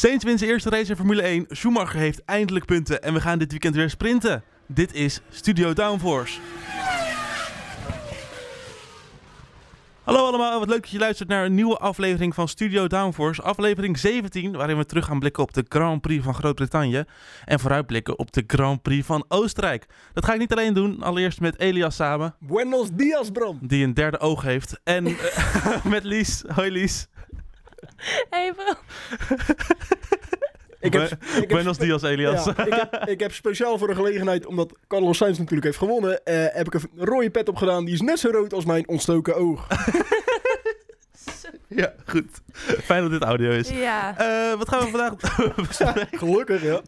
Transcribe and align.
Sainz 0.00 0.24
wint 0.24 0.38
zijn 0.38 0.50
eerste 0.50 0.70
race 0.70 0.90
in 0.90 0.96
Formule 0.96 1.22
1. 1.22 1.46
Schumacher 1.48 1.98
heeft 1.98 2.24
eindelijk 2.24 2.64
punten 2.64 3.02
en 3.02 3.14
we 3.14 3.20
gaan 3.20 3.38
dit 3.38 3.50
weekend 3.50 3.74
weer 3.74 3.90
sprinten. 3.90 4.42
Dit 4.66 4.94
is 4.94 5.20
Studio 5.30 5.72
Downforce. 5.72 6.38
Hallo 10.02 10.26
allemaal, 10.26 10.58
wat 10.58 10.68
leuk 10.68 10.80
dat 10.80 10.90
je 10.90 10.98
luistert 10.98 11.28
naar 11.28 11.44
een 11.44 11.54
nieuwe 11.54 11.76
aflevering 11.76 12.34
van 12.34 12.48
Studio 12.48 12.86
Downforce. 12.86 13.42
Aflevering 13.42 13.98
17, 13.98 14.52
waarin 14.52 14.76
we 14.76 14.84
terug 14.84 15.04
gaan 15.04 15.18
blikken 15.18 15.42
op 15.42 15.52
de 15.52 15.64
Grand 15.68 16.00
Prix 16.00 16.24
van 16.24 16.34
Groot-Brittannië. 16.34 17.04
En 17.44 17.60
vooruitblikken 17.60 18.18
op 18.18 18.32
de 18.32 18.44
Grand 18.46 18.82
Prix 18.82 19.06
van 19.06 19.24
Oostenrijk. 19.28 19.86
Dat 20.12 20.24
ga 20.24 20.32
ik 20.32 20.38
niet 20.38 20.52
alleen 20.52 20.74
doen, 20.74 21.02
allereerst 21.02 21.40
met 21.40 21.58
Elias 21.58 21.96
samen. 21.96 22.34
Buenos 22.38 22.88
dias, 22.92 23.30
Bram. 23.30 23.58
Die 23.62 23.84
een 23.84 23.94
derde 23.94 24.18
oog 24.18 24.42
heeft. 24.42 24.80
En 24.84 25.06
uh, 25.06 25.84
met 25.94 26.04
Lies. 26.04 26.44
Hoi 26.54 26.70
Lies. 26.70 27.08
Hey 28.30 28.52
bro. 28.56 28.72
Ik 30.80 30.92
heb, 30.92 31.10
ik 31.42 31.48
Buenos 31.48 31.76
heb, 31.78 31.86
dias 31.86 32.02
Elias. 32.02 32.44
ja, 32.44 32.64
ik, 32.66 32.72
heb, 32.74 33.08
ik 33.08 33.20
heb 33.20 33.32
speciaal 33.32 33.78
voor 33.78 33.88
de 33.88 33.94
gelegenheid, 33.94 34.46
omdat 34.46 34.72
Carlos 34.88 35.16
Sainz 35.16 35.38
natuurlijk 35.38 35.64
heeft 35.64 35.78
gewonnen, 35.78 36.24
eh, 36.24 36.44
heb 36.54 36.66
ik 36.66 36.74
een 36.74 36.90
rode 36.96 37.30
pet 37.30 37.48
opgedaan. 37.48 37.84
Die 37.84 37.94
is 37.94 38.00
net 38.00 38.18
zo 38.18 38.30
rood 38.30 38.52
als 38.52 38.64
mijn 38.64 38.88
ontstoken 38.88 39.36
oog. 39.36 39.66
ja, 41.68 41.92
goed. 42.06 42.40
Fijn 42.84 43.02
dat 43.02 43.10
dit 43.10 43.22
audio 43.22 43.50
is. 43.50 43.68
Ja. 43.68 44.14
Uh, 44.52 44.58
wat 44.58 44.68
gaan 44.68 44.80
we 44.80 44.86
vandaag 44.90 45.14
bespreken? 45.66 46.08
Gelukkig, 46.18 46.62
ja. 46.62 46.80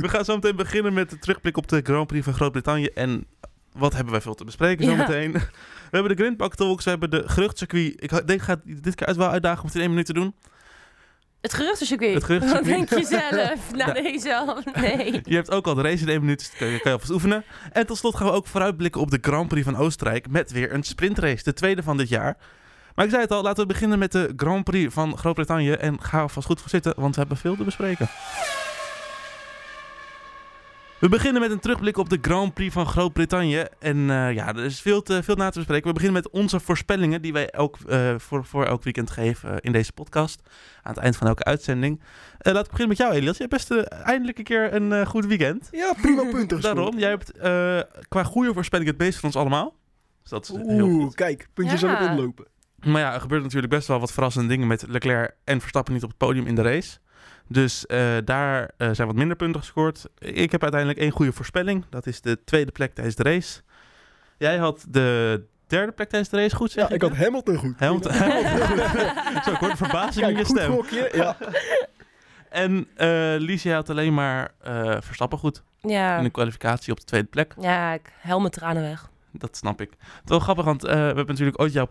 We 0.00 0.08
gaan 0.08 0.24
zo 0.24 0.34
meteen 0.34 0.56
beginnen 0.56 0.92
met 0.92 1.10
de 1.10 1.18
terugblik 1.18 1.56
op 1.56 1.68
de 1.68 1.80
Grand 1.84 2.06
Prix 2.06 2.24
van 2.24 2.34
Groot-Brittannië. 2.34 2.86
En 2.86 3.26
wat 3.72 3.92
hebben 3.94 4.12
wij 4.12 4.20
veel 4.20 4.34
te 4.34 4.44
bespreken 4.44 4.84
Ja. 4.84 4.90
zometeen? 4.90 5.36
We 5.92 5.98
hebben 5.98 6.16
de 6.16 6.22
Grindbak 6.22 6.54
Talks, 6.54 6.84
we 6.84 6.90
hebben 6.90 7.10
de 7.10 7.22
geruchtcircuit. 7.26 8.02
Ik 8.02 8.26
denk, 8.26 8.42
ga 8.42 8.56
dit 8.64 8.94
keer 8.94 9.06
uit 9.06 9.16
wel 9.16 9.28
uitdagen 9.28 9.58
om 9.58 9.66
het 9.66 9.74
in 9.74 9.80
één 9.80 9.90
minuut 9.90 10.06
te 10.06 10.12
doen. 10.12 10.34
Het 11.40 11.54
geruchtencircuit. 11.54 12.14
Het 12.14 12.24
geruchtencircuit. 12.24 12.64
Wat 12.64 12.64
denk 12.74 12.88
je 12.88 13.06
zelf? 13.06 13.72
Nou, 13.78 13.92
deze 13.92 14.36
al. 14.36 14.62
Nee. 14.80 15.20
Je 15.24 15.34
hebt 15.34 15.50
ook 15.50 15.66
al 15.66 15.74
de 15.74 15.82
race 15.82 16.02
in 16.02 16.08
één 16.08 16.20
minuut, 16.20 16.38
dus 16.38 16.58
kan 16.58 16.68
je, 16.68 16.72
kan 16.72 16.90
je 16.90 16.92
alvast 16.92 17.12
oefenen. 17.12 17.44
En 17.72 17.86
tot 17.86 17.96
slot 17.96 18.16
gaan 18.16 18.26
we 18.26 18.32
ook 18.32 18.46
vooruitblikken 18.46 19.00
op 19.00 19.10
de 19.10 19.18
Grand 19.20 19.48
Prix 19.48 19.64
van 19.64 19.76
Oostenrijk 19.76 20.28
met 20.28 20.52
weer 20.52 20.72
een 20.72 20.82
sprintrace, 20.82 21.44
de 21.44 21.52
tweede 21.52 21.82
van 21.82 21.96
dit 21.96 22.08
jaar. 22.08 22.36
Maar 22.94 23.04
ik 23.04 23.10
zei 23.10 23.22
het 23.22 23.32
al, 23.32 23.42
laten 23.42 23.62
we 23.62 23.72
beginnen 23.72 23.98
met 23.98 24.12
de 24.12 24.32
Grand 24.36 24.64
Prix 24.64 24.94
van 24.94 25.18
Groot-Brittannië. 25.18 25.72
En 25.72 26.02
ga 26.02 26.20
alvast 26.20 26.46
goed 26.46 26.60
voor 26.60 26.70
zitten, 26.70 26.92
want 26.96 27.14
we 27.14 27.20
hebben 27.20 27.38
veel 27.38 27.56
te 27.56 27.64
bespreken. 27.64 28.08
We 31.02 31.08
beginnen 31.08 31.40
met 31.42 31.50
een 31.50 31.60
terugblik 31.60 31.96
op 31.96 32.08
de 32.10 32.18
Grand 32.20 32.54
Prix 32.54 32.72
van 32.72 32.86
Groot-Brittannië. 32.86 33.64
En 33.78 33.96
eh, 34.10 34.32
ja, 34.32 34.48
er 34.48 34.64
is 34.64 34.80
veel, 34.80 35.02
te, 35.02 35.22
veel 35.22 35.34
na 35.34 35.50
te 35.50 35.58
bespreken. 35.58 35.86
We 35.86 35.92
beginnen 35.92 36.22
met 36.22 36.32
onze 36.32 36.60
voorspellingen 36.60 37.22
die 37.22 37.32
wij 37.32 37.50
elk, 37.50 37.76
eh, 37.88 38.14
voor, 38.18 38.44
voor 38.44 38.64
elk 38.66 38.82
weekend 38.82 39.10
geven 39.10 39.50
eh, 39.50 39.56
in 39.60 39.72
deze 39.72 39.92
podcast. 39.92 40.40
Aan 40.82 40.92
het 40.92 41.02
eind 41.02 41.16
van 41.16 41.26
elke 41.26 41.44
uitzending. 41.44 42.00
Eh 42.38 42.52
laat 42.52 42.64
ik 42.64 42.70
beginnen 42.70 42.88
met 42.88 42.96
jou, 42.96 43.12
Elias. 43.12 43.36
Je 43.38 43.46
hebt 43.48 43.68
best 43.68 43.86
eindelijk 43.88 44.38
een 44.38 44.44
keer 44.44 44.74
een 44.74 44.92
eh, 44.92 45.06
goed 45.06 45.26
weekend. 45.26 45.68
Ja, 45.70 45.92
prima 46.02 46.22
punten. 46.30 46.60
Daarom, 46.70 46.98
jij 46.98 47.08
hebt 47.08 47.30
eh, 47.32 47.80
qua 48.08 48.22
goede 48.24 48.52
voorspelling 48.52 48.88
het 48.88 48.98
meest 48.98 49.18
van 49.18 49.24
ons 49.28 49.36
allemaal. 49.36 49.76
Dus 50.22 50.30
dat 50.30 50.42
is 50.48 50.48
heel 50.66 50.86
Oeh, 50.86 51.04
goed. 51.04 51.14
kijk, 51.14 51.48
puntjes 51.54 51.80
Ja. 51.80 51.96
aan 51.96 52.02
het 52.02 52.12
oplopen. 52.12 52.46
Maar 52.78 53.00
ja, 53.00 53.14
er 53.14 53.20
gebeurt 53.20 53.42
natuurlijk 53.42 53.72
best 53.72 53.88
wel 53.88 54.00
wat 54.00 54.12
verrassende 54.12 54.48
dingen 54.48 54.66
met 54.66 54.84
Leclerc 54.88 55.34
en 55.44 55.60
Verstappen 55.60 55.92
niet 55.94 56.02
op 56.02 56.08
het 56.08 56.18
podium 56.18 56.46
in 56.46 56.54
de 56.54 56.62
race. 56.62 56.98
Dus 57.52 57.86
eh, 57.86 58.16
daar 58.24 58.70
eh, 58.76 58.88
zijn 58.92 59.06
wat 59.08 59.16
minder 59.16 59.36
punten 59.36 59.60
gescoord. 59.60 60.04
Ik 60.18 60.52
heb 60.52 60.62
uiteindelijk 60.62 61.00
één 61.00 61.10
goede 61.10 61.32
voorspelling. 61.32 61.84
Dat 61.90 62.06
is 62.06 62.20
de 62.20 62.44
tweede 62.44 62.72
plek 62.72 62.94
tijdens 62.94 63.16
de 63.16 63.22
race. 63.22 63.60
Jij 64.38 64.56
had 64.56 64.84
de 64.88 65.42
derde 65.66 65.92
plek 65.92 66.08
tijdens 66.08 66.30
de 66.30 66.36
race, 66.36 66.56
goed 66.56 66.70
zeg 66.70 66.88
Ja, 66.88 66.94
ik 66.94 67.02
had 67.02 67.16
Hamilton 67.16 67.56
goed. 67.56 67.74
Hamilton. 67.78 68.12
Zo, 69.44 69.50
ik 69.52 69.56
hoor 69.58 69.68
de 69.68 69.76
verbazing 69.76 70.26
in 70.26 70.36
je 70.36 70.44
goed 70.44 70.56
stem. 70.58 70.72
gokje. 70.72 71.10
Ja. 71.12 71.36
En 72.48 72.86
eh 72.96 73.34
Lies, 73.38 73.62
jij 73.62 73.74
had 73.74 73.90
alleen 73.90 74.14
maar 74.14 74.50
eh, 74.62 74.96
Verstappen 75.00 75.38
goed. 75.38 75.62
In 75.82 75.90
Ja. 75.90 76.22
de 76.22 76.30
kwalificatie 76.30 76.92
op 76.92 76.98
de 77.00 77.04
tweede 77.04 77.26
plek. 77.28 77.54
Ja, 77.60 77.92
ik 77.92 78.12
hel 78.18 78.38
mijn 78.38 78.50
tranen 78.50 78.82
weg. 78.82 79.10
Dat 79.32 79.56
snap 79.56 79.80
ik. 79.80 79.90
Het 79.90 79.98
is 80.24 80.30
wel 80.30 80.38
grappig, 80.38 80.64
want 80.64 80.84
eh, 80.84 80.92
we 80.92 80.98
hebben 80.98 81.26
natuurlijk 81.26 81.60
ooit 81.60 81.72
jouw 81.72 81.88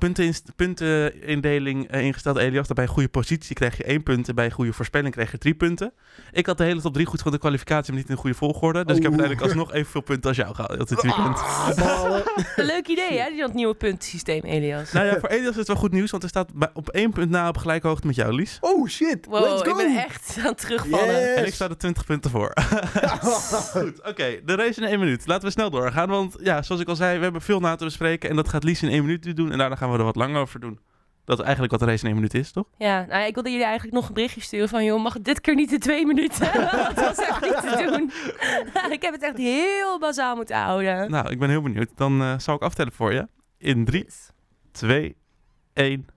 puntenindeling 0.55 1.87
eh, 1.87 2.01
ingesteld, 2.01 2.37
Elias. 2.37 2.67
Dat 2.67 2.75
bij 2.75 2.85
een 2.85 2.91
goede 2.91 3.09
positie 3.09 3.55
krijg 3.55 3.77
je 3.77 3.83
één 3.83 4.03
punt 4.03 4.29
en 4.29 4.35
bij 4.35 4.45
een 4.45 4.51
goede 4.51 4.73
voorspelling 4.73 5.13
krijg 5.13 5.31
je 5.31 5.37
drie 5.37 5.53
punten. 5.53 5.93
Ik 6.31 6.45
had 6.45 6.57
de 6.57 6.63
hele 6.63 6.81
top 6.81 6.93
drie 6.93 7.05
goed 7.05 7.21
van 7.21 7.31
de 7.31 7.37
kwalificatie, 7.37 7.91
maar 7.91 7.99
niet 8.01 8.09
in 8.09 8.15
de 8.15 8.21
goede 8.21 8.35
volgorde. 8.35 8.85
Dus 8.85 8.97
ik 8.97 9.03
heb 9.03 9.11
uiteindelijk 9.11 9.47
alsnog 9.47 9.73
evenveel 9.73 10.01
punten 10.01 10.27
als 10.29 10.37
jou 10.37 10.55
gehaald 10.55 10.89
dit 10.89 11.01
weekend. 11.01 11.37
Ah, 11.37 12.17
leuk 12.55 12.87
idee, 12.87 13.19
hè? 13.19 13.35
Dat 13.37 13.53
nieuwe 13.53 13.73
puntensysteem, 13.73 14.43
Elias. 14.43 14.91
Nou 14.91 15.05
ja, 15.05 15.19
voor 15.19 15.29
Elias 15.29 15.49
is 15.49 15.55
het 15.55 15.67
wel 15.67 15.75
goed 15.75 15.91
nieuws, 15.91 16.11
want 16.11 16.23
hij 16.23 16.31
staat 16.31 16.69
op 16.73 16.89
één 16.89 17.11
punt 17.11 17.29
na 17.29 17.47
op 17.47 17.57
gelijke 17.57 17.87
hoogte 17.87 18.07
met 18.07 18.15
jou, 18.15 18.33
Lies. 18.33 18.57
Oh 18.61 18.87
shit, 18.87 19.25
Wow, 19.25 19.41
let's 19.41 19.61
go. 19.61 19.69
ik 19.69 19.75
ben 19.75 19.97
echt 19.97 20.35
aan 20.39 20.45
het 20.45 20.57
terugvallen. 20.57 21.19
Yes. 21.19 21.35
En 21.35 21.45
ik 21.45 21.53
sta 21.53 21.69
er 21.69 21.77
20 21.77 22.05
punten 22.05 22.31
voor. 22.31 22.51
Goed, 23.73 24.07
oké. 24.07 24.39
de 24.45 24.55
race 24.55 24.81
in 24.81 24.87
één 24.87 24.99
minuut. 24.99 25.27
Laten 25.27 25.45
we 25.45 25.51
snel 25.51 25.69
doorgaan, 25.69 26.09
want 26.09 26.35
ja, 26.39 26.61
zoals 26.61 26.81
ik 26.81 26.87
al 26.87 26.95
zei, 26.95 27.17
we 27.17 27.30
hebben 27.31 27.41
veel 27.41 27.59
na 27.59 27.75
te 27.75 27.83
bespreken. 27.83 28.29
En 28.29 28.35
dat 28.35 28.49
gaat 28.49 28.63
Lies 28.63 28.83
in 28.83 28.89
één 28.89 29.01
minuut 29.05 29.35
doen 29.35 29.51
en 29.51 29.57
daarna 29.57 29.75
gaan 29.75 29.91
we 29.91 29.97
er 29.97 30.03
wat 30.03 30.15
langer 30.15 30.41
over 30.41 30.59
doen. 30.59 30.79
Dat 31.25 31.37
is 31.37 31.43
eigenlijk 31.43 31.71
wat 31.71 31.81
de 31.81 31.87
race 31.87 32.01
in 32.01 32.05
één 32.05 32.15
minuut 32.15 32.33
is, 32.33 32.51
toch? 32.51 32.65
Ja, 32.77 33.05
nou, 33.09 33.25
ik 33.25 33.33
wilde 33.33 33.49
jullie 33.49 33.65
eigenlijk 33.65 33.95
nog 33.95 34.07
een 34.07 34.13
berichtje 34.13 34.41
sturen 34.41 34.69
van... 34.69 34.83
joh, 34.83 35.03
mag 35.03 35.13
het 35.13 35.25
dit 35.25 35.41
keer 35.41 35.55
niet 35.55 35.71
in 35.71 35.79
twee 35.79 36.05
minuten? 36.05 36.51
Dat 36.95 36.95
was 36.95 37.17
echt 37.17 37.41
niet 37.41 37.51
te 37.51 37.85
doen. 37.85 38.11
ik 38.97 39.01
heb 39.01 39.13
het 39.13 39.23
echt 39.23 39.37
heel 39.37 39.99
bazaal 39.99 40.35
moeten 40.35 40.55
houden. 40.55 41.11
Nou, 41.11 41.29
ik 41.29 41.39
ben 41.39 41.49
heel 41.49 41.61
benieuwd. 41.61 41.89
Dan 41.95 42.21
eh, 42.21 42.33
zal 42.37 42.55
ik 42.55 42.61
aftellen 42.61 42.91
voor 42.91 43.13
je. 43.13 43.27
In 43.57 43.85
3, 43.85 44.07
2, 44.71 45.15
1. 45.73 46.07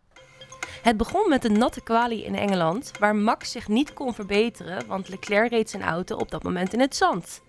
Het 0.83 0.97
begon 0.97 1.29
met 1.29 1.45
een 1.45 1.59
natte 1.59 1.83
kwalie 1.83 2.25
in 2.25 2.35
Engeland, 2.35 2.91
waar 2.99 3.17
Max 3.17 3.51
zich 3.51 3.69
niet 3.69 3.93
kon 3.93 4.15
verbeteren, 4.15 4.87
want 4.87 5.09
Leclerc 5.09 5.51
reed 5.51 5.71
zijn 5.71 5.83
auto 5.83 6.17
op 6.17 6.31
dat 6.31 6.43
moment 6.43 6.73
in 6.73 6.81
het 6.81 6.97
zand. 6.97 7.43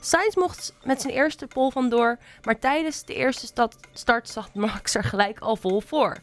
Sainz 0.00 0.34
mocht 0.34 0.74
met 0.82 1.00
zijn 1.00 1.14
eerste 1.14 1.46
pole 1.46 1.70
vandoor, 1.70 2.18
maar 2.42 2.58
tijdens 2.58 3.04
de 3.04 3.14
eerste 3.14 3.66
start 3.92 4.28
zag 4.28 4.54
Max 4.54 4.94
er 4.94 5.04
gelijk 5.04 5.38
al 5.38 5.56
vol 5.56 5.80
voor. 5.80 6.16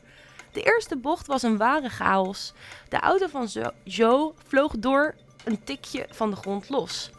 De 0.52 0.62
eerste 0.64 0.98
bocht 0.98 1.28
was 1.28 1.44
een 1.44 1.58
ware 1.58 1.90
chaos. 1.90 2.54
De 2.90 3.00
auto 3.00 3.28
van 3.28 3.50
Joe 3.84 4.34
vloog 4.48 4.74
door 4.78 5.16
een 5.44 5.64
tikje 5.64 6.06
van 6.10 6.30
de 6.30 6.36
grond 6.36 6.70
los. 6.70 7.12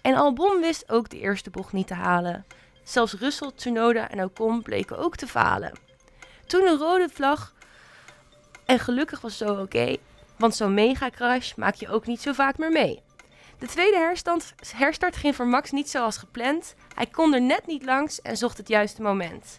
En 0.00 0.14
Albon 0.14 0.60
wist 0.60 0.90
ook 0.90 1.10
de 1.10 1.20
eerste 1.20 1.50
bocht 1.50 1.72
niet 1.72 1.86
te 1.86 1.94
halen. 1.94 2.46
Zelfs 2.82 3.12
Russell, 3.12 3.50
Tsunoda 3.54 4.10
en 4.10 4.24
Ocon 4.24 4.62
bleken 4.62 4.98
ook 4.98 5.16
te 5.16 5.26
falen. 5.26 5.78
Toen 6.46 6.60
de 6.60 6.76
rode 6.76 7.08
vlag 7.08 7.54
en 8.64 8.78
gelukkig 8.78 9.20
was 9.20 9.36
zo 9.36 9.60
oké, 9.60 9.96
want 10.36 10.54
zo'n 10.54 10.74
mega 10.74 11.10
crash 11.10 11.54
maak 11.54 11.74
je 11.74 11.88
ook 11.88 12.06
niet 12.06 12.20
zo 12.20 12.32
vaak 12.32 12.58
meer 12.58 12.72
mee. 12.72 13.02
De 13.62 13.68
tweede 13.68 13.96
herstand, 13.96 14.54
herstart 14.76 15.16
ging 15.16 15.36
voor 15.36 15.46
Max 15.46 15.70
niet 15.70 15.90
zoals 15.90 16.16
gepland. 16.16 16.74
Hij 16.94 17.06
kon 17.06 17.34
er 17.34 17.40
net 17.40 17.66
niet 17.66 17.84
langs 17.84 18.20
en 18.22 18.36
zocht 18.36 18.56
het 18.56 18.68
juiste 18.68 19.02
moment. 19.02 19.58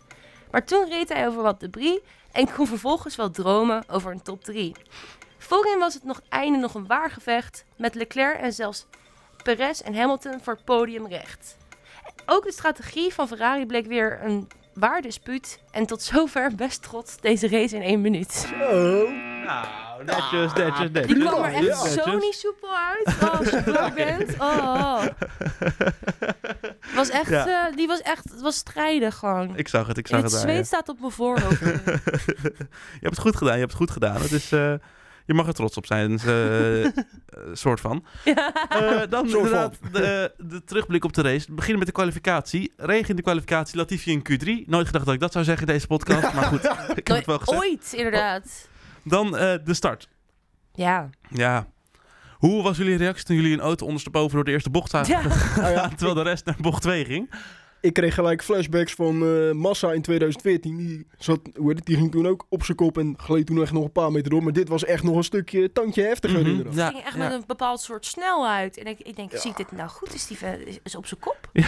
Maar 0.51 0.65
toen 0.65 0.89
reed 0.89 1.09
hij 1.09 1.27
over 1.27 1.41
wat 1.41 1.59
debris 1.59 1.99
en 2.31 2.53
kon 2.53 2.67
vervolgens 2.67 3.15
wel 3.15 3.31
dromen 3.31 3.83
over 3.89 4.11
een 4.11 4.21
top 4.21 4.43
3. 4.43 4.75
Voorin 5.37 5.79
was 5.79 5.93
het 5.93 6.03
nog 6.03 6.21
einde 6.29 6.57
nog 6.57 6.73
een 6.73 6.87
waar 6.87 7.11
gevecht 7.11 7.65
met 7.77 7.95
Leclerc 7.95 8.39
en 8.39 8.53
zelfs 8.53 8.85
Perez 9.43 9.79
en 9.79 9.95
Hamilton 9.95 10.39
voor 10.41 10.53
het 10.53 10.65
podium 10.65 11.07
recht. 11.07 11.57
Ook 12.25 12.43
de 12.43 12.51
strategie 12.51 13.13
van 13.13 13.27
Ferrari 13.27 13.65
bleek 13.65 13.85
weer 13.85 14.19
een 14.23 14.47
waar 14.73 15.01
dispuut 15.01 15.59
en 15.71 15.85
tot 15.85 16.01
zover 16.01 16.55
best 16.55 16.83
trots 16.83 17.17
deze 17.17 17.47
race 17.47 17.75
in 17.75 17.81
één 17.81 18.01
minuut. 18.01 18.31
Zo. 18.31 19.09
Nou, 19.45 19.92
netjes, 20.05 20.53
netjes, 20.53 20.91
netjes. 20.91 21.05
Die 21.17 21.25
kwam 21.27 21.43
er 21.43 21.51
Ja, 21.51 21.57
echt 21.57 21.67
netjes. 21.83 21.93
zo 22.03 22.17
niet 22.17 22.33
soepel 22.35 22.69
uit. 22.77 23.15
Oh, 23.21 23.39
als 23.39 23.49
je 23.65 23.91
bent. 23.95 24.35
Oh. 24.39 25.03
Was 26.95 27.09
echt, 27.09 27.29
Ja. 27.29 27.67
eh, 27.67 27.75
die 27.75 27.87
was 27.87 28.01
echt, 28.01 28.23
het 28.31 28.41
was 28.41 28.55
strijdig 28.55 29.15
gewoon. 29.15 29.57
Ik 29.57 29.67
zag 29.67 29.87
het, 29.87 29.97
ik 29.97 30.07
zag 30.07 30.21
het 30.21 30.31
het 30.31 30.41
zweet 30.41 30.65
staat 30.65 30.89
op 30.89 30.99
mijn 30.99 31.11
voorhoofd. 31.11 31.59
je 31.59 32.99
hebt 32.99 33.15
het 33.15 33.19
goed 33.19 33.35
gedaan, 33.35 33.53
je 33.53 33.59
hebt 33.59 33.71
het 33.71 33.81
goed 33.81 33.91
gedaan. 33.91 34.21
Het 34.21 34.31
is, 34.31 34.51
eh, 34.51 34.73
je 35.25 35.33
mag 35.33 35.47
er 35.47 35.53
trots 35.53 35.77
op 35.77 35.85
zijn, 35.85 36.19
eh, 36.19 36.87
soort 37.53 37.79
van. 37.79 38.05
ja. 38.23 38.53
Eh, 38.69 39.01
dan 39.09 39.29
Soort 39.29 39.31
van. 39.31 39.39
inderdaad 39.39 39.75
de, 39.91 40.31
de 40.37 40.63
terugblik 40.63 41.03
op 41.03 41.13
de 41.13 41.21
race. 41.21 41.45
We 41.47 41.53
beginnen 41.53 41.77
met 41.79 41.87
de 41.87 41.93
kwalificatie. 41.93 42.73
Regen 42.77 43.09
in 43.09 43.15
de 43.15 43.21
kwalificatie, 43.21 43.77
Latifi 43.77 44.11
in 44.11 44.19
Q3. 44.29 44.65
Nooit 44.69 44.85
gedacht 44.85 45.05
dat 45.05 45.13
ik 45.13 45.19
dat 45.19 45.31
zou 45.31 45.43
zeggen 45.43 45.67
in 45.67 45.73
deze 45.73 45.87
podcast, 45.87 46.33
maar 46.33 46.43
goed, 46.43 46.63
ik 46.95 47.07
heb 47.07 47.17
het 47.17 47.25
wel 47.25 47.39
gezegd. 47.39 47.61
Ooit, 47.61 47.93
inderdaad. 47.93 48.67
Dan 49.03 49.37
eh, 49.37 49.53
de 49.63 49.73
start. 49.73 50.09
Ja. 50.73 51.09
Ja. 51.29 51.67
Hoe 52.37 52.63
was 52.63 52.77
jullie 52.77 52.97
reactie 52.97 53.25
toen 53.25 53.35
jullie 53.35 53.53
een 53.53 53.59
auto 53.59 53.85
ondersteboven 53.85 54.35
door 54.35 54.43
de 54.43 54.51
eerste 54.51 54.69
bocht 54.69 54.89
zagen 54.89 55.13
ja. 55.13 55.21
Nou 55.55 55.73
ja, 55.77 55.87
terwijl 55.87 56.13
de 56.13 56.21
rest 56.21 56.45
naar 56.45 56.55
bocht 56.59 56.81
2 56.81 57.05
ging? 57.05 57.33
Ik 57.83 57.93
kreeg 57.93 58.13
gelijk 58.13 58.43
flashbacks 58.43 58.93
van 58.93 59.23
eh, 59.25 59.51
Massa 59.51 59.91
in 59.91 60.01
2014. 60.01 60.77
Die, 60.77 61.07
zat, 61.17 61.39
hoe 61.55 61.67
heet 61.67 61.77
het, 61.77 61.85
die 61.85 61.95
ging 61.97 62.11
toen 62.11 62.27
ook 62.27 62.45
op 62.49 62.63
zijn 62.63 62.77
kop 62.77 62.97
en 62.97 63.13
gleed 63.17 63.45
toen 63.45 63.61
echt 63.61 63.71
nog 63.71 63.83
een 63.83 63.91
paar 63.91 64.11
meter 64.11 64.29
door. 64.29 64.43
Maar 64.43 64.53
dit 64.53 64.69
was 64.69 64.85
echt 64.85 65.03
nog 65.03 65.15
een 65.15 65.23
stukje 65.23 65.71
tandje 65.71 66.01
heftiger 66.03 66.39
Mhm. 66.39 66.49
inderdaad. 66.49 66.75
Ja, 66.75 66.83
Het 66.85 66.93
ging 66.93 67.05
echt 67.05 67.15
ja. 67.17 67.23
met 67.23 67.31
een 67.33 67.43
bepaald 67.47 67.81
soort 67.81 68.05
snelheid. 68.05 68.77
En 68.77 68.85
ik, 68.85 68.99
ik 68.99 69.15
denk, 69.15 69.31
Ja. 69.31 69.39
zie 69.39 69.51
ik 69.51 69.57
dit 69.57 69.71
nou 69.71 69.89
goed? 69.89 70.13
Is 70.13 70.27
die 70.27 70.37
is, 70.65 70.79
is 70.83 70.95
op 70.95 71.05
zijn 71.05 71.19
kop? 71.19 71.37
Ja. 71.53 71.67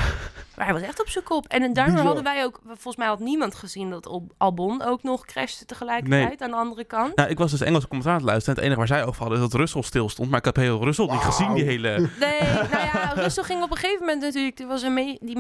Maar 0.56 0.65
hij 0.65 0.73
was 0.73 0.83
echt 0.83 1.00
op 1.01 1.07
zijn 1.09 1.23
kop. 1.23 1.45
En 1.47 1.59
daardoor 1.62 1.83
Bizar. 1.85 2.06
hadden 2.06 2.23
wij 2.23 2.44
ook... 2.44 2.59
Volgens 2.65 2.95
mij 2.95 3.07
had 3.07 3.19
niemand 3.19 3.56
gezien 3.56 3.89
dat 3.89 4.07
Al- 4.07 4.27
Albon 4.38 4.81
ook 4.83 5.03
nog 5.03 5.25
crashte 5.25 5.65
tegelijkertijd 5.65 6.41
aan 6.41 6.50
de 6.50 6.56
andere 6.56 6.83
kant. 6.83 7.15
Nou, 7.15 7.29
ik 7.29 7.38
was 7.38 7.51
dus 7.51 7.62
Engelse 7.62 7.88
commentaar 7.88 8.15
het 8.15 8.23
luisteren. 8.23 8.56
En 8.56 8.63
het 8.63 8.71
enige 8.73 8.88
waar 8.88 8.97
zij 9.00 9.07
over 9.07 9.21
hadden 9.21 9.41
is 9.44 9.50
dat 9.50 9.59
Russell 9.59 9.81
stil 9.81 10.09
stond. 10.09 10.29
Maar 10.29 10.39
ik 10.39 10.45
heb 10.45 10.56
heel 10.56 10.83
Russell 10.83 11.06
niet 11.06 11.21
gezien, 11.21 11.53
die 11.53 11.63
hele... 11.63 11.89
Nee, 12.19 12.39
nou 12.41 12.69
ja, 12.94 13.12
Russell 13.23 13.44
ging 13.44 13.63
op 13.63 13.71
een 13.71 13.77
gegeven 13.77 14.00
moment 14.06 14.21
natuurlijk... 14.21 14.59
Er 14.59 14.67
was 14.67 14.81
een 14.81 14.94
me- 14.94 15.17
die 15.21 15.38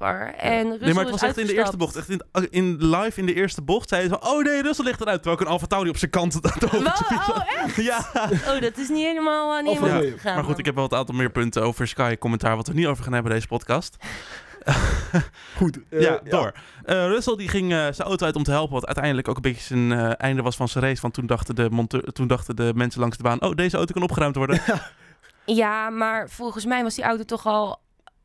En 0.00 0.68
Russell 0.68 0.78
Nee, 0.84 0.94
maar 0.94 1.02
het 1.02 1.10
was 1.12 1.22
echt 1.22 1.38
in 1.38 1.46
de 1.46 1.54
eerste 1.54 1.76
bocht. 1.76 1.96
Echt 1.96 2.08
in, 2.08 2.22
in 2.50 2.76
live 2.86 3.20
in 3.20 3.26
de 3.26 3.34
eerste 3.34 3.62
bocht 3.62 3.88
zeiden 3.88 4.10
ze 4.10 4.18
van... 4.20 4.30
Oh 4.32 4.42
nee, 4.44 4.62
Russell 4.62 4.84
ligt 4.84 5.00
eruit. 5.00 5.16
Terwijl 5.22 5.40
ik 5.40 5.46
een 5.46 5.52
Alfa 5.52 5.66
Tauri 5.66 5.88
op 5.88 5.96
zijn 5.96 6.10
kant 6.10 6.40
over. 6.64 6.78
Oh, 6.78 7.42
echt? 7.64 7.76
Ja. 7.76 8.08
Oh, 8.48 8.60
dat 8.60 8.78
is 8.78 8.88
niet 8.88 9.04
helemaal, 9.06 9.56
uh, 9.56 9.62
niet 9.62 9.72
Of 9.72 9.78
helemaal 9.80 10.02
een- 10.02 10.10
goed 10.10 10.20
gegaan. 10.20 10.34
Maar 10.34 10.44
goed, 10.44 10.58
ik 10.58 10.64
heb 10.64 10.74
wel 10.74 10.84
het 10.84 10.94
aantal 10.94 11.14
meer 11.14 11.30
punten 11.30 11.62
over 11.62 11.88
Sky 11.88 12.16
commentaar... 12.16 12.56
wat 12.56 12.66
we 12.68 12.74
niet 12.74 12.86
over 12.86 13.04
gaan 13.04 13.12
hebben 13.12 13.32
deze 13.32 13.46
podcast. 13.46 13.96
Goed. 15.56 15.78
eh, 15.90 16.00
ja, 16.00 16.20
door. 16.24 16.52
Eh, 16.84 17.06
Russell 17.06 17.36
die 17.36 17.48
ging 17.48 17.72
eh, 17.72 17.78
zijn 17.78 18.08
auto 18.08 18.26
uit 18.26 18.36
om 18.36 18.42
te 18.42 18.50
helpen... 18.50 18.74
wat 18.74 18.86
uiteindelijk 18.86 19.28
ook 19.28 19.36
een 19.36 19.42
beetje 19.42 19.62
zijn 19.62 19.92
eh, 19.92 20.10
einde 20.16 20.42
was 20.42 20.56
van 20.56 20.68
zijn 20.68 20.84
race. 20.84 21.00
Want 21.02 21.14
toen 21.14 21.26
dachten, 21.26 21.54
de 21.54 21.70
monteur, 21.70 22.02
toen 22.02 22.26
dachten 22.26 22.56
de 22.56 22.72
mensen 22.74 23.00
langs 23.00 23.16
de 23.16 23.22
baan... 23.22 23.42
Oh, 23.42 23.54
deze 23.54 23.76
auto 23.76 23.92
kan 23.92 24.02
opgeruimd 24.02 24.36
worden. 24.36 24.60
Ja, 25.44 25.90
maar 25.90 26.28
volgens 26.28 26.64
mij 26.64 26.82
was 26.82 26.94
die 26.94 27.04
auto 27.04 27.24
toch 27.24 27.46
al 27.46 27.80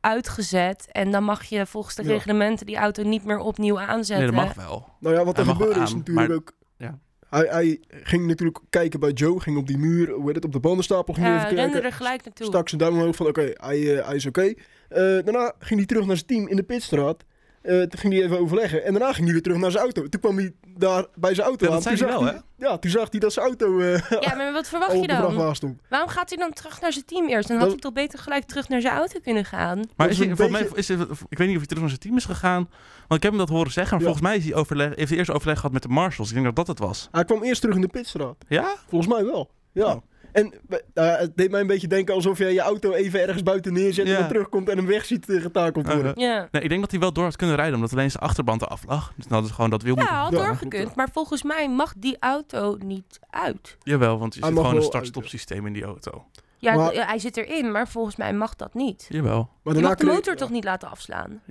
uitgezet. 0.06 0.86
En 0.92 1.10
dan 1.10 1.24
mag 1.24 1.44
je 1.44 1.66
volgens 1.66 1.94
de 1.94 2.02
Ja. 2.02 2.08
reglementen 2.08 2.66
die 2.66 2.76
auto 2.76 3.02
niet 3.02 3.24
meer 3.24 3.38
opnieuw 3.38 3.80
aanzetten. 3.80 4.34
Nee, 4.34 4.44
dat 4.44 4.56
mag 4.56 4.66
wel. 4.66 4.88
Nou 5.00 5.14
ja, 5.14 5.24
wat 5.24 5.38
er 5.38 5.44
gebeurde 5.44 5.80
is 5.80 5.94
natuurlijk 5.94 6.28
maar- 6.28 6.36
ook... 6.36 6.52
ja. 6.76 6.98
Hij, 7.30 7.46
hij 7.50 7.80
ging 7.88 8.26
natuurlijk 8.26 8.58
kijken 8.70 9.00
bij 9.00 9.10
Joe, 9.10 9.40
ging 9.40 9.56
op 9.58 9.66
die 9.66 9.78
muur, 9.78 10.10
hoe 10.10 10.26
heet 10.26 10.34
het, 10.34 10.44
op 10.44 10.52
de 10.52 10.60
bandenstapel 10.60 11.14
ging 11.14 11.26
Ja, 11.26 11.44
even 11.44 11.56
rende 11.56 11.80
er 11.80 11.92
gelijk 11.92 12.24
naartoe. 12.24 12.46
Stak 12.46 12.68
zijn 12.68 12.80
duim 12.80 12.94
omhoog 12.94 13.16
van 13.16 13.26
oké, 13.26 13.50
hij, 13.52 13.98
eh, 13.98 14.06
hij 14.06 14.14
is 14.16 14.26
oké. 14.26 14.42
Eh, 14.42 14.54
daarna 14.88 15.52
ging 15.58 15.78
hij 15.78 15.86
terug 15.86 16.06
naar 16.06 16.16
zijn 16.16 16.28
team 16.28 16.48
in 16.48 16.56
de 16.56 16.62
pitstraat. 16.62 17.24
Eh, 17.66 17.80
toen 17.82 17.98
ging 18.00 18.12
hij 18.12 18.22
even 18.22 18.38
overleggen. 18.40 18.84
En 18.84 18.92
daarna 18.92 19.12
ging 19.12 19.24
hij 19.24 19.32
weer 19.32 19.42
terug 19.42 19.58
naar 19.58 19.70
zijn 19.70 19.82
auto. 19.82 20.08
Toen 20.08 20.20
kwam 20.20 20.36
hij 20.36 20.52
daar 20.76 21.04
bij 21.14 21.34
zijn 21.34 21.46
auto 21.46 21.64
Ja, 21.66 21.70
dat 21.72 21.86
aan. 21.86 21.96
zei 21.96 21.96
toen 21.96 22.06
hij 22.22 22.32
zag 22.32 22.32
wel, 22.58 22.68
Ja, 22.70 22.78
toen 22.78 22.90
zag 22.90 23.06
hij 23.10 23.20
dat 23.20 23.32
zijn 23.32 23.46
auto 23.46 23.80
eh 23.80 24.10
Ja, 24.20 24.34
maar 24.34 24.52
wat 24.52 24.68
verwacht 24.68 25.00
je 25.00 25.06
dan? 25.06 25.54
stond. 25.56 25.80
Waarom 25.88 26.08
gaat 26.08 26.28
hij 26.28 26.38
dan 26.38 26.52
terug 26.52 26.80
naar 26.80 26.92
zijn 26.92 27.04
team 27.04 27.28
eerst? 27.28 27.48
Dan 27.48 27.56
had 27.56 27.64
Dat- 27.66 27.72
hij 27.74 27.82
toch 27.82 27.92
beter 27.92 28.18
gelijk 28.18 28.44
terug 28.44 28.68
naar 28.68 28.80
zijn 28.80 28.94
auto 28.94 29.20
kunnen 29.22 29.44
gaan? 29.44 29.84
Maar 29.96 30.08
is 30.08 30.18
hij, 30.18 30.28
beetje- 30.28 30.50
mij, 30.50 30.68
is 30.74 30.88
hij- 30.88 30.96
ik 31.28 31.38
weet 31.38 31.46
niet 31.48 31.50
of 31.50 31.56
hij 31.56 31.66
terug 31.66 31.78
naar 31.80 31.88
zijn 31.88 32.00
team 32.00 32.16
is 32.16 32.24
gegaan. 32.24 32.68
Want 33.08 33.14
ik 33.14 33.22
heb 33.22 33.30
hem 33.30 33.38
dat 33.38 33.48
horen 33.48 33.72
zeggen. 33.72 33.96
Maar 33.98 34.06
Ja. 34.06 34.12
volgens 34.12 34.28
mij 34.28 34.36
is 34.36 34.44
hij 34.44 34.54
overleg, 34.54 34.94
heeft 34.96 35.08
hij 35.08 35.18
eerst 35.18 35.30
overleg 35.30 35.56
gehad 35.56 35.72
met 35.72 35.82
de 35.82 35.88
marshals. 35.88 36.28
Ik 36.28 36.34
denk 36.34 36.46
dat 36.46 36.56
dat 36.56 36.66
het 36.66 36.78
was. 36.78 37.08
Hij 37.10 37.24
kwam 37.24 37.42
eerst 37.42 37.60
terug 37.60 37.74
in 37.76 37.80
de 37.80 37.88
pitstraat. 37.88 38.36
Ja? 38.48 38.74
Volgens 38.88 39.12
mij 39.14 39.24
wel. 39.24 39.50
Ja. 39.72 39.84
Oh. 39.94 40.02
En 40.36 40.52
eh, 40.94 41.16
het 41.16 41.36
deed 41.36 41.50
mij 41.50 41.60
een 41.60 41.66
beetje 41.66 41.86
denken 41.86 42.14
alsof 42.14 42.38
jij 42.38 42.52
je 42.52 42.60
auto 42.60 42.92
even 42.92 43.20
ergens 43.20 43.42
buiten 43.42 43.72
neerzet... 43.72 44.06
Ja. 44.06 44.12
en 44.12 44.18
dan 44.18 44.28
terugkomt 44.28 44.68
en 44.68 44.76
hem 44.76 44.86
weg 44.86 45.04
ziet 45.04 45.28
eh, 45.28 45.42
getakeld 45.42 45.86
worden. 45.86 46.06
Uh-huh. 46.18 46.34
Ja. 46.34 46.48
Nee, 46.50 46.62
ik 46.62 46.68
denk 46.68 46.80
dat 46.80 46.90
hij 46.90 47.00
wel 47.00 47.12
door 47.12 47.24
had 47.24 47.36
kunnen 47.36 47.56
rijden. 47.56 47.74
Omdat 47.74 47.92
alleen 47.92 48.10
zijn 48.10 48.22
achterband 48.22 48.62
eraf 48.62 48.84
lag. 48.86 49.12
Dus 49.14 49.24
dan 49.24 49.32
hadden 49.32 49.48
ze 49.48 49.54
gewoon 49.54 49.70
dat 49.70 49.82
wiel 49.82 49.96
Ja, 49.96 50.00
moeten... 50.00 50.18
had 50.18 50.46
doorgekund. 50.46 50.94
Maar 50.94 51.08
volgens 51.12 51.42
mij 51.42 51.70
mag 51.70 51.94
die 51.96 52.16
auto 52.20 52.76
niet 52.84 53.18
uit. 53.30 53.76
Jawel, 53.82 54.18
want 54.18 54.34
Hij 54.34 54.48
zit 54.48 54.58
gewoon 54.58 54.76
een 54.76 54.82
start-stop 54.82 55.26
systeem 55.26 55.66
in 55.66 55.72
die 55.72 55.84
auto. 55.84 56.24
Ja, 56.58 56.74
Maar- 56.74 57.06
hij 57.06 57.18
zit 57.18 57.36
erin, 57.36 57.72
maar 57.72 57.88
volgens 57.88 58.16
mij 58.16 58.32
mag 58.32 58.56
dat 58.56 58.74
niet. 58.74 59.06
Jawel. 59.08 59.50
Maar 59.62 59.74
Je 59.74 59.80
mag 59.80 59.94
de 59.94 60.06
motor 60.06 60.36
toch 60.36 60.50
niet 60.50 60.64
laten 60.64 60.90
afslaan? 60.90 61.42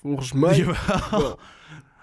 Volgens 0.00 0.32
mij 0.32 0.56
Jawel. 0.56 1.38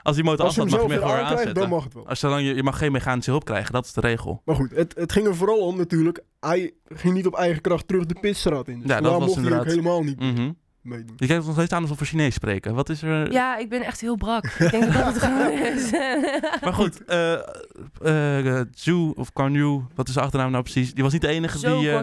Als 0.04 0.16
die 0.16 0.24
motor 0.26 0.40
je 0.40 0.46
afstaat, 0.46 0.70
hem 0.70 0.74
mag 0.80 0.82
je 0.84 0.88
hem 0.94 1.00
weer 1.00 1.10
gewoon 1.10 1.24
dan 1.30 1.38
aanzetten. 1.38 1.70
mag 1.70 1.84
het 1.84 1.94
wel. 1.94 2.08
Als 2.08 2.20
zolang 2.20 2.46
je, 2.48 2.56
je 2.56 2.64
mag 2.64 2.78
geen 2.78 2.92
mechanische 2.92 3.30
hulp 3.32 3.46
krijgen, 3.46 3.74
dat 3.74 3.86
is 3.86 3.94
de 3.94 4.02
regel. 4.02 4.42
Maar 4.46 4.56
goed, 4.56 4.72
het, 4.76 4.96
het 4.98 5.12
ging 5.12 5.28
er 5.28 5.36
vooral 5.36 5.58
om 5.60 5.78
natuurlijk. 5.78 6.24
Hij 6.40 6.72
ging 6.96 7.14
niet 7.14 7.26
op 7.28 7.36
eigen 7.36 7.62
kracht 7.62 7.88
terug 7.88 8.06
de 8.06 8.16
pitstraat 8.22 8.68
in. 8.68 8.80
Dus 8.80 8.90
Ja, 8.90 8.96
dat 9.02 9.04
daar 9.04 9.20
was 9.20 9.22
mocht 9.22 9.34
hij 9.36 9.40
ook 9.44 9.50
inderdaad- 9.52 9.74
helemaal 9.76 10.04
niet 10.04 10.20
Mhm. 10.20 10.52
meedoen. 10.82 11.14
Je 11.18 11.28
kijkt 11.28 11.46
nog 11.46 11.54
steeds 11.54 11.72
aan 11.72 11.82
alsof 11.82 12.00
we 12.00 12.06
Chinees 12.06 12.34
spreken. 12.34 12.74
Wat 12.76 12.90
is 12.90 13.02
er... 13.02 13.32
Ja, 13.32 13.58
ik 13.58 13.70
ben 13.70 13.82
echt 13.82 14.02
heel 14.02 14.16
brak. 14.18 14.46
Ik 14.46 14.72
denk 14.72 14.84
dat 14.84 14.94
dat 14.94 15.06
het 15.14 15.24
gewoon 15.24 15.52
is. 15.52 15.92
Maar 16.64 16.74
goed, 16.74 17.06
eh 17.06 17.34
eh 18.02 18.66
Zhu 18.76 19.12
of 19.16 19.30
Guan 19.34 19.88
wat 19.96 20.08
is 20.08 20.14
de 20.14 20.22
achternaam 20.22 20.52
nou 20.52 20.64
precies? 20.64 20.94
Die 20.94 21.04
was 21.04 21.14
niet 21.14 21.22
de 21.22 21.28
enige 21.28 21.60
Zo 21.60 21.80
die... 21.80 21.92
eh. 21.92 21.96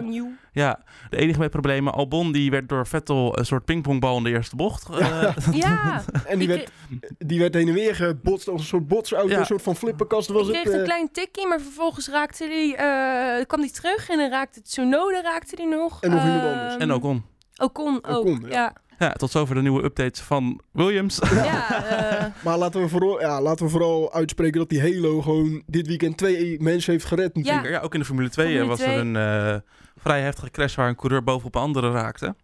Ja, 0.57 0.79
de 1.09 1.17
enige 1.17 1.39
met 1.39 1.49
problemen. 1.51 1.93
Albon 1.93 2.31
die 2.31 2.51
werd 2.51 2.69
door 2.69 2.87
Vettel 2.87 3.39
een 3.39 3.45
soort 3.45 3.65
pingpongbal 3.65 4.17
in 4.17 4.23
de 4.23 4.29
eerste 4.29 4.55
bocht. 4.55 4.89
eh, 4.89 5.33
Ja, 5.51 6.03
En 6.25 6.39
die 6.39 6.47
werd, 6.47 6.71
die 7.17 7.39
werd 7.39 7.53
heen 7.53 7.67
en 7.67 7.73
weer 7.73 7.95
gebotst 7.95 8.47
als 8.47 8.61
een 8.61 8.67
soort 8.67 8.87
botsauto, 8.87 9.29
Ja. 9.29 9.39
een 9.39 9.45
soort 9.45 9.61
van 9.61 9.75
flipperkast 9.75 10.27
was 10.27 10.47
ik 10.47 10.53
het. 10.53 10.61
kreeg 10.61 10.73
een 10.73 10.79
eh. 10.79 10.85
klein 10.85 11.11
tikkie, 11.11 11.47
maar 11.47 11.59
vervolgens 11.61 12.09
raakte 12.09 12.47
die, 12.47 12.75
eh, 12.75 13.45
kwam 13.45 13.61
die 13.61 13.71
terug 13.71 14.09
en 14.09 14.17
dan 14.17 14.29
raakte 14.29 14.61
Tsunoda 14.61 15.21
raakte 15.21 15.55
die 15.55 15.67
nog. 15.67 16.01
En 16.01 16.09
nog 16.11 16.23
iemand 16.23 16.43
Ehm, 16.43 16.53
anders. 16.57 16.75
en 16.77 16.93
Ocon. 16.93 17.23
Ocon 17.61 17.99
ook, 18.05 18.17
Ocon, 18.17 18.41
ja. 18.41 18.49
ja. 18.49 18.73
Ja, 18.99 19.11
tot 19.13 19.31
zover 19.31 19.55
de 19.55 19.61
nieuwe 19.61 19.83
updates 19.83 20.21
van 20.21 20.61
Williams. 20.71 21.19
Ja, 21.33 21.83
eh, 22.19 22.25
Maar 22.43 22.57
laten 22.57 22.81
we, 22.81 22.87
vooral, 22.89 23.19
ja, 23.21 23.41
laten 23.41 23.65
we 23.65 23.71
vooral 23.71 24.13
uitspreken 24.13 24.59
dat 24.59 24.69
die 24.69 24.81
Halo 24.81 25.21
gewoon 25.21 25.63
dit 25.65 25.87
weekend 25.87 26.17
twee 26.17 26.61
mensen 26.61 26.91
heeft 26.91 27.05
gered 27.05 27.35
natuurlijk. 27.35 27.69
Ja, 27.69 27.79
ook 27.79 27.93
in 27.93 27.99
de 27.99 28.05
Formule 28.05 28.29
2 28.29 28.45
Formule 28.45 28.67
was 28.67 28.79
2. 28.79 28.93
er 28.93 28.99
een 28.99 29.15
eh, 29.15 29.59
vrij 29.97 30.21
heftige 30.21 30.51
crash 30.51 30.75
waar 30.75 30.87
een 30.87 30.95
coureur 30.95 31.23
bovenop 31.23 31.55
een 31.55 31.61
andere 31.61 31.91
raakte. 31.91 32.35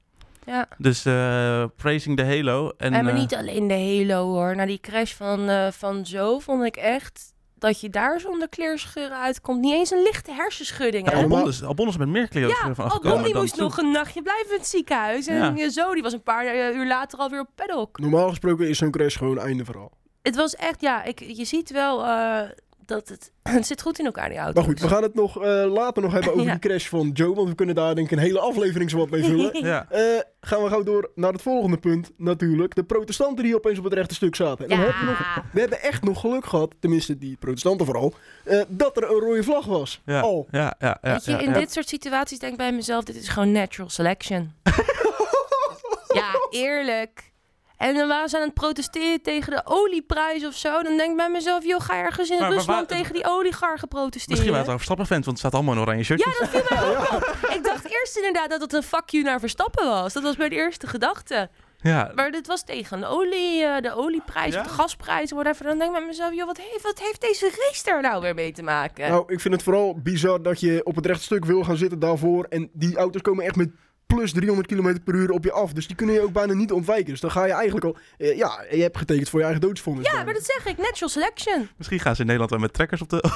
ja. 0.45 0.67
Dus 0.77 1.05
eh 1.05 1.63
praising 1.75 2.17
de 2.17 2.25
Halo. 2.25 2.71
En, 2.77 2.93
En 2.93 3.03
maar 3.03 3.13
eh, 3.13 3.19
niet 3.19 3.35
alleen 3.35 3.67
de 3.67 3.73
Halo 4.07 4.31
hoor. 4.31 4.55
Na 4.55 4.65
die 4.65 4.79
crash 4.79 5.13
van, 5.13 5.49
eh, 5.49 5.67
van 5.71 6.05
Zo 6.05 6.39
vond 6.39 6.63
ik 6.63 6.75
echt 6.75 7.31
dat 7.55 7.81
je 7.81 7.89
daar 7.89 8.19
zonder 8.19 8.49
kleerscheuren 8.49 9.17
uitkomt. 9.21 9.59
Niet 9.61 9.73
eens 9.73 9.91
een 9.91 10.01
lichte 10.03 10.31
hersenschudding. 10.31 11.11
ja? 11.11 11.17
Albon, 11.21 11.47
is, 11.47 11.63
Albon 11.63 11.87
is 11.87 11.97
met 11.97 12.07
meer 12.07 12.27
kleurscheuren 12.27 12.69
Ja, 12.69 12.75
van 12.75 12.83
Albon 12.83 12.97
afgekomen 12.97 13.23
die 13.23 13.33
dan 13.33 13.41
moest 13.41 13.57
nog 13.57 13.77
een 13.77 13.91
nachtje 13.91 14.21
blijven 14.21 14.51
in 14.51 14.57
het 14.57 14.67
ziekenhuis. 14.67 15.27
En 15.27 15.55
Ja. 15.55 15.69
Zo, 15.69 15.93
die 15.93 16.03
was 16.03 16.13
een 16.13 16.23
paar 16.23 16.73
uur 16.75 16.87
later 16.87 17.19
alweer 17.19 17.39
op 17.39 17.49
paddock. 17.55 17.99
Normaal 17.99 18.29
gesproken 18.29 18.69
is 18.69 18.77
zo'n 18.77 18.91
crash 18.91 19.17
gewoon 19.17 19.39
einde 19.39 19.65
verhaal. 19.65 19.91
Het 20.21 20.35
was 20.35 20.55
echt, 20.55 20.81
ja, 20.81 21.03
ik, 21.03 21.19
je 21.19 21.45
ziet 21.45 21.71
wel 21.71 22.05
eh, 22.05 22.41
dat 22.85 23.09
het, 23.09 23.31
het 23.55 23.65
zit 23.67 23.81
goed 23.81 23.99
in 23.99 24.05
elkaar, 24.05 24.29
die 24.29 24.37
auto. 24.37 24.53
Maar 24.53 24.63
goed, 24.69 24.79
we 24.79 24.87
gaan 24.87 25.03
het 25.03 25.13
nog 25.13 25.43
eh, 25.43 25.65
later 25.73 26.03
nog 26.03 26.13
hebben 26.13 26.31
over 26.33 26.45
Ja. 26.45 26.51
die 26.51 26.59
crash 26.59 26.87
van 26.87 27.09
Joe, 27.13 27.35
want 27.35 27.49
we 27.49 27.55
kunnen 27.55 27.75
daar 27.75 27.95
denk 27.95 28.11
ik 28.11 28.17
een 28.17 28.23
hele 28.23 28.39
aflevering 28.39 28.89
zo 28.89 28.97
wat 28.97 29.09
mee 29.09 29.23
vullen. 29.23 29.51
Ja. 29.63 29.85
Eh, 29.89 30.01
gaan 30.41 30.63
we 30.63 30.69
gauw 30.69 30.83
door 30.83 31.11
naar 31.15 31.31
het 31.31 31.41
volgende 31.41 31.77
punt 31.77 32.11
natuurlijk. 32.17 32.75
De 32.75 32.83
protestanten 32.83 33.43
die 33.43 33.55
opeens 33.55 33.77
op 33.77 33.83
het 33.83 33.93
rechte 33.93 34.13
stuk 34.15 34.35
zaten. 34.35 34.67
En 34.67 34.79
nog, 34.79 34.95
we 35.51 35.59
hebben 35.59 35.81
echt 35.81 36.03
nog 36.03 36.19
geluk 36.19 36.45
gehad, 36.45 36.73
tenminste 36.79 37.17
die 37.17 37.37
protestanten 37.39 37.85
vooral, 37.85 38.13
eh, 38.43 38.61
dat 38.67 38.97
er 38.97 39.03
een 39.03 39.19
rode 39.19 39.43
vlag 39.43 39.65
was. 39.65 40.01
Ja. 40.05 40.19
Al. 40.19 40.47
Ja, 40.51 40.75
ja, 40.79 40.97
ja, 41.01 41.11
Weet 41.11 41.25
je, 41.25 41.31
in 41.31 41.49
ja. 41.49 41.59
dit 41.59 41.71
soort 41.71 41.87
situaties 41.87 42.39
denk 42.39 42.51
ik 42.51 42.57
bij 42.57 42.71
mezelf, 42.73 43.03
dit 43.03 43.15
is 43.15 43.27
gewoon 43.27 43.51
natural 43.51 43.89
selection. 43.89 44.51
ja, 46.13 46.31
eerlijk. 46.49 47.31
En 47.83 47.95
dan 47.95 48.07
waren 48.07 48.29
ze 48.29 48.37
aan 48.37 48.43
het 48.43 48.53
protesteren 48.53 49.21
tegen 49.21 49.51
de 49.51 49.61
olieprijs 49.65 50.45
of 50.45 50.53
zo. 50.55 50.83
Dan 50.83 50.97
denk 50.97 51.11
ik 51.11 51.17
bij 51.17 51.29
mezelf, 51.29 51.63
joh, 51.65 51.81
ga 51.81 51.95
ergens 51.95 52.29
in 52.29 52.37
Maar- 52.39 52.47
maar 52.47 52.57
Rusland 52.57 52.87
tegen 52.87 53.13
die 53.13 53.25
oligarchen 53.27 53.87
protesteren. 53.87 54.29
Misschien 54.29 54.51
waren 54.51 54.57
het 54.57 54.67
wel 54.67 54.75
Verstappen-fans, 54.75 55.25
want 55.25 55.37
het 55.37 55.47
staat 55.47 55.53
allemaal 55.53 55.73
in 55.75 55.81
oranje 55.81 56.03
shirtjes. 56.03 56.33
Ja, 56.33 56.39
dat 56.39 56.49
viel 56.49 56.77
mij 56.77 56.97
ook 56.97 57.11
op. 57.11 57.37
Ik 57.55 57.63
dacht 57.63 57.85
eerst 57.91 58.17
inderdaad 58.17 58.49
dat 58.49 58.61
het 58.61 58.73
een 58.73 58.83
fuck 58.83 59.09
you 59.09 59.23
naar 59.23 59.39
Verstappen 59.39 59.85
was. 59.85 60.13
Dat 60.13 60.23
was 60.23 60.35
mijn 60.37 60.51
eerste 60.51 60.87
gedachte. 60.87 61.49
Ja, 61.81 62.11
Maar 62.15 62.31
dit 62.31 62.47
was 62.47 62.63
tegen 62.63 62.99
de, 62.99 63.05
olie, 63.07 63.63
eh, 63.63 63.81
de 63.81 63.93
olieprijs, 63.95 64.53
Ja? 64.53 64.59
of 64.59 64.67
de 64.67 64.73
gasprijs, 64.73 65.31
whatever. 65.31 65.65
Dan 65.65 65.77
denk 65.77 65.91
ik 65.91 65.97
bij 65.97 66.07
mezelf, 66.07 66.33
joh, 66.33 66.45
wat 66.45 66.57
heeft, 66.57 66.83
wat 66.83 66.99
heeft 66.99 67.21
deze 67.21 67.45
race 67.45 67.83
daar 67.83 68.01
nou 68.01 68.21
weer 68.21 68.33
mee 68.33 68.51
te 68.51 68.63
maken? 68.63 69.09
Nou, 69.09 69.23
ik 69.33 69.39
vind 69.39 69.53
het 69.53 69.63
vooral 69.63 69.99
bizar 70.03 70.41
dat 70.41 70.59
je 70.59 70.81
op 70.83 70.95
het 70.95 71.05
rechte 71.05 71.23
stuk 71.23 71.45
wil 71.45 71.63
gaan 71.63 71.77
zitten 71.77 71.99
daarvoor. 71.99 72.45
En 72.49 72.69
die 72.73 72.97
auto's 72.97 73.21
komen 73.21 73.45
echt 73.45 73.55
met 73.55 73.69
plus 74.15 74.31
300 74.31 74.67
km 74.67 74.97
per 75.03 75.13
uur 75.15 75.31
op 75.31 75.43
je 75.43 75.51
af. 75.51 75.73
Dus 75.73 75.87
die 75.87 75.95
kunnen 75.95 76.15
je 76.15 76.21
ook 76.21 76.31
bijna 76.31 76.53
niet 76.53 76.71
ontwijken. 76.71 77.05
Dus 77.11 77.19
dan 77.19 77.31
ga 77.31 77.45
je 77.45 77.53
eigenlijk 77.53 77.85
al... 77.85 77.97
eh, 78.17 78.37
ja, 78.37 78.65
je 78.71 78.81
hebt 78.81 78.97
getekend 78.97 79.29
voor 79.29 79.39
je 79.39 79.45
eigen 79.45 79.61
doodsvonnis. 79.63 80.11
ja, 80.11 80.23
maar 80.23 80.33
dat 80.33 80.45
zeg 80.45 80.65
ik, 80.65 80.77
natural 80.77 81.09
selection. 81.09 81.69
misschien 81.77 81.99
gaan 81.99 82.13
ze 82.15 82.21
in 82.21 82.25
Nederland 82.27 82.51
wel 82.51 82.59
met 82.61 82.73
trekkers 82.73 83.01
op 83.01 83.09
de... 83.09 83.23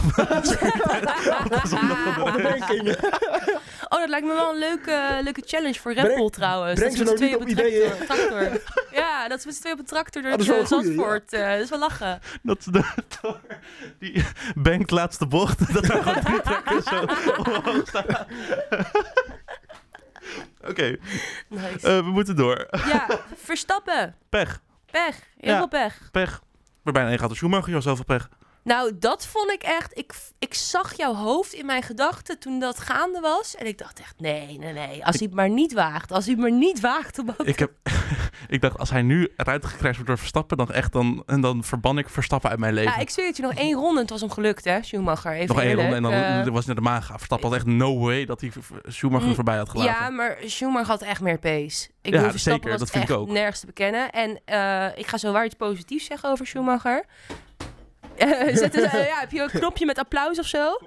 Op 2.22 2.34
de 2.36 2.42
banking. 2.44 2.96
Oh, 3.90 4.00
dat 4.00 4.10
lijkt 4.10 4.26
me 4.28 4.34
wel 4.34 4.52
een 4.52 4.58
leuke, 4.60 5.20
leuke 5.24 5.42
challenge 5.46 5.80
voor 5.80 5.94
Red 5.94 6.16
Bull 6.16 6.30
trouwens. 6.30 6.80
breng 6.80 6.96
dat 6.98 7.08
ze 7.08 7.14
nou 7.14 7.26
niet 7.26 7.36
op 7.36 7.42
op 7.42 7.48
een 7.48 8.06
tractor. 8.06 8.62
Ja, 8.92 9.28
dat 9.28 9.42
ze 9.42 9.46
met 9.48 9.56
z'n 9.56 9.62
tweeën 9.62 9.76
op 9.76 9.80
een 9.82 9.86
tractor 9.88 10.22
door 10.22 10.32
Ah, 10.32 10.38
dat 10.38 10.48
het 10.48 10.64
is 10.64 10.70
wel 10.70 10.80
uh, 10.80 10.86
Zandvoort. 10.86 11.34
eh, 11.34 11.50
dat 11.52 11.60
is 11.60 11.70
wel 11.70 11.80
lachen. 11.80 12.20
dat 12.44 12.64
ze 12.64 12.72
de, 12.72 12.84
door 13.22 13.40
die 14.00 14.24
bankt 14.56 14.92
laatste 14.92 15.28
bocht, 15.28 15.74
dat 15.74 15.84
er 15.84 16.04
gewoon 16.04 16.24
drie 16.24 16.42
trekkers 16.42 16.86
zo 16.86 17.06
omhoog 17.44 17.88
staan. 17.88 18.26
Oké, 20.70 20.98
Nice. 21.50 21.88
eh, 21.88 22.04
we 22.04 22.10
moeten 22.12 22.36
door. 22.36 22.68
ja, 22.72 23.08
Verstappen. 23.36 24.16
Pech, 24.30 24.62
Pech. 24.92 25.20
Heel 25.38 25.52
Ja. 25.52 25.58
veel 25.58 25.68
pech. 25.68 26.10
pech. 26.12 26.42
Bijna 26.84 27.10
één 27.10 27.20
gaat 27.20 27.30
de 27.30 27.36
Schumacher, 27.36 27.72
joh, 27.72 27.82
zoveel 27.82 28.06
pech. 28.06 28.30
Nou, 28.64 28.98
dat 29.00 29.28
vond 29.28 29.52
ik 29.52 29.64
echt... 29.64 29.98
Ik, 29.98 30.14
ik 30.40 30.54
zag 30.54 30.94
jouw 30.98 31.14
hoofd 31.14 31.54
in 31.54 31.66
mijn 31.66 31.84
gedachten 31.84 32.40
toen 32.40 32.60
dat 32.60 32.80
gaande 32.80 33.20
was. 33.20 33.56
En 33.56 33.66
ik 33.66 33.78
dacht 33.78 34.00
echt, 34.00 34.20
nee, 34.20 34.58
nee, 34.58 34.74
nee. 34.74 35.06
Als 35.06 35.16
hij 35.16 35.26
het 35.26 35.34
maar 35.36 35.50
niet 35.50 35.74
waagt. 35.74 36.12
Als 36.12 36.26
hij 36.26 36.34
het 36.34 36.42
maar 36.44 36.52
niet 36.52 36.80
waagt 36.80 37.20
om 37.20 37.30
ook... 37.30 37.48
Ik 37.48 37.60
heb, 37.60 37.72
ik 38.48 38.62
dacht, 38.62 38.78
als 38.78 38.90
hij 38.90 39.02
nu 39.02 39.28
eruit 39.38 39.66
gecrashed 39.66 39.96
wordt 39.96 40.08
door 40.08 40.18
Verstappen, 40.18 40.58
dan 40.58 40.72
echt 40.72 40.92
dan, 40.92 41.24
en 41.26 41.42
dan 41.42 41.64
verban 41.64 41.98
ik 41.98 42.10
Verstappen 42.10 42.50
uit 42.50 42.60
mijn 42.60 42.74
leven. 42.74 42.92
Ja, 42.92 42.98
ik 42.98 43.10
zweer 43.10 43.26
het 43.28 43.36
je, 43.38 43.42
nog 43.44 43.54
één 43.54 43.74
ronde 43.74 43.94
en 43.96 44.02
het 44.02 44.10
was 44.10 44.22
hem 44.22 44.30
gelukt, 44.30 44.64
hè, 44.66 44.84
Schumacher. 44.84 45.32
Even 45.32 45.56
Nog 45.56 45.64
één 45.64 45.74
ronde 45.76 45.96
en 45.96 46.04
dan 46.04 46.12
eh, 46.12 46.48
was 46.48 46.66
hij 46.66 46.76
naar 46.76 46.84
de 46.84 47.02
gegaan. 47.02 47.18
Verstappen 47.18 47.48
had 47.50 47.58
echt 47.58 47.66
no 47.68 48.00
way 48.00 48.26
dat 48.26 48.42
hij 48.42 48.52
Schumacher 48.88 49.28
Mm, 49.28 49.36
voorbij 49.36 49.58
had 49.58 49.70
gelaten. 49.70 49.94
Ja, 49.94 50.10
maar 50.10 50.38
Schumacher 50.46 50.88
had 50.88 51.02
echt 51.02 51.22
meer 51.22 51.40
pace. 51.40 51.88
Ik 51.88 51.90
Ja, 52.02 52.12
bedoel, 52.12 52.30
Verstappen 52.30 52.42
zeker, 52.42 52.70
was 52.70 52.80
dat 52.80 52.90
vind 52.90 53.10
ik 53.10 53.16
ook. 53.16 53.30
nergens 53.30 53.60
te 53.60 53.66
bekennen. 53.66 54.12
En 54.12 54.40
eh, 54.46 54.98
ik 54.98 55.08
ga 55.08 55.18
zo 55.18 55.32
waar 55.32 55.46
iets 55.46 55.56
positiefs 55.56 56.06
zeggen 56.06 56.30
over 56.30 56.48
Schumacher. 56.48 57.06
Zet 58.54 58.74
ja, 58.74 59.20
heb 59.20 59.32
je 59.32 59.42
een 59.42 59.50
knopje 59.60 59.86
met 59.86 60.00
applaus 60.00 60.40
of 60.40 60.46
zo? 60.46 60.78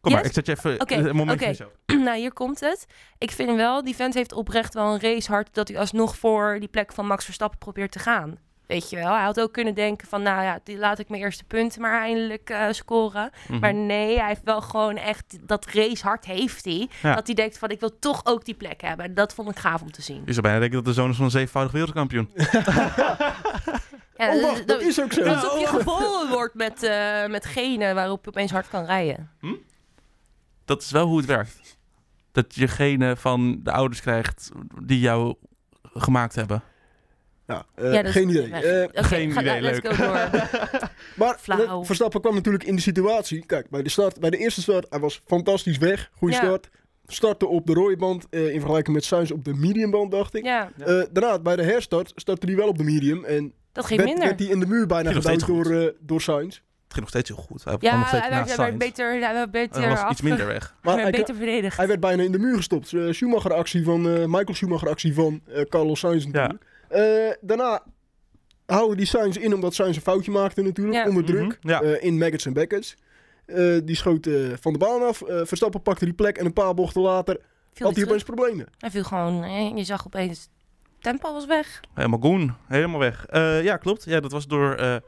Kom 0.00 0.12
maar, 0.12 0.24
ik 0.24 0.32
zet 0.32 0.46
je 0.46 0.52
even 0.52 0.80
Oké, 0.80 0.94
een 0.94 1.16
moment 1.16 1.30
oké. 1.30 1.38
voor 1.38 1.48
jezelf. 1.48 1.72
nou, 2.06 2.18
hier 2.18 2.32
komt 2.32 2.60
het. 2.60 2.86
Ik 3.18 3.30
vind 3.30 3.56
wel, 3.56 3.84
die 3.84 3.94
vent 3.96 4.14
heeft 4.14 4.32
oprecht 4.32 4.74
wel 4.74 4.94
een 4.94 5.00
racehart 5.00 5.54
dat 5.54 5.68
hij 5.68 5.78
alsnog 5.78 6.16
voor 6.16 6.56
die 6.58 6.68
plek 6.68 6.92
van 6.92 7.06
Max 7.06 7.24
Verstappen 7.24 7.58
probeert 7.58 7.92
te 7.92 7.98
gaan. 7.98 8.38
Weet 8.66 8.90
je 8.90 8.96
wel, 8.96 9.12
hij 9.12 9.22
had 9.24 9.40
ook 9.40 9.52
kunnen 9.52 9.74
denken 9.74 10.08
van, 10.08 10.22
nou 10.22 10.42
ja, 10.42 10.60
die 10.64 10.78
laat 10.78 10.98
ik 10.98 11.08
mijn 11.08 11.22
eerste 11.22 11.44
punten 11.44 11.80
maar 11.80 12.00
eindelijk 12.00 12.50
eh, 12.50 12.66
scoren. 12.70 13.30
Mhm. 13.48 13.58
Maar 13.58 13.74
nee, 13.74 14.18
hij 14.18 14.28
heeft 14.28 14.44
wel 14.44 14.60
gewoon 14.60 14.96
echt, 14.96 15.38
dat 15.42 15.66
racehart 15.66 16.24
heeft 16.24 16.64
hij. 16.64 16.88
Ja. 17.02 17.14
Dat 17.14 17.26
hij 17.26 17.34
denkt 17.34 17.58
van, 17.58 17.68
ik 17.68 17.80
wil 17.80 17.98
toch 17.98 18.20
ook 18.24 18.44
die 18.44 18.54
plek 18.54 18.80
hebben. 18.80 19.06
En 19.06 19.14
dat 19.14 19.34
vond 19.34 19.50
ik 19.50 19.58
gaaf 19.58 19.82
om 19.82 19.92
te 19.92 20.02
zien. 20.02 20.22
Je 20.24 20.32
zou 20.32 20.42
bijna 20.42 20.58
denken 20.58 20.76
dat 20.76 20.86
de 20.86 20.92
zoon 21.00 21.10
is 21.10 21.16
van 21.16 21.24
een 21.24 21.30
zevenvoudig 21.30 21.72
wereldkampioen. 21.72 22.30
Ja, 24.18 24.34
oh, 24.34 24.42
wacht, 24.42 24.68
dat 24.68 24.80
is 24.80 25.02
ook 25.02 25.12
zo. 25.12 25.22
Alsof 25.22 25.60
je 25.60 25.66
geboren 25.66 26.28
wordt 26.28 26.54
met, 26.54 26.82
eh 26.82 27.26
met 27.26 27.44
genen 27.46 27.94
waarop 27.94 28.24
je 28.24 28.30
opeens 28.30 28.50
hard 28.50 28.68
kan 28.68 28.84
rijden. 28.84 29.30
Dat 30.68 30.82
is 30.82 30.90
wel 30.90 31.06
hoe 31.06 31.16
het 31.16 31.26
werkt. 31.26 31.76
Dat 32.32 32.54
je 32.54 32.68
genen 32.68 33.16
van 33.16 33.60
de 33.62 33.72
ouders 33.72 34.00
krijgt 34.00 34.50
die 34.84 35.00
jou 35.00 35.34
gemaakt 35.82 36.34
hebben. 36.34 36.62
Ja, 37.46 37.66
eh, 37.74 37.92
ja, 37.92 38.10
geen 38.10 38.28
idee. 38.28 38.52
Eh, 38.52 39.04
geen 39.04 39.32
ga- 39.32 39.40
idee, 39.40 39.60
leuk. 39.60 39.82
maar 41.16 41.36
Flauw. 41.40 41.80
eh, 41.80 41.86
Verstappen 41.86 42.20
kwam 42.20 42.34
natuurlijk 42.34 42.64
in 42.64 42.74
de 42.76 42.80
situatie. 42.82 43.46
Kijk, 43.46 43.70
bij 43.70 43.82
de, 43.82 43.88
start, 43.88 44.20
bij 44.20 44.30
de 44.30 44.36
eerste 44.36 44.60
start, 44.62 44.86
hij 44.90 44.98
was 45.00 45.20
fantastisch 45.26 45.78
weg. 45.78 46.10
Goede 46.12 46.34
Ja. 46.34 46.40
start. 46.40 46.68
Startte 47.06 47.46
op 47.46 47.66
de 47.66 47.72
rode 47.72 47.96
band 47.96 48.26
eh, 48.30 48.52
in 48.52 48.58
vergelijking 48.60 48.94
met 48.96 49.04
Sainz 49.04 49.30
op 49.30 49.44
de 49.44 49.54
mediumband, 49.54 50.10
dacht 50.10 50.34
ik. 50.34 50.44
Ja. 50.44 50.70
Eh, 50.78 51.02
daarna, 51.12 51.38
bij 51.38 51.56
de 51.56 51.62
herstart, 51.62 52.12
startte 52.16 52.46
hij 52.46 52.56
wel 52.56 52.68
op 52.68 52.78
de 52.78 52.84
medium. 52.84 53.24
En 53.24 53.52
dat 53.72 53.84
ging 53.86 53.98
werd, 54.00 54.10
minder. 54.12 54.28
werd 54.28 54.40
hij 54.40 54.48
in 54.48 54.60
de 54.60 54.66
muur 54.66 54.86
bijna 54.86 55.20
steeds 55.20 55.46
door, 55.46 55.94
door 56.00 56.20
Sainz. 56.20 56.60
Het 56.88 56.96
ging 56.96 57.00
nog 57.00 57.08
steeds 57.08 57.28
heel 57.28 57.46
goed. 57.48 57.64
Hij 57.64 57.76
Ja, 57.80 57.98
nog 57.98 58.08
steeds 58.08 58.22
hij 58.22 58.30
werd, 58.44 58.56
hij 58.56 58.76
beter, 58.76 59.20
hij 59.20 59.34
werd 59.34 59.50
beter 59.50 59.80
Hij 59.80 59.90
was 59.90 59.98
af- 60.00 60.10
iets 60.10 60.20
minder 60.22 60.46
weg. 60.46 60.74
Maar 60.82 60.94
hij 60.94 61.02
werd 61.02 61.16
beter 61.16 61.34
verdedigd. 61.34 61.76
hij 61.76 61.86
werd 61.86 62.00
bijna 62.00 62.22
in 62.22 62.32
de 62.32 62.38
muur 62.38 62.56
gestopt. 62.56 62.92
Eh, 62.92 63.10
Schumacher 63.10 63.52
actie 63.54 63.84
van, 63.84 64.08
eh, 64.08 64.24
Michael 64.24 64.54
Schumacher 64.54 64.88
actie 64.88 65.14
van 65.14 65.40
eh, 65.46 65.62
Carlos 65.64 65.98
Sainz 66.00 66.24
natuurlijk. 66.26 66.64
Eh, 66.88 67.02
daarna 67.40 67.82
houden 68.66 68.96
die 68.96 69.06
Sainz 69.06 69.36
in 69.36 69.54
omdat 69.54 69.74
Sainz 69.74 69.96
een 69.96 70.02
foutje 70.02 70.30
maakte 70.30 70.62
natuurlijk. 70.62 70.96
Ja. 70.96 71.08
Onder 71.08 71.24
druk. 71.24 71.58
Mhm, 71.60 71.68
ja. 71.68 71.80
eh, 71.82 72.04
in 72.04 72.18
Maggots 72.18 72.46
en 72.46 72.52
Beckett's. 72.52 72.96
Eh, 73.46 73.76
die 73.84 73.96
schoot 73.96 74.26
eh, 74.26 74.34
van 74.60 74.72
de 74.72 74.78
baan 74.78 75.02
af. 75.02 75.22
Eh, 75.22 75.40
Verstappen 75.44 75.82
pakte 75.82 76.04
die 76.04 76.14
plek 76.14 76.36
en 76.38 76.46
een 76.46 76.52
paar 76.52 76.74
bochten 76.74 77.00
later 77.00 77.34
Viel 77.72 77.86
had 77.86 77.96
hij 77.96 78.04
opeens 78.04 78.22
terug. 78.24 78.36
problemen. 78.36 78.66
Hij 78.78 78.90
viel 78.90 79.04
gewoon, 79.04 79.76
je 79.76 79.84
zag 79.84 80.06
opeens, 80.06 80.48
tempo 81.00 81.32
was 81.32 81.46
weg. 81.46 81.80
Helemaal 81.94 82.18
goen. 82.20 82.54
Helemaal 82.66 83.00
weg. 83.00 83.26
Eh, 83.26 83.62
ja, 83.62 83.76
klopt. 83.76 84.04
Ja, 84.04 84.20
dat 84.20 84.32
was 84.32 84.46
door... 84.46 85.00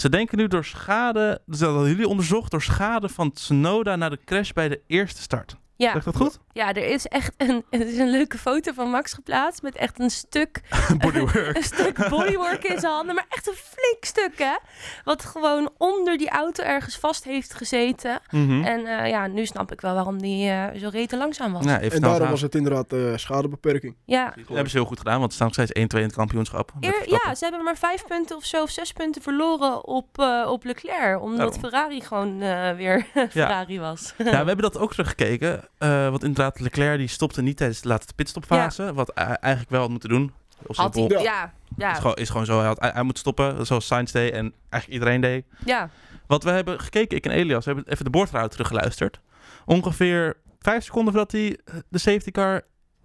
ze 0.00 0.08
denken 0.08 0.38
nu 0.38 0.46
door 0.46 0.64
schade... 0.64 1.40
Dus 1.46 1.58
dat 1.58 1.70
hadden 1.70 1.90
jullie 1.90 2.08
onderzocht 2.08 2.50
door 2.50 2.62
schade 2.62 3.08
van 3.08 3.32
Tsunoda 3.32 3.96
na 3.96 4.08
de 4.08 4.18
crash 4.24 4.50
bij 4.50 4.68
de 4.68 4.80
eerste 4.86 5.22
start. 5.22 5.56
Ja, 5.78 5.92
Zeg 5.92 6.04
dat 6.04 6.16
goed? 6.16 6.38
ja, 6.52 6.68
er 6.72 6.84
is 6.90 7.06
echt 7.06 7.34
een, 7.36 7.64
er 7.70 7.86
is 7.86 7.98
een 7.98 8.10
leuke 8.10 8.38
foto 8.38 8.72
van 8.72 8.90
Max 8.90 9.12
geplaatst 9.12 9.62
met 9.62 9.76
echt 9.76 10.00
een 10.00 10.10
stuk 10.10 10.60
Bodywork. 11.02 11.56
een 11.56 11.62
stuk 11.62 12.08
bodywork 12.08 12.64
in 12.64 12.78
zijn 12.80 12.92
handen, 12.92 13.14
maar 13.14 13.26
echt 13.28 13.46
een 13.48 13.54
flink 13.54 14.04
stuk, 14.04 14.38
hè? 14.38 14.56
Wat 15.04 15.24
gewoon 15.24 15.70
onder 15.78 16.16
die 16.18 16.30
auto 16.30 16.62
ergens 16.62 16.96
vast 16.98 17.24
heeft 17.24 17.54
gezeten. 17.54 18.20
Mhm. 18.30 18.62
En 18.64 18.86
eh, 18.86 19.08
ja, 19.10 19.26
nu 19.26 19.46
snap 19.46 19.72
ik 19.72 19.80
wel 19.80 19.94
waarom 19.94 20.20
die 20.22 20.50
eh, 20.50 20.80
zo 20.80 20.88
rete 20.92 21.16
langzaam 21.16 21.52
was. 21.52 21.64
Ja, 21.64 21.70
Ja, 21.80 21.90
En 21.90 22.00
daarom 22.00 22.30
was 22.30 22.40
het 22.40 22.54
inderdaad 22.54 22.92
eh, 22.92 23.16
schadebeperking. 23.16 23.96
Dat 24.06 24.34
hebben 24.46 24.70
ze 24.70 24.76
heel 24.76 24.86
goed 24.86 24.98
gedaan, 24.98 25.18
want 25.18 25.30
ze 25.30 25.36
staan 25.36 25.50
nog 25.56 25.66
steeds 25.66 25.94
1-2 25.96 25.98
in 25.98 26.06
het 26.06 26.14
kampioenschap. 26.16 26.72
Eer- 26.80 27.08
ja, 27.24 27.34
ze 27.34 27.44
hebben 27.44 27.64
maar 27.64 27.76
vijf 27.76 28.04
punten 28.06 28.36
of 28.36 28.44
zo, 28.44 28.62
of 28.62 28.70
zes 28.70 28.92
punten 28.92 29.22
verloren 29.22 29.86
op, 29.86 30.18
eh, 30.18 30.46
op 30.50 30.64
Leclerc. 30.64 31.20
Omdat 31.22 31.38
Daarom. 31.38 31.60
Ferrari 31.60 32.00
gewoon 32.00 32.40
eh, 32.42 32.72
weer 32.76 33.06
Ferrari 33.30 33.80
was. 33.80 34.14
Ja, 34.18 34.24
we 34.24 34.30
hebben 34.30 34.58
dat 34.58 34.78
ook 34.78 34.90
teruggekeken. 34.90 35.67
Eh 35.78 36.08
want 36.08 36.22
inderdaad, 36.22 36.60
Leclerc 36.60 36.98
die 36.98 37.08
stopte 37.08 37.42
niet 37.42 37.56
tijdens 37.56 37.80
de 37.80 37.88
laatste 37.88 38.14
pitstopfase. 38.14 38.94
Wat 38.94 39.10
hij 39.14 39.24
eigenlijk 39.24 39.70
wel 39.70 39.80
had 39.80 39.90
moeten 39.90 40.08
doen. 40.08 40.32
Had 40.66 40.94
hij, 40.94 41.06
Ja. 41.08 41.20
ja, 41.22 41.52
ja, 41.76 41.92
Is, 41.92 41.98
gewoon, 41.98 42.14
is 42.14 42.30
gewoon 42.30 42.46
zo. 42.46 42.58
Hij, 42.58 42.66
had, 42.66 42.80
hij, 42.80 42.90
hij 42.94 43.02
moet 43.02 43.18
stoppen, 43.18 43.66
zoals 43.66 43.86
Sainz 43.86 44.12
deed 44.12 44.32
en 44.32 44.54
eigenlijk 44.68 45.02
iedereen 45.02 45.20
deed. 45.20 45.44
ja. 45.64 45.90
Wat 46.26 46.42
we 46.42 46.50
hebben 46.50 46.80
gekeken, 46.80 47.16
ik 47.16 47.24
en 47.26 47.30
Elias, 47.30 47.64
we 47.64 47.72
hebben 47.72 47.92
even 47.92 48.04
de 48.04 48.10
boordraad 48.10 48.50
teruggeluisterd. 48.50 49.20
Ongeveer 49.64 50.36
vijf 50.58 50.84
seconden 50.84 51.12
voordat 51.12 51.32
hij 51.32 51.58
eh, 51.64 51.74
de 51.88 51.98
safety 51.98 52.30
car 52.30 52.62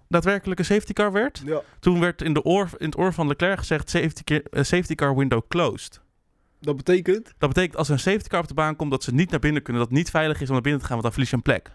daadwerkelijk 0.07 0.59
een 0.59 0.65
safety 0.65 0.93
car 0.93 1.11
werd. 1.11 1.41
Ja, 1.45 1.61
Toen 1.79 1.99
werd 1.99 2.21
in, 2.21 2.33
de 2.33 2.43
oor, 2.43 2.69
in 2.77 2.85
het 2.85 2.97
oor 2.97 3.13
van 3.13 3.27
Leclerc 3.27 3.57
gezegd 3.59 3.89
safety, 3.89 4.33
eh, 4.33 4.63
safety 4.63 4.95
car 4.95 5.15
window 5.15 5.41
closed. 5.47 6.01
dat 6.59 6.75
betekent... 6.75 7.33
Dat 7.37 7.49
betekent 7.49 7.77
als 7.77 7.87
er 7.87 7.93
een 7.93 7.99
safety 7.99 8.27
car 8.27 8.39
op 8.39 8.47
de 8.47 8.53
baan 8.53 8.75
komt 8.75 8.91
dat 8.91 9.03
ze 9.03 9.13
niet 9.13 9.29
naar 9.31 9.39
binnen 9.39 9.61
kunnen. 9.63 9.81
Dat 9.81 9.89
het 9.89 9.99
niet 9.99 10.09
veilig 10.09 10.41
is 10.41 10.47
om 10.47 10.53
naar 10.53 10.61
binnen 10.61 10.81
te 10.81 10.87
gaan, 10.87 11.01
want 11.01 11.03
dan 11.03 11.11
verlies 11.13 11.29
je 11.29 11.35
een 11.35 11.41
plek. 11.41 11.71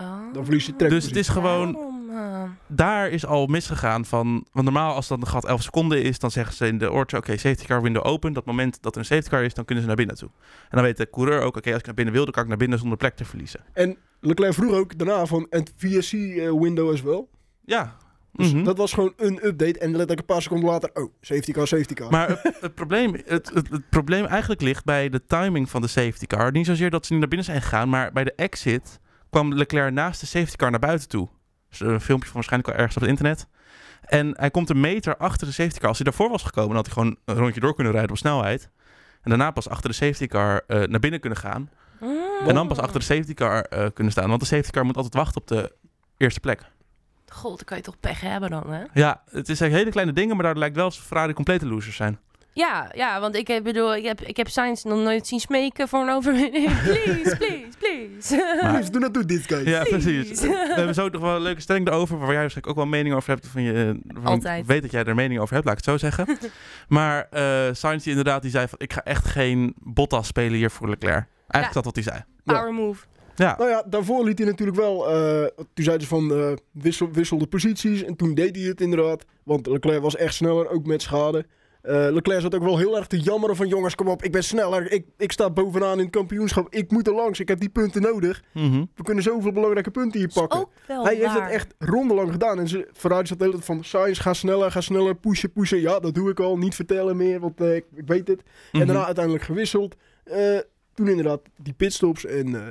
Oh. 0.00 0.32
Dan 0.32 0.44
verlies 0.44 0.66
je 0.66 0.76
track. 0.76 0.90
Dus 0.90 1.04
het 1.04 1.16
is 1.16 1.28
gewoon, 1.28 1.76
eh, 2.10 2.42
daar 2.66 3.08
is 3.10 3.26
al 3.26 3.46
misgegaan 3.46 4.04
van... 4.04 4.46
Want 4.52 4.64
normaal 4.64 4.94
als 4.94 5.08
dan 5.08 5.20
de 5.20 5.26
gat 5.26 5.44
11 5.44 5.62
seconden 5.62 6.02
is, 6.02 6.18
dan 6.18 6.30
zeggen 6.30 6.54
ze 6.54 6.66
in 6.66 6.78
de 6.78 6.92
oortje... 6.92 7.16
Oké, 7.16 7.36
safety 7.36 7.64
car 7.64 7.82
window 7.82 8.06
open. 8.06 8.32
Dat 8.32 8.44
moment 8.44 8.82
dat 8.82 8.92
er 8.94 8.98
een 9.00 9.06
safety 9.06 9.28
car 9.28 9.42
is, 9.44 9.54
dan 9.54 9.64
kunnen 9.64 9.82
ze 9.82 9.88
naar 9.88 9.98
binnen 9.98 10.16
toe. 10.16 10.28
En 10.62 10.68
dan 10.70 10.82
weet 10.82 10.96
de 10.96 11.10
coureur 11.10 11.40
ook, 11.40 11.56
oké, 11.56 11.68
als 11.70 11.78
ik 11.78 11.86
naar 11.86 11.94
binnen 11.94 12.14
wil, 12.14 12.24
dan 12.24 12.32
kan 12.32 12.42
ik 12.42 12.48
naar 12.48 12.58
binnen 12.58 12.78
zonder 12.78 12.98
plek 12.98 13.16
te 13.16 13.24
verliezen. 13.24 13.60
En 13.72 13.96
Leclerc 14.20 14.54
vroeg 14.54 14.72
ook 14.72 14.98
daarna 14.98 15.26
van 15.26 15.46
en 15.50 15.66
VSC 15.76 16.12
eh, 16.12 16.52
window 16.52 16.92
as 16.92 17.02
well. 17.02 17.24
Ja. 17.64 17.96
Dus 18.32 18.52
Mhm. 18.52 18.64
dat 18.64 18.76
was 18.76 18.92
gewoon 18.92 19.12
een 19.16 19.46
update. 19.46 19.78
En 19.78 19.90
letterlijk 19.90 20.20
een 20.20 20.26
paar 20.26 20.42
seconden 20.42 20.70
later, 20.70 20.90
oh, 20.94 21.12
safety 21.20 21.52
car, 21.52 21.66
safety 21.66 21.94
car. 21.94 22.10
Maar 22.10 22.28
het, 22.28 22.56
het, 22.60 22.74
probleem, 22.74 23.14
het, 23.24 23.50
het, 23.54 23.70
het 23.70 23.88
probleem 23.90 24.24
eigenlijk 24.24 24.60
ligt 24.60 24.84
bij 24.84 25.08
de 25.08 25.26
timing 25.26 25.70
van 25.70 25.80
de 25.82 25.88
safety 25.88 26.26
car. 26.26 26.52
Niet 26.52 26.66
zozeer 26.66 26.90
dat 26.90 27.06
ze 27.06 27.10
niet 27.12 27.20
naar 27.20 27.28
binnen 27.30 27.46
zijn 27.46 27.62
gegaan, 27.62 27.88
maar 27.88 28.12
bij 28.12 28.24
de 28.24 28.32
exit 28.34 29.00
kwam 29.36 29.54
Leclerc 29.54 29.92
naast 29.92 30.20
de 30.20 30.26
safety 30.26 30.56
car 30.56 30.70
naar 30.70 30.80
buiten 30.80 31.08
toe. 31.08 31.28
Dus 31.68 31.80
een 31.80 32.00
filmpje 32.00 32.26
van 32.26 32.34
waarschijnlijk 32.34 32.72
al 32.72 32.78
ergens 32.78 32.96
op 32.96 33.02
het 33.02 33.10
internet. 33.10 33.46
En 34.00 34.34
hij 34.36 34.50
komt 34.50 34.70
een 34.70 34.80
meter 34.80 35.16
achter 35.16 35.46
de 35.46 35.52
safety 35.52 35.78
car. 35.78 35.88
Als 35.88 35.98
hij 35.98 36.06
daarvoor 36.06 36.30
was 36.30 36.42
gekomen, 36.42 36.68
dan 36.68 36.76
had 36.76 36.86
hij 36.86 36.94
gewoon 36.94 37.16
een 37.24 37.34
rondje 37.34 37.60
door 37.60 37.74
kunnen 37.74 37.92
rijden 37.92 38.10
op 38.10 38.16
snelheid. 38.16 38.70
En 39.22 39.30
daarna 39.30 39.50
pas 39.50 39.68
achter 39.68 39.90
de 39.90 39.96
safety 39.96 40.26
car 40.26 40.62
eh, 40.66 40.82
naar 40.82 41.00
binnen 41.00 41.20
kunnen 41.20 41.38
gaan. 41.38 41.70
mm. 42.00 42.46
En 42.46 42.54
dan 42.54 42.68
pas 42.68 42.78
achter 42.78 42.98
de 42.98 43.04
safety 43.04 43.34
car 43.34 43.62
eh, 43.62 43.86
kunnen 43.94 44.12
staan. 44.12 44.28
Want 44.28 44.40
de 44.40 44.46
safety 44.46 44.70
car 44.70 44.84
moet 44.84 44.96
altijd 44.96 45.14
wachten 45.14 45.40
op 45.40 45.46
de 45.46 45.72
eerste 46.16 46.40
plek. 46.40 46.60
God, 47.28 47.56
dan 47.56 47.64
kan 47.64 47.76
je 47.76 47.82
toch 47.82 48.00
pech 48.00 48.20
hebben 48.20 48.50
dan, 48.50 48.72
hè? 48.72 48.84
Ja, 48.92 49.22
het 49.30 49.48
is 49.48 49.60
hele 49.60 49.90
kleine 49.90 50.12
dingen, 50.12 50.36
maar 50.36 50.44
daar 50.44 50.56
lijkt 50.56 50.76
wel 50.76 50.90
Ferrari 50.90 51.32
complete 51.32 51.66
losers 51.66 51.96
zijn. 51.96 52.18
Ja, 52.56 52.90
ja, 52.94 53.20
want 53.20 53.36
ik 53.36 53.46
heb, 53.48 53.62
bedoel, 53.64 53.94
ik 53.96 54.04
heb, 54.04 54.20
ik 54.20 54.36
heb 54.36 54.48
Sainz 54.48 54.82
nog 54.82 54.98
nooit 54.98 55.26
zien 55.26 55.40
smeken 55.40 55.88
voor 55.88 56.00
een 56.00 56.08
overwinning. 56.10 56.70
Please, 56.82 57.36
please, 57.38 57.66
please. 57.78 58.58
Maar- 58.62 58.76
Dus 58.76 58.90
doe 58.90 59.00
dat 59.00 59.14
doet 59.14 59.28
dit, 59.28 59.42
guys. 59.46 59.68
Ja, 59.68 59.82
Please. 59.82 60.08
precies. 60.10 60.40
We 60.40 60.72
hebben 60.74 60.94
zo 60.94 61.08
nog 61.08 61.20
wel 61.22 61.36
een 61.36 61.42
leuke 61.42 61.60
stelling 61.60 61.86
erover, 61.88 62.18
waar 62.18 62.30
jij 62.30 62.40
waarschijnlijk 62.40 62.66
ook 62.68 62.74
wel 62.74 62.84
een 62.84 62.90
mening 62.90 63.14
over 63.14 63.28
hebt. 63.30 63.46
Van 63.46 63.62
je, 63.62 63.98
eh, 64.16 64.24
Altijd. 64.24 64.60
Ik 64.60 64.66
weet 64.66 64.82
dat 64.82 64.90
jij 64.90 65.00
er 65.00 65.08
een 65.08 65.16
mening 65.16 65.40
over 65.40 65.54
hebt, 65.54 65.66
laat 65.66 65.78
ik 65.78 65.84
het 65.84 66.00
zo 66.00 66.10
zeggen. 66.10 66.38
maar 66.88 67.26
eh 67.30 67.68
Sainz 67.72 68.02
die 68.02 68.10
inderdaad, 68.10 68.42
die 68.42 68.50
zei 68.50 68.68
van, 68.68 68.78
ik 68.78 68.92
ga 68.92 69.02
echt 69.04 69.24
geen 69.24 69.74
Bottas 69.82 70.26
spelen 70.26 70.56
hier 70.58 70.70
voor 70.70 70.88
Leclerc. 70.88 71.26
Eigenlijk 71.48 71.66
Ja. 71.66 71.70
dat 71.72 71.84
wat 71.84 71.94
hij 71.94 72.04
zei. 72.04 72.24
Power 72.44 72.72
move. 72.74 73.04
Ja, 73.34 73.54
Nou 73.58 73.70
ja, 73.70 73.82
daarvoor 73.86 74.24
liet 74.24 74.38
hij 74.38 74.46
natuurlijk 74.46 74.78
wel... 74.78 75.08
eh, 75.10 75.46
toen 75.74 75.84
zeiden 75.84 76.06
ze 76.06 76.14
van 76.14 76.32
eh, 76.32 76.52
wissel, 76.72 77.10
wissel 77.12 77.38
de 77.38 77.46
posities. 77.46 78.02
En 78.04 78.16
toen 78.16 78.34
deed 78.34 78.56
hij 78.56 78.64
het 78.64 78.80
inderdaad. 78.80 79.24
Want 79.42 79.66
Leclerc 79.66 80.00
was 80.02 80.16
echt 80.16 80.34
sneller, 80.34 80.68
ook 80.70 80.86
met 80.86 81.02
schade. 81.02 81.46
Eh, 81.86 82.12
Leclerc 82.12 82.40
zat 82.40 82.54
ook 82.54 82.62
wel 82.62 82.78
heel 82.78 82.96
erg 82.96 83.06
te 83.06 83.18
jammeren 83.20 83.56
van... 83.56 83.68
Jongens, 83.68 83.94
kom 83.94 84.08
op, 84.08 84.22
ik 84.22 84.32
ben 84.32 84.44
sneller. 84.44 84.92
Ik, 84.92 85.06
ik 85.16 85.32
sta 85.32 85.50
bovenaan 85.50 85.98
in 85.98 86.04
het 86.04 86.10
kampioenschap. 86.14 86.66
Ik 86.74 86.90
moet 86.90 87.06
er 87.06 87.14
langs. 87.14 87.40
Ik 87.40 87.48
heb 87.48 87.60
die 87.60 87.68
punten 87.68 88.02
nodig. 88.02 88.42
Mhm. 88.52 88.84
We 88.94 89.02
kunnen 89.02 89.22
zoveel 89.22 89.52
belangrijke 89.52 89.90
punten 89.90 90.18
hier 90.18 90.28
Is 90.28 90.34
pakken. 90.34 90.60
ook 90.60 90.70
wel 90.86 91.04
Hij 91.04 91.14
heeft 91.14 91.32
het 91.40 91.50
echt 91.50 91.74
rondelang 91.78 92.30
gedaan. 92.32 92.58
En 92.58 92.68
ze, 92.68 92.88
Ferrari 92.92 93.26
zat 93.26 93.38
de 93.38 93.44
hele 93.44 93.56
tijd 93.56 93.66
van... 93.66 93.84
Sainz, 93.84 94.20
ga 94.20 94.32
sneller, 94.34 94.70
ga 94.70 94.80
sneller, 94.80 95.14
pushen, 95.14 95.52
pushen. 95.52 95.80
Ja, 95.80 95.98
dat 96.00 96.14
doe 96.14 96.30
ik 96.30 96.40
al. 96.40 96.56
Niet 96.58 96.74
vertellen 96.74 97.16
meer, 97.16 97.40
want 97.40 97.60
eh, 97.60 97.74
ik, 97.76 97.84
ik 97.94 98.06
weet 98.06 98.28
het. 98.28 98.40
En 98.72 98.78
Mhm. 98.78 98.86
daarna 98.86 99.04
uiteindelijk 99.04 99.44
gewisseld. 99.44 99.94
Eh, 100.24 100.58
toen 100.94 101.08
inderdaad 101.08 101.40
die 101.62 101.74
pitstops. 101.74 102.24
En 102.26 102.54
eh, 102.54 102.66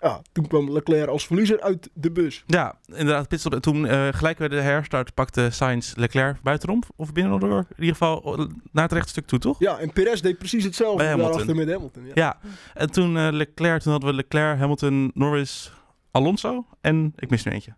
ja, 0.00 0.20
toen 0.32 0.46
kwam 0.46 0.72
Leclerc 0.72 1.08
als 1.08 1.26
verliezer 1.26 1.60
uit 1.60 1.90
de 1.94 2.10
bus. 2.10 2.44
Ja, 2.46 2.74
inderdaad, 2.86 3.28
pitstop. 3.28 3.52
En 3.54 3.60
toen 3.60 3.86
eh, 3.86 4.08
gelijk 4.10 4.38
bij 4.38 4.48
de 4.48 4.60
herstart 4.60 5.14
pakte 5.14 5.48
Sainz 5.50 5.94
Leclerc 5.94 6.42
buitenom. 6.42 6.82
Of 6.96 7.12
binnen 7.12 7.40
door. 7.40 7.58
In 7.58 7.66
ieder 7.78 7.92
geval 7.96 8.22
eh, 8.38 8.46
naar 8.72 8.82
het 8.82 8.92
rechte 8.92 9.08
stuk 9.08 9.26
toe, 9.26 9.38
toch? 9.38 9.58
Ja, 9.58 9.78
en 9.78 9.92
Perez 9.92 10.20
deed 10.20 10.38
precies 10.38 10.64
hetzelfde 10.64 10.96
Bij 10.96 11.06
Hamilton. 11.06 11.32
daarachter 11.32 11.56
met 11.64 11.74
Hamilton. 11.74 12.04
Ja. 12.06 12.12
Ja. 12.14 12.38
En 12.74 12.90
toen 12.90 13.16
eh, 13.16 13.28
Leclerc, 13.30 13.80
toen 13.82 13.92
hadden 13.92 14.10
we 14.10 14.16
Leclerc, 14.16 14.58
Hamilton, 14.58 15.10
Norris, 15.14 15.72
Alonso. 16.10 16.66
En 16.80 17.12
ik 17.16 17.30
mis 17.30 17.44
nu 17.44 17.52
eentje. 17.52 17.74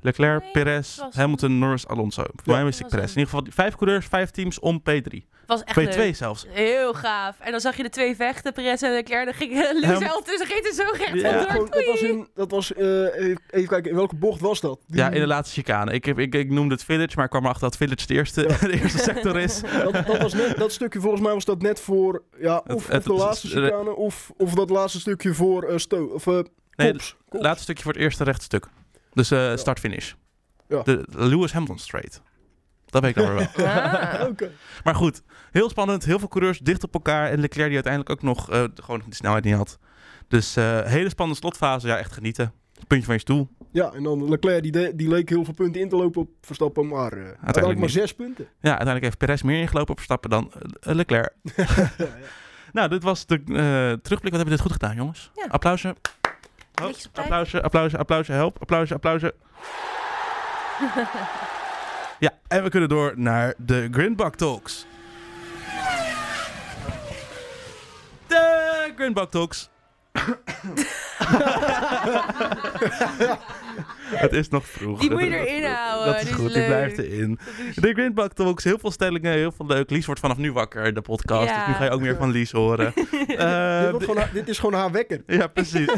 Leclerc, 0.00 0.42
Nee, 0.42 0.50
Perez, 0.52 0.98
Hamilton, 1.10 1.58
Norris, 1.58 1.86
Alonso. 1.86 2.22
Voor 2.22 2.40
Ja, 2.44 2.52
mij 2.52 2.64
wist 2.64 2.80
ik 2.80 2.88
Perez. 2.88 3.12
In 3.14 3.18
ieder 3.18 3.34
geval 3.34 3.46
vijf 3.52 3.74
coureurs, 3.74 4.06
vijf 4.06 4.30
teams 4.30 4.58
om 4.58 4.82
P3. 4.90 5.16
Het 5.46 5.64
was 5.64 5.64
echt 5.64 5.94
P2 5.94 5.96
leuk. 5.98 6.16
zelfs. 6.16 6.46
Heel 6.48 6.94
gaaf. 6.94 7.36
En 7.40 7.50
dan 7.50 7.60
zag 7.60 7.76
je 7.76 7.82
de 7.82 7.88
twee 7.88 8.16
vechten, 8.16 8.52
Perez 8.52 8.82
en 8.82 8.92
Leclerc. 8.92 9.24
Dan 9.24 9.34
ging 9.34 9.52
Lewis 9.52 9.98
zelf 9.98 10.22
tussen, 10.22 10.46
ging 10.46 10.66
er 10.66 10.72
zo 10.72 10.82
recht 10.92 11.14
Ja. 11.14 11.30
Ja, 11.30 11.46
vandoor. 11.46 11.50
gewoon, 11.50 11.68
dat 11.70 11.84
was, 11.86 12.00
in, 12.00 12.28
dat 12.34 12.50
was 12.50 12.72
eh, 12.72 13.14
even, 13.50 13.68
kijken, 13.68 13.90
in 13.90 13.94
welke 13.96 14.14
bocht 14.16 14.40
was 14.40 14.60
dat? 14.60 14.80
Die- 14.86 14.96
Ja, 14.96 15.10
in 15.10 15.20
de 15.20 15.26
laatste 15.26 15.54
chicane. 15.60 15.92
Ik, 15.92 16.04
heb, 16.04 16.18
ik, 16.18 16.34
ik 16.34 16.50
noemde 16.50 16.74
het 16.74 16.84
Village, 16.84 17.12
maar 17.14 17.24
ik 17.24 17.30
kwam 17.30 17.42
erachter 17.44 17.68
dat 17.68 17.76
Village 17.76 18.06
de 18.06 18.14
eerste, 18.14 18.42
Ja. 18.42 18.56
de 18.68 18.80
eerste 18.80 18.98
sector 18.98 19.38
is. 19.38 19.60
dat, 19.84 19.92
dat, 20.06 20.18
was 20.18 20.34
net, 20.34 20.56
dat 20.56 20.72
stukje 20.72 21.00
volgens 21.00 21.22
mij 21.22 21.32
was 21.32 21.44
dat 21.44 21.62
net 21.62 21.80
voor 21.80 22.22
ja, 22.38 22.60
Het- 22.64 22.76
of, 22.76 22.86
het- 22.86 22.96
of 22.96 23.16
de 23.16 23.24
laatste 23.24 23.46
het- 23.60 23.64
chicane 23.64 23.94
of, 23.94 24.30
of 24.36 24.54
dat 24.54 24.70
laatste 24.70 25.00
stukje 25.00 25.34
voor 25.34 25.62
eh 25.62 25.76
Sto 25.78 26.04
of 26.04 26.26
eh 26.26 26.38
Nee, 26.76 26.90
Kops. 26.92 27.16
Kops. 27.28 27.42
Laatste 27.44 27.62
stukje 27.62 27.82
voor 27.82 27.92
het 27.92 28.00
eerste 28.02 28.24
rechtstuk. 28.24 28.66
Dus 29.12 29.30
eh, 29.30 29.56
start-finish. 29.56 30.12
Ja. 30.68 30.82
De 30.82 31.04
Lewis 31.10 31.52
Hamilton 31.52 31.78
straight. 31.78 32.20
Dat 32.86 33.02
weet 33.02 33.16
ik 33.16 33.22
dan 33.22 33.34
weer 33.34 33.48
wel. 33.56 33.66
Ah. 33.66 34.28
Oké. 34.28 34.50
Maar 34.84 34.94
goed, 34.94 35.22
heel 35.50 35.68
spannend. 35.70 36.04
Heel 36.04 36.18
veel 36.18 36.28
coureurs 36.28 36.58
dicht 36.58 36.84
op 36.84 36.94
elkaar. 36.94 37.30
En 37.30 37.40
Leclerc 37.40 37.66
die 37.66 37.74
uiteindelijk 37.74 38.12
ook 38.12 38.22
nog 38.22 38.50
eh, 38.50 38.64
gewoon 38.74 39.02
de 39.08 39.14
snelheid 39.14 39.44
niet 39.44 39.54
had. 39.54 39.78
Dus 40.28 40.56
eh, 40.56 40.80
hele 40.82 41.08
spannende 41.08 41.40
slotfase. 41.40 41.86
Ja, 41.86 41.98
echt 41.98 42.12
genieten. 42.12 42.52
Puntje 42.86 43.06
van 43.06 43.14
je 43.14 43.20
stoel. 43.20 43.48
Ja, 43.72 43.92
en 43.92 44.02
dan 44.02 44.28
Leclerc, 44.28 44.62
die, 44.62 44.72
de- 44.72 44.92
die 44.94 45.08
leek 45.08 45.28
heel 45.28 45.44
veel 45.44 45.54
punten 45.54 45.80
in 45.80 45.88
te 45.88 45.96
lopen 45.96 46.20
op 46.20 46.28
Verstappen, 46.40 46.88
maar 46.88 47.12
eh 47.12 47.18
uiteindelijk 47.24 47.78
maar 47.78 47.88
zes 47.88 48.14
punten. 48.14 48.44
Ja, 48.44 48.68
uiteindelijk 48.68 49.04
heeft 49.04 49.18
Perez 49.18 49.42
meer 49.42 49.60
ingelopen 49.60 49.90
op 49.90 49.96
Verstappen 49.96 50.30
dan 50.30 50.52
Leclerc. 50.80 51.32
ja, 51.56 51.64
ja. 51.98 52.06
Nou, 52.72 52.88
dit 52.88 53.02
was 53.02 53.26
de 53.26 53.34
eh, 53.34 53.42
terugblik. 54.02 54.02
Wat 54.08 54.22
hebben 54.22 54.44
we 54.44 54.50
dit 54.50 54.60
goed 54.60 54.72
gedaan, 54.72 54.94
jongens? 54.96 55.30
Ja. 55.34 55.46
Applausje. 55.48 55.94
Applausje, 57.12 57.62
applausje, 57.62 57.98
applausje, 57.98 58.32
help. 58.32 58.60
Applausje, 58.60 58.94
applausje. 58.94 59.34
ja, 62.18 62.30
en 62.48 62.62
we 62.62 62.68
kunnen 62.70 62.88
door 62.88 63.12
naar 63.16 63.54
de 63.56 63.88
Grindbak 63.90 64.34
Talks. 64.36 64.86
De 68.26 68.92
Grindbak 68.96 69.30
Talks. 69.30 69.68
Het 74.06 74.32
is 74.32 74.48
nog 74.48 74.66
vroeg. 74.66 75.00
Die 75.00 75.10
moet 75.10 75.20
je 75.20 75.46
erin 75.46 75.64
houden. 75.72 76.06
Dat 76.12 76.16
is 76.22 76.26
die 76.28 76.34
goed, 76.34 76.52
die 76.54 76.64
blijft 76.66 76.98
erin. 76.98 77.38
De 77.74 77.92
Grindbak 77.92 78.32
Talks, 78.32 78.64
heel 78.64 78.78
veel 78.78 78.90
stellingen, 78.90 79.32
heel 79.32 79.52
veel 79.52 79.66
leuk. 79.66 79.90
Lies 79.90 80.06
wordt 80.06 80.20
vanaf 80.20 80.36
nu 80.36 80.52
wakker, 80.52 80.94
de 80.94 81.00
podcast. 81.02 81.48
Ja. 81.50 81.56
Dus 81.58 81.66
nu 81.66 81.72
ga 81.74 81.84
je 81.84 81.90
ook 81.90 82.00
meer 82.00 82.16
van 82.16 82.30
Lies 82.30 82.50
horen. 82.52 82.92
Eh, 83.26 83.98
dit, 83.98 84.14
haar- 84.16 84.30
dit 84.32 84.48
is 84.48 84.58
gewoon 84.58 84.80
haar 84.80 84.90
wekker. 84.90 85.22
ja, 85.26 85.46
precies. 85.46 85.88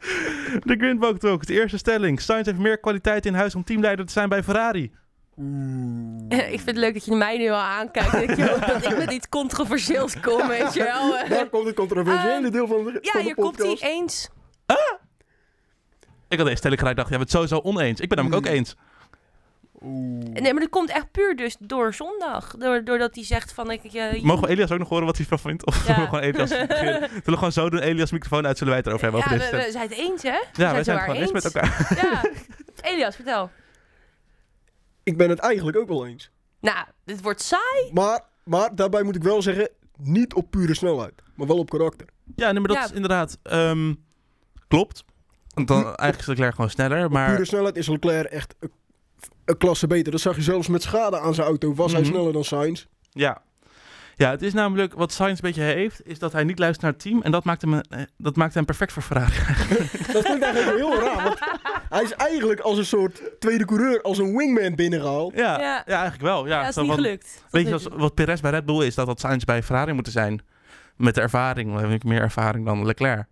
De 0.64 0.76
Grindbak 0.78 1.18
Talks, 1.18 1.46
de 1.46 1.52
eerste 1.52 1.78
stelling. 1.78 2.20
Sainz 2.20 2.46
heeft 2.46 2.58
meer 2.58 2.78
kwaliteit 2.78 3.26
in 3.26 3.34
huis 3.34 3.54
om 3.54 3.64
teamleider 3.64 4.06
te 4.06 4.12
zijn 4.12 4.28
bij 4.28 4.42
Ferrari. 4.42 4.92
Ik 6.28 6.46
vind 6.48 6.66
het 6.66 6.76
leuk 6.76 6.94
dat 6.94 7.04
je 7.04 7.14
mij 7.14 7.38
nu 7.38 7.48
al 7.48 7.56
aankijkt. 7.56 8.12
Dat, 8.12 8.36
je 8.36 8.58
dat 8.66 8.92
ik 8.92 8.98
met 8.98 9.12
iets 9.12 9.28
controversieels 9.28 10.20
kom, 10.20 10.48
weet 10.48 10.74
je 10.74 10.82
wel. 10.82 11.28
Daar 11.28 11.48
komt 11.48 11.66
het 11.66 11.74
controversiële 11.74 12.42
Ehm, 12.42 12.50
deel 12.50 12.66
van 12.66 12.84
de, 12.84 12.98
Ja, 13.02 13.10
van 13.10 13.20
de 13.20 13.26
hier 13.26 13.34
komt 13.34 13.58
hij 13.58 13.76
eens. 13.80 14.28
Ik 16.28 16.36
had 16.38 16.46
deze 16.46 16.56
stelling 16.56 16.80
gelijk 16.80 16.96
dacht, 16.96 17.08
ja, 17.10 17.16
we 17.16 17.22
het 17.22 17.30
sowieso 17.30 17.60
oneens. 17.60 18.00
Ik 18.00 18.08
ben 18.08 18.18
namelijk 18.18 18.46
ook 18.46 18.52
eens. 18.52 18.76
Nee, 19.80 20.52
maar 20.52 20.60
dat 20.62 20.68
komt 20.68 20.90
echt 20.90 21.10
puur 21.10 21.36
dus 21.36 21.56
door 21.60 21.94
zondag. 21.94 22.54
Door, 22.58 22.84
doordat 22.84 23.14
hij 23.14 23.24
zegt 23.24 23.52
van... 23.52 23.70
Ik, 23.70 23.80
je, 23.82 24.20
Mogen 24.22 24.42
we 24.44 24.48
Elias 24.48 24.70
ook 24.72 24.78
nog 24.78 24.88
horen 24.88 25.06
wat 25.06 25.16
hij 25.16 25.26
ervan 25.30 25.50
vindt? 25.50 25.66
Of 25.66 25.76
Ja. 25.76 25.94
zullen 25.94 26.00
we 26.10 26.16
gewoon 26.16 26.24
Elias? 26.24 26.48
Zullen 26.80 27.22
we 27.24 27.32
gewoon 27.32 27.52
zo 27.52 27.70
doen, 27.70 27.80
Elias 27.80 28.10
microfoon 28.12 28.46
uit, 28.46 28.58
zullen 28.58 28.72
wij 28.72 28.82
het 28.82 28.86
erover 28.86 29.04
hebben 29.12 29.38
ja, 29.38 29.44
over 29.46 29.58
we, 29.58 29.64
we 29.64 29.70
zijn 29.70 29.88
het 29.88 29.98
eens, 29.98 30.22
hè? 30.22 30.28
Ja, 30.30 30.42
wij 30.54 30.74
het 30.74 30.84
zijn 30.84 30.96
het 30.98 31.06
gewoon 31.06 31.20
eens 31.22 31.32
met 31.32 31.44
elkaar. 31.44 31.98
Ja. 32.02 32.30
Elias, 32.90 33.14
vertel. 33.14 33.50
Ik 35.02 35.16
ben 35.16 35.28
het 35.30 35.38
eigenlijk 35.38 35.76
ook 35.76 35.88
wel 35.88 36.06
eens. 36.06 36.30
Nou, 36.60 36.86
dit 37.04 37.22
wordt 37.22 37.42
saai. 37.42 37.90
Maar, 37.92 38.20
maar 38.44 38.74
daarbij 38.74 39.02
moet 39.02 39.16
ik 39.16 39.22
wel 39.22 39.42
zeggen, 39.42 39.68
niet 39.96 40.34
op 40.34 40.50
pure 40.50 40.74
snelheid, 40.74 41.12
maar 41.34 41.46
wel 41.46 41.58
op 41.58 41.70
karakter. 41.70 42.06
Ja, 42.36 42.50
nee, 42.52 42.60
maar 42.60 42.68
dat 42.68 42.76
Ja. 42.76 42.84
is 42.84 42.92
inderdaad... 42.92 43.38
ehm, 43.42 43.94
klopt. 44.68 45.04
Want 45.54 45.68
dan, 45.68 45.82
eigenlijk 45.84 46.18
is 46.20 46.26
Leclerc 46.26 46.54
gewoon 46.54 46.70
sneller, 46.70 47.10
maar... 47.10 47.30
Pure 47.30 47.44
snelheid 47.44 47.76
is 47.76 47.86
Leclerc 47.88 48.26
echt 48.30 48.54
een, 48.58 48.70
een 49.50 49.56
klasse 49.56 49.86
beter. 49.86 50.12
Dat 50.12 50.20
zag 50.20 50.36
je 50.36 50.42
zelfs 50.42 50.68
met 50.68 50.82
schade 50.82 51.18
aan 51.20 51.34
zijn 51.34 51.46
auto. 51.46 51.74
Was 51.74 51.92
hij 51.92 52.00
Mhm. 52.00 52.10
sneller 52.10 52.32
dan 52.32 52.44
Sainz? 52.44 52.84
Ja. 53.10 53.42
Ja, 54.16 54.30
het 54.30 54.42
is 54.42 54.52
namelijk 54.52 54.94
wat 54.94 55.12
Sainz 55.12 55.32
een 55.32 55.38
beetje 55.40 55.62
heeft, 55.62 56.00
is 56.06 56.18
dat 56.18 56.32
hij 56.32 56.44
niet 56.44 56.58
luistert 56.58 56.82
naar 56.82 56.92
het 56.92 57.00
team. 57.02 57.22
En 57.22 57.30
dat 57.30 57.44
maakt 57.44 57.60
hem, 57.62 57.74
eh, 57.74 58.00
dat 58.16 58.36
maakt 58.36 58.54
hem 58.54 58.64
perfect 58.64 58.92
voor 58.92 59.02
Ferrari. 59.02 59.32
Dat 60.12 60.22
klinkt 60.24 60.42
eigenlijk 60.44 60.76
heel 60.76 61.00
raar. 61.00 61.22
Want 61.24 61.38
hij 61.88 62.02
is 62.02 62.12
eigenlijk 62.12 62.60
als 62.60 62.78
een 62.78 62.84
soort 62.84 63.22
tweede 63.38 63.64
coureur, 63.64 64.02
als 64.02 64.18
een 64.18 64.36
wingman 64.36 64.74
binnengehaald. 64.74 65.34
Ja, 65.34 65.58
ja. 65.60 65.82
Ja. 65.86 65.94
eigenlijk 65.94 66.22
wel. 66.22 66.46
Ja, 66.46 66.60
Ja, 66.62 66.68
is 66.68 66.74
Zo 66.74 66.82
niet 66.82 66.92
gelukt. 66.92 67.44
Weet 67.50 67.66
je, 67.66 67.72
als, 67.72 67.86
wat 67.96 68.14
Perez 68.14 68.40
bij 68.40 68.50
Red 68.50 68.66
Bull 68.66 68.86
is, 68.86 68.94
dat 68.94 69.06
dat 69.06 69.20
Sainz 69.20 69.44
bij 69.44 69.62
Ferrari 69.62 69.92
moeten 69.92 70.12
zijn. 70.12 70.42
Met 70.96 71.14
de 71.14 71.20
ervaring, 71.20 71.72
dan 71.72 71.80
heb 71.82 71.90
ik 71.90 72.04
meer 72.04 72.20
ervaring 72.20 72.64
dan 72.64 72.86
Leclerc. 72.86 73.24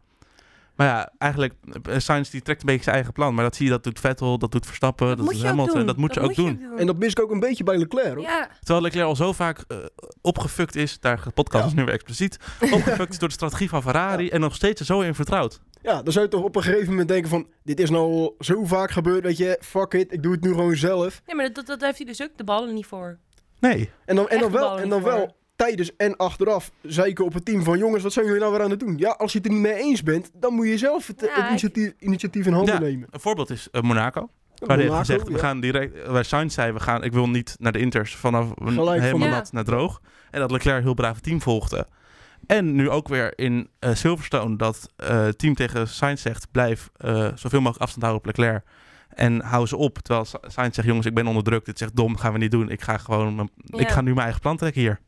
Maar 0.79 0.87
ja, 0.87 1.13
eigenlijk, 1.19 1.55
eh, 1.83 1.99
Sainz 1.99 2.31
die 2.31 2.43
trekt 2.43 2.61
een 2.61 2.67
beetje 2.67 2.83
zijn 2.83 2.95
eigen 2.95 3.13
plan. 3.13 3.35
Maar 3.35 3.45
dat 3.45 3.57
zie 3.57 3.65
je, 3.65 3.71
dat 3.71 3.85
doet 3.85 4.01
Vettel, 4.01 4.39
dat 4.39 4.53
doet 4.53 4.67
Verstappen, 4.67 5.07
dat, 5.07 5.17
Dat 5.17 5.25
moet 5.27 5.35
doet 5.35 5.43
je 5.43 5.49
ook 5.49 5.55
Hamilton. 5.55 5.77
doen. 5.79 5.87
Dat 5.87 5.97
moet 5.97 6.15
je 6.15 6.21
ook 6.21 6.35
doen. 6.35 6.63
En 6.77 6.87
dat 6.87 6.97
mis 6.97 7.11
ik 7.11 7.21
ook 7.21 7.31
een 7.31 7.41
beetje 7.41 7.65
bij 7.65 7.77
Leclerc. 7.79 8.15
Hoor. 8.15 8.23
Ja, 8.23 8.49
Terwijl 8.59 8.81
Leclerc 8.83 9.07
al 9.07 9.17
zo 9.17 9.33
vaak 9.33 9.65
eh, 9.69 9.77
opgefukt 10.21 10.77
is, 10.77 11.01
daar 11.01 11.21
de 11.25 11.31
podcast 11.31 11.63
Ja. 11.65 11.71
is 11.71 11.75
nu 11.77 11.85
weer 11.85 11.95
expliciet, 11.95 12.39
opgefukt 12.79 13.13
is 13.13 13.19
door 13.19 13.29
de 13.29 13.35
strategie 13.35 13.69
van 13.69 13.83
Ferrari 13.83 14.29
en 14.29 14.41
nog 14.41 14.55
steeds 14.55 14.81
er 14.81 14.87
zo 14.87 15.01
in 15.01 15.15
vertrouwt. 15.15 15.61
Ja, 15.83 16.03
dan 16.03 16.13
zou 16.13 16.25
je 16.25 16.31
toch 16.31 16.43
op 16.43 16.57
een 16.57 16.63
gegeven 16.63 16.89
moment 16.89 17.09
denken 17.09 17.31
van... 17.31 17.47
Dit 17.63 17.81
is 17.81 17.91
nou 17.91 18.33
zo 18.39 18.65
vaak 18.65 18.91
gebeurd, 18.91 19.23
weet 19.23 19.37
je. 19.37 19.59
Fuck 19.61 19.93
it, 19.95 20.13
ik 20.13 20.23
doe 20.23 20.33
het 20.33 20.41
nu 20.45 20.51
gewoon 20.51 20.77
zelf. 20.77 21.23
nee, 21.27 21.37
maar 21.37 21.53
dat, 21.53 21.67
dat, 21.67 21.81
heeft 21.81 21.97
hij 21.97 22.07
dus 22.07 22.23
ook 22.23 22.37
de 22.37 22.45
ballen 22.45 22.75
niet 22.75 22.87
voor. 22.87 23.19
Nee. 23.61 23.91
En 24.05 24.17
dan, 24.17 24.29
en 24.29 24.39
dan, 24.41 24.51
wel, 24.51 24.79
en 24.81 24.89
dan 24.89 25.03
wel 25.03 25.37
tijdens 25.59 25.97
en 25.97 26.17
achteraf 26.17 26.71
zeiken 26.83 27.25
op 27.25 27.33
het 27.35 27.45
team 27.45 27.63
van... 27.63 27.79
Jongens, 27.79 28.03
wat 28.03 28.13
zijn 28.13 28.25
jullie 28.27 28.41
nou 28.41 28.53
weer 28.53 28.63
aan 28.63 28.71
het 28.71 28.81
doen? 28.81 28.97
Ja, 28.99 29.11
als 29.11 29.33
je 29.33 29.39
het 29.39 29.47
er 29.47 29.53
niet 29.53 29.63
mee 29.63 29.75
eens 29.75 30.03
bent, 30.03 30.31
dan 30.35 30.55
moet 30.55 30.67
je 30.67 30.79
zelf 30.79 31.07
het, 31.07 31.21
Ja, 31.21 31.41
het 31.41 31.49
initiatief, 31.49 31.93
initiatief 31.99 32.47
in 32.47 32.53
handen 32.53 32.75
Ja. 32.75 32.81
nemen. 32.81 33.09
Een 33.11 33.21
voorbeeld 33.21 33.51
is 33.51 33.69
eh, 33.71 33.83
Monaco. 33.83 34.31
Waar 34.59 34.77
heeft 34.77 34.89
Monaco, 34.91 35.07
gezegd, 35.07 35.27
we 35.27 35.33
ja. 35.33 35.39
gaan 35.39 35.61
direct, 35.61 36.07
waar 36.07 36.25
Sainz 36.25 36.55
zei, 36.55 36.73
we 36.73 36.81
gaan, 36.81 37.03
ik 37.05 37.13
wil 37.13 37.29
niet 37.29 37.57
naar 37.59 37.73
de 37.73 37.79
Inters 37.79 38.15
vanaf 38.17 38.51
een- 38.55 38.73
Gelijk 38.73 39.01
helemaal 39.03 39.29
van- 39.29 39.37
nat 39.37 39.53
naar 39.53 39.65
droog. 39.65 40.01
En 40.31 40.41
dat 40.41 40.51
Leclerc 40.51 40.83
heel 40.83 40.95
braaf 40.95 41.21
team 41.21 41.43
volgde. 41.43 41.87
En 42.47 42.75
nu 42.75 42.91
ook 42.91 43.09
weer 43.09 43.39
in 43.39 43.69
eh, 43.79 43.95
Silverstone 43.95 44.57
dat 44.57 44.89
eh, 44.97 45.09
het 45.23 45.39
team 45.39 45.55
tegen 45.55 45.89
Sainz 45.89 46.23
zegt, 46.23 46.51
blijf 46.51 46.91
eh, 46.97 47.29
zoveel 47.35 47.59
mogelijk 47.61 47.83
afstand 47.83 48.03
houden 48.07 48.29
op 48.29 48.37
Leclerc. 48.37 48.65
En 49.09 49.41
hou 49.41 49.67
ze 49.67 49.77
op. 49.77 49.99
Terwijl 49.99 50.25
Sa- 50.25 50.39
Sainz 50.47 50.75
zegt, 50.75 50.87
jongens, 50.89 51.07
ik 51.07 51.15
ben 51.15 51.27
onder 51.27 51.43
druk. 51.43 51.65
Dit 51.65 51.79
zegt 51.79 51.97
dom, 51.97 52.17
gaan 52.17 52.33
we 52.33 52.39
niet 52.39 52.51
doen. 52.51 52.71
Ik 52.71 52.83
ga 52.83 52.99
gewoon, 52.99 53.35
mijn- 53.35 53.51
ik 53.67 53.89
ga 53.89 54.01
nu 54.01 54.11
mijn 54.11 54.23
eigen 54.23 54.41
plan 54.41 54.57
trekken 54.57 54.81
hier. 54.81 55.01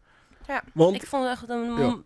Want, 0.75 0.97
Ik 0.97 1.07
vond 1.07 1.23
het 1.25 1.33
echt 1.33 1.49
een 1.49 1.77
Ja. 1.77 1.97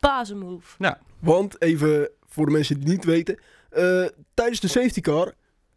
bazenmove. 0.00 0.76
want, 1.18 1.62
even 1.62 2.08
voor 2.28 2.46
de 2.46 2.52
mensen 2.52 2.74
die 2.80 2.84
het 2.84 2.94
niet 2.94 3.04
weten... 3.04 3.38
eh, 3.70 4.04
tijdens 4.34 4.60
de 4.60 4.68
safety 4.68 5.00
car 5.00 5.32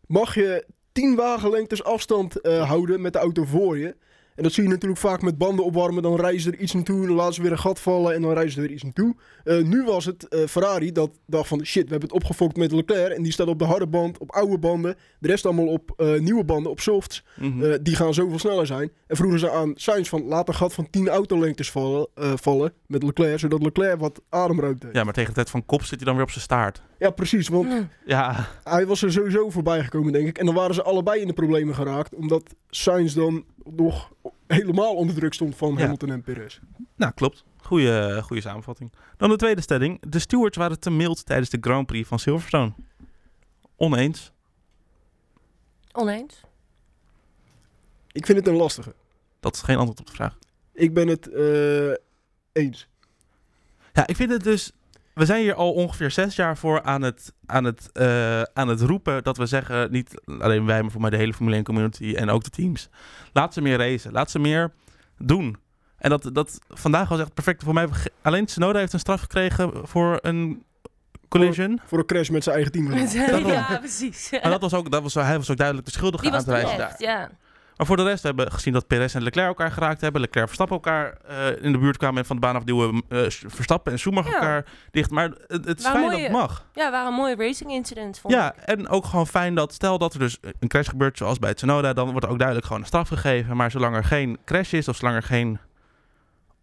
mag 0.08 0.36
je 0.36 0.66
10 0.92 1.16
wagenlengtes 1.16 1.84
afstand 1.84 2.42
eh, 2.42 2.68
houden 2.68 3.02
met 3.02 3.14
de 3.14 3.20
auto 3.20 3.44
voor 3.46 3.78
je. 3.78 3.96
En 4.36 4.44
dat 4.44 4.54
zie 4.54 4.64
je 4.64 4.70
natuurlijk 4.70 5.02
vaak 5.02 5.22
met 5.22 5.38
banden 5.38 5.66
opwarmen. 5.66 6.04
Dan 6.04 6.16
rijden 6.16 6.42
ze 6.42 6.52
er 6.52 6.58
iets 6.58 6.74
naartoe, 6.74 7.06
dan 7.06 7.16
laten 7.16 7.34
ze 7.34 7.42
weer 7.42 7.52
een 7.52 7.60
gat 7.60 7.80
vallen 7.80 8.14
en 8.14 8.22
dan 8.22 8.34
rijden 8.34 8.52
ze 8.52 8.58
er 8.58 8.64
weer 8.64 8.74
iets 8.74 8.84
naartoe. 8.84 9.16
Eh, 9.44 9.62
nu 9.62 9.84
was 9.84 10.06
het 10.06 10.28
eh, 10.28 10.40
Ferrari 10.48 10.92
dat 10.92 11.10
dacht 11.26 11.48
van 11.48 11.66
shit, 11.66 11.84
we 11.84 11.90
hebben 11.90 12.10
het 12.10 12.18
opgefokt 12.18 12.58
met 12.58 12.72
Leclerc. 12.72 13.12
En 13.18 13.24
die 13.24 13.32
staat 13.32 13.48
op 13.48 13.60
de 13.60 13.66
harde 13.66 13.88
band, 13.88 14.18
op 14.18 14.32
oude 14.32 14.58
banden. 14.58 14.96
De 15.20 15.28
rest 15.28 15.46
allemaal 15.46 15.68
op 15.68 15.94
eh, 15.98 16.20
nieuwe 16.20 16.44
banden, 16.44 16.72
op 16.72 16.80
softs. 16.80 17.24
Mhm. 17.40 17.78
Die 17.82 17.96
gaan 17.96 18.14
zoveel 18.14 18.40
sneller 18.40 18.66
zijn. 18.66 18.92
En 19.08 19.16
vroegen 19.16 19.40
ze 19.40 19.52
aan 19.52 19.72
Sainz 19.76 20.10
van 20.10 20.24
laat 20.24 20.48
een 20.48 20.54
gat 20.54 20.74
van 20.74 20.90
10 20.90 21.08
autolengtes 21.08 21.72
vallen, 21.72 22.08
vallen 22.16 22.74
met 22.88 23.04
Leclerc. 23.04 23.40
Zodat 23.40 23.64
Leclerc 23.64 24.00
wat 24.00 24.22
ademruimte 24.30 24.86
heeft. 24.86 24.98
ja, 24.98 25.04
maar 25.04 25.14
tegen 25.14 25.30
de 25.30 25.36
tijd 25.36 25.50
van 25.50 25.66
kop 25.66 25.84
zit 25.84 25.96
hij 25.96 26.06
dan 26.06 26.16
weer 26.16 26.24
op 26.24 26.30
zijn 26.30 26.44
staart. 26.44 26.82
Ja, 27.00 27.10
precies. 27.10 27.48
Want. 27.48 27.88
Ja, 28.06 28.48
hij 28.64 28.86
was 28.86 29.02
er 29.02 29.12
sowieso 29.12 29.50
voorbij 29.50 29.84
gekomen, 29.84 30.12
denk 30.14 30.28
ik. 30.28 30.38
En 30.38 30.46
dan 30.46 30.56
waren 30.56 30.76
ze 30.76 30.84
allebei 30.84 31.22
in 31.22 31.28
de 31.28 31.34
problemen 31.34 31.76
geraakt. 31.76 32.16
Omdat 32.16 32.56
Sainz 32.70 33.14
dan 33.14 33.46
nog 33.64 34.12
helemaal 34.48 34.96
onder 34.96 35.16
druk 35.16 35.34
stond 35.34 35.56
van 35.56 35.74
Ja. 35.74 35.80
Hamilton 35.80 36.12
en 36.12 36.22
Perez. 36.22 36.60
nou 36.96 37.12
klopt. 37.14 37.44
Goeie, 37.58 38.22
goeie 38.22 38.42
samenvatting. 38.42 38.92
Dan 39.18 39.30
de 39.30 39.36
tweede 39.36 39.62
stelling. 39.62 40.02
De 40.10 40.20
stewards 40.20 40.58
waren 40.58 40.80
te 40.80 40.90
mild 40.92 41.26
tijdens 41.26 41.50
de 41.50 41.58
Grand 41.62 41.86
Prix 41.88 42.08
van 42.08 42.20
Silverstone. 42.20 42.74
Oneens. 43.76 44.32
Oneens. 45.92 46.42
Ik 48.12 48.26
vind 48.26 48.38
het 48.38 48.48
een 48.48 48.56
lastige. 48.56 48.94
Dat 49.40 49.56
is 49.56 49.62
geen 49.62 49.78
antwoord 49.78 50.00
op 50.00 50.06
de 50.06 50.12
vraag. 50.12 50.38
Ik 50.74 50.94
ben 50.94 51.08
het 51.08 51.28
eh, 51.32 51.94
eens. 52.64 52.88
Ja, 53.94 54.08
ik 54.08 54.16
vind 54.16 54.32
het 54.32 54.44
dus. 54.44 54.72
We 55.16 55.26
zijn 55.26 55.42
hier 55.42 55.54
al 55.54 55.74
ongeveer 55.74 56.12
zes 56.12 56.36
jaar 56.36 56.58
voor 56.58 56.84
aan 56.84 57.02
het, 57.02 57.34
aan 57.46 57.64
het, 57.64 57.90
eh, 57.92 58.42
aan 58.42 58.68
het 58.68 58.82
roepen 58.82 59.24
dat 59.24 59.38
we 59.38 59.46
zeggen, 59.46 59.92
niet 59.92 60.22
alleen 60.40 60.66
wij, 60.66 60.82
maar 60.82 60.92
voor 60.92 61.02
mij 61.02 61.10
de 61.10 61.18
hele 61.18 61.34
Formule 61.34 61.56
1 61.56 61.64
community 61.64 62.14
en 62.16 62.30
ook 62.30 62.44
de 62.44 62.50
teams. 62.50 62.90
Laat 63.34 63.54
ze 63.54 63.62
meer 63.62 63.78
racen, 63.78 64.12
laat 64.12 64.32
ze 64.32 64.40
meer 64.40 64.72
doen. 65.18 65.58
En 65.98 66.10
dat, 66.10 66.30
dat 66.34 66.60
vandaag 66.68 67.10
was 67.10 67.20
echt 67.20 67.34
perfect. 67.34 67.64
Voor 67.64 67.74
mij, 67.74 67.88
alleen 68.22 68.46
Tsunoda 68.46 68.80
heeft 68.80 68.94
een 68.94 69.00
straf 69.00 69.22
gekregen 69.22 69.88
voor 69.88 70.20
een 70.22 70.64
collision. 71.28 71.80
Voor 71.86 72.00
een 72.00 72.06
crash 72.06 72.30
met 72.30 72.44
zijn 72.44 72.56
eigen 72.56 72.74
team. 72.74 72.94
ja, 73.48 73.78
precies. 73.80 74.30
Maar 74.32 74.52
dat 74.52 74.62
was 74.62 74.74
ook, 74.74 74.92
dat 74.92 75.02
was, 75.02 75.14
hij 75.14 75.38
was 75.38 75.52
ook 75.52 75.58
duidelijk 75.58 75.88
de 75.88 75.94
schuldige 75.94 76.32
aan 76.32 76.44
te 76.44 76.52
wijzen 76.52 76.78
daar. 76.78 76.96
ja. 76.98 77.30
Maar 77.78 77.88
voor 77.88 77.98
de 77.98 78.04
rest 78.04 78.24
hebben 78.24 78.46
we 78.46 78.52
gezien 78.52 78.74
dat 78.74 78.88
Perez 78.88 79.16
en 79.16 79.24
Leclerc 79.24 79.48
elkaar 79.48 79.72
geraakt 79.72 80.02
hebben. 80.02 80.22
Leclerc 80.22 80.46
Verstappen 80.46 80.76
elkaar 80.76 81.18
eh, 81.28 81.64
in 81.64 81.72
de 81.72 81.78
buurt 81.78 81.98
kwamen 81.98 82.18
en 82.20 82.26
van 82.26 82.36
de 82.36 82.42
baan 82.42 82.56
afduwen. 82.56 83.04
eh, 83.10 83.20
Verstappen 83.30 83.92
en 83.92 84.00
Schumacher 84.00 84.32
Ja. 84.32 84.38
elkaar 84.38 84.66
dicht. 84.92 85.12
Maar 85.12 85.30
het, 85.48 85.66
het 85.66 85.80
is 85.80 85.86
fijn 85.88 86.10
dat 86.12 86.20
het 86.20 86.32
mag. 86.32 86.68
Ja, 86.74 86.92
waren 86.92 87.14
mooie 87.14 87.36
racing 87.36 87.72
incidents, 87.72 88.20
vond 88.20 88.34
Ja, 88.34 88.54
ik. 88.54 88.62
en 88.62 88.88
ook 88.88 89.06
gewoon 89.06 89.28
fijn 89.28 89.56
dat 89.56 89.74
stel 89.74 89.98
dat 89.98 90.14
er 90.14 90.20
dus 90.20 90.38
een 90.60 90.68
crash 90.68 90.90
gebeurt 90.90 91.18
zoals 91.18 91.40
bij 91.40 91.54
Tsunoda, 91.54 91.94
dan 91.94 92.10
wordt 92.12 92.26
er 92.26 92.32
ook 92.32 92.38
duidelijk 92.38 92.68
gewoon 92.68 92.82
een 92.82 92.88
straf 92.88 93.08
gegeven. 93.08 93.56
Maar 93.58 93.72
zolang 93.72 93.96
er 93.96 94.04
geen 94.04 94.38
crash 94.46 94.74
is 94.74 94.88
of 94.88 94.96
zolang 94.96 95.16
er 95.16 95.24
geen 95.24 95.60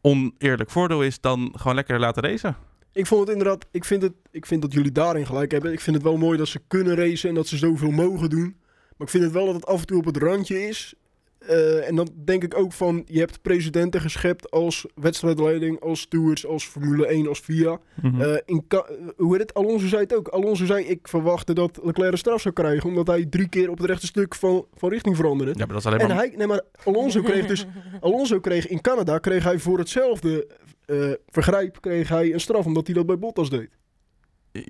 oneerlijk 0.01 0.71
voordeel 0.71 1.03
is, 1.03 1.21
dan 1.21 1.53
gewoon 1.57 1.75
lekker 1.75 1.99
laten 2.01 2.23
racen. 2.23 2.57
Ik 2.93 3.07
vond 3.07 3.21
het 3.21 3.31
inderdaad, 3.37 3.67
ik 3.71 3.85
vind, 3.85 4.03
het, 4.03 4.13
ik 4.31 4.47
vind 4.47 4.63
dat 4.63 4.73
jullie 4.73 4.93
daarin 4.93 5.27
gelijk 5.27 5.51
hebben. 5.53 5.73
Ik 5.73 5.81
vind 5.81 5.97
het 5.97 6.05
wel 6.05 6.17
mooi 6.17 6.39
dat 6.39 6.49
ze 6.49 6.61
kunnen 6.69 6.97
racen 6.97 7.29
en 7.29 7.35
dat 7.35 7.47
ze 7.47 7.57
zoveel 7.57 7.91
mogen 7.91 8.31
doen. 8.31 8.57
Maar 8.97 9.07
ik 9.07 9.09
vind 9.09 9.25
het 9.25 9.33
wel 9.33 9.47
dat 9.47 9.55
het 9.55 9.67
af 9.67 9.81
en 9.81 9.87
toe 9.87 9.99
op 9.99 10.05
het 10.05 10.17
randje 10.17 10.69
is. 10.69 10.95
Eh, 11.47 11.89
en 11.89 11.95
dan 11.95 12.09
denk 12.25 12.43
ik 12.45 12.57
ook 12.59 12.73
van, 12.73 13.03
je 13.07 13.19
hebt 13.19 13.43
presidenten 13.43 14.01
geschept 14.01 14.51
als 14.51 14.87
wedstrijdleiding, 14.95 15.81
als 15.81 16.01
stewards, 16.01 16.47
als 16.47 16.65
Formule 16.67 17.07
1, 17.07 17.29
als 17.29 17.39
FIA. 17.41 17.79
Mhm. 18.03 18.21
Eh, 18.21 18.37
in 18.45 18.65
Ka- 18.69 18.87
eh, 18.89 18.95
hoe 19.17 19.31
heet 19.33 19.41
het? 19.41 19.55
Alonso 19.55 19.87
zei 19.87 20.03
het 20.03 20.15
ook. 20.15 20.29
Alonso 20.29 20.65
zei, 20.65 20.85
ik 20.85 21.09
verwachtte 21.09 21.53
dat 21.55 21.81
Leclerc 21.83 22.13
een 22.13 22.19
straf 22.19 22.41
zou 22.41 22.55
krijgen, 22.55 22.89
omdat 22.89 23.07
hij 23.07 23.27
drie 23.27 23.49
keer 23.49 23.71
op 23.71 23.79
het 23.79 23.87
rechte 23.87 24.07
stuk 24.07 24.35
van, 24.35 24.67
van 24.75 24.89
richting 24.91 25.17
veranderde. 25.17 25.53
ja, 25.53 25.59
maar 25.59 25.75
dat 25.75 25.79
is 25.79 25.87
alleen 25.87 25.99
En 26.11 26.17
hij, 26.17 26.33
nee, 26.37 26.47
maar 26.47 26.63
Alonso 26.85 27.23
kreeg 27.23 27.47
dus, 27.47 27.67
Alonso 28.01 28.41
kreeg 28.41 28.67
in 28.69 28.81
Canada, 28.81 29.19
kreeg 29.19 29.45
hij 29.45 29.59
voor 29.59 29.79
hetzelfde 29.79 30.47
eh, 30.87 31.11
vergrijp, 31.29 31.81
kreeg 31.81 32.09
hij 32.09 32.33
een 32.33 32.41
straf, 32.41 32.67
omdat 32.67 32.87
hij 32.87 32.95
dat 32.95 33.07
bij 33.07 33.19
Bottas 33.19 33.51
deed. 33.51 33.71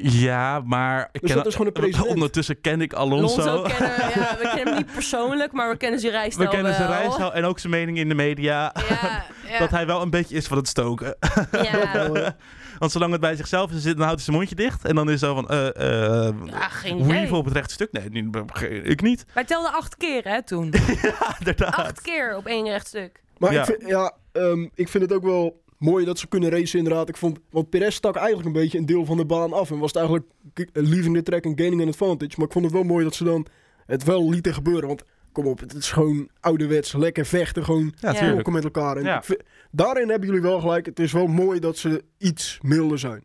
Ja, 0.03 0.61
maar... 0.65 1.09
Ik 1.13 1.21
Dus 1.21 1.29
ken 1.31 1.37
dat 1.39 1.47
is 1.47 1.53
gewoon 1.53 1.67
een 1.67 1.73
president. 1.83 2.09
Ondertussen 2.15 2.61
ken 2.61 2.81
ik 2.81 2.93
Alonso. 2.93 3.43
Alonso 3.43 3.63
kennen, 3.63 3.99
ja, 3.99 4.37
we 4.39 4.51
kennen 4.55 4.67
hem 4.67 4.77
niet 4.77 4.93
persoonlijk, 5.01 5.53
maar 5.53 5.71
we 5.71 5.77
kennen 5.77 6.01
zijn 6.01 6.13
rijstijl 6.13 6.49
We 6.49 6.55
kennen 6.55 6.75
zijn 6.75 6.89
wel. 6.89 6.99
rijstijl 6.99 7.35
en 7.35 7.45
ook 7.45 7.59
zijn 7.59 7.73
mening 7.73 7.99
in 7.99 8.09
de 8.09 8.15
media. 8.15 8.75
Ja, 8.89 9.25
ja. 9.53 9.59
Dat 9.59 9.71
hij 9.71 9.87
wel 9.87 10.03
een 10.03 10.11
beetje 10.11 10.37
is 10.37 10.47
van 10.47 10.57
het 10.57 10.69
stoken. 10.69 11.17
ja. 11.53 12.35
Want 12.79 12.93
zolang 12.95 13.13
het 13.13 13.21
bij 13.21 13.37
zichzelf 13.37 13.71
is, 13.71 13.83
dan 13.83 13.97
houdt 13.97 14.15
hij 14.15 14.21
zijn 14.25 14.37
mondje 14.37 14.55
dicht. 14.55 14.85
En 14.85 14.95
dan 14.95 15.11
is 15.11 15.21
zo 15.21 15.35
van... 15.35 15.49
eh 15.49 16.27
eh 16.29 16.35
Ja, 16.45 16.69
geen 16.69 16.97
idee. 16.99 17.07
Weave 17.07 17.35
op 17.35 17.45
het 17.45 17.55
rechte 17.55 17.75
stuk? 17.75 17.93
Nee, 17.93 18.83
ik 18.83 19.01
niet. 19.03 19.25
Wij 19.35 19.45
telden 19.45 19.73
acht 19.73 19.97
keer, 19.97 20.23
hè, 20.25 20.43
toen. 20.43 20.73
Ja, 21.03 21.37
inderdaad. 21.39 21.75
Acht 21.75 22.01
keer 22.01 22.37
op 22.37 22.47
één 22.47 22.67
rechtstuk. 22.69 23.21
Maar 23.39 23.53
Ja. 23.53 23.61
ik, 23.61 23.67
vind, 23.67 23.89
ja, 23.91 24.13
ehm, 24.33 24.69
ik 24.75 24.89
vind 24.89 25.03
het 25.05 25.13
ook 25.13 25.23
wel 25.23 25.62
mooi 25.83 26.05
dat 26.05 26.19
ze 26.19 26.27
kunnen 26.27 26.51
racen 26.51 26.79
inderdaad. 26.79 27.09
Ik 27.09 27.17
vond, 27.17 27.39
want 27.51 27.71
Perez 27.71 27.95
stak 27.95 28.17
eigenlijk 28.17 28.47
een 28.47 28.53
beetje 28.63 28.79
een 28.79 28.87
deel 28.87 29.05
van 29.05 29.17
de 29.17 29.25
baan 29.25 29.53
af. 29.53 29.71
En 29.71 29.79
was 29.79 29.93
het 29.93 29.97
eigenlijk 30.03 30.27
leaving 30.73 31.17
the 31.17 31.23
track 31.23 31.47
and 31.47 31.59
gaining 31.61 31.83
an 31.83 31.89
advantage. 31.89 32.33
Maar 32.37 32.47
ik 32.47 32.53
vond 32.53 32.65
het 32.65 32.75
wel 32.75 32.83
mooi 32.83 33.05
dat 33.05 33.15
ze 33.15 33.25
dan 33.25 33.47
het 33.87 34.05
wel 34.05 34.31
lieten 34.31 34.55
gebeuren. 34.55 34.89
Want 34.89 35.03
kom 35.33 35.47
op, 35.47 35.61
het 35.61 35.75
is 35.75 35.91
gewoon 35.91 36.29
ouderwets, 36.41 36.93
lekker 36.93 37.27
vechten. 37.27 37.65
Gewoon 37.65 37.95
Ja, 38.01 38.35
met 38.45 38.65
elkaar. 38.65 38.97
En 38.97 39.05
Ja. 39.05 39.17
ik 39.19 39.25
vind- 39.25 39.43
daarin 39.71 40.09
hebben 40.09 40.29
jullie 40.29 40.43
wel 40.43 40.61
gelijk. 40.61 40.87
Het 40.87 40.99
is 40.99 41.13
wel 41.13 41.27
mooi 41.27 41.61
dat 41.61 41.77
ze 41.77 42.05
iets 42.19 42.59
milder 42.63 42.99
zijn. 42.99 43.25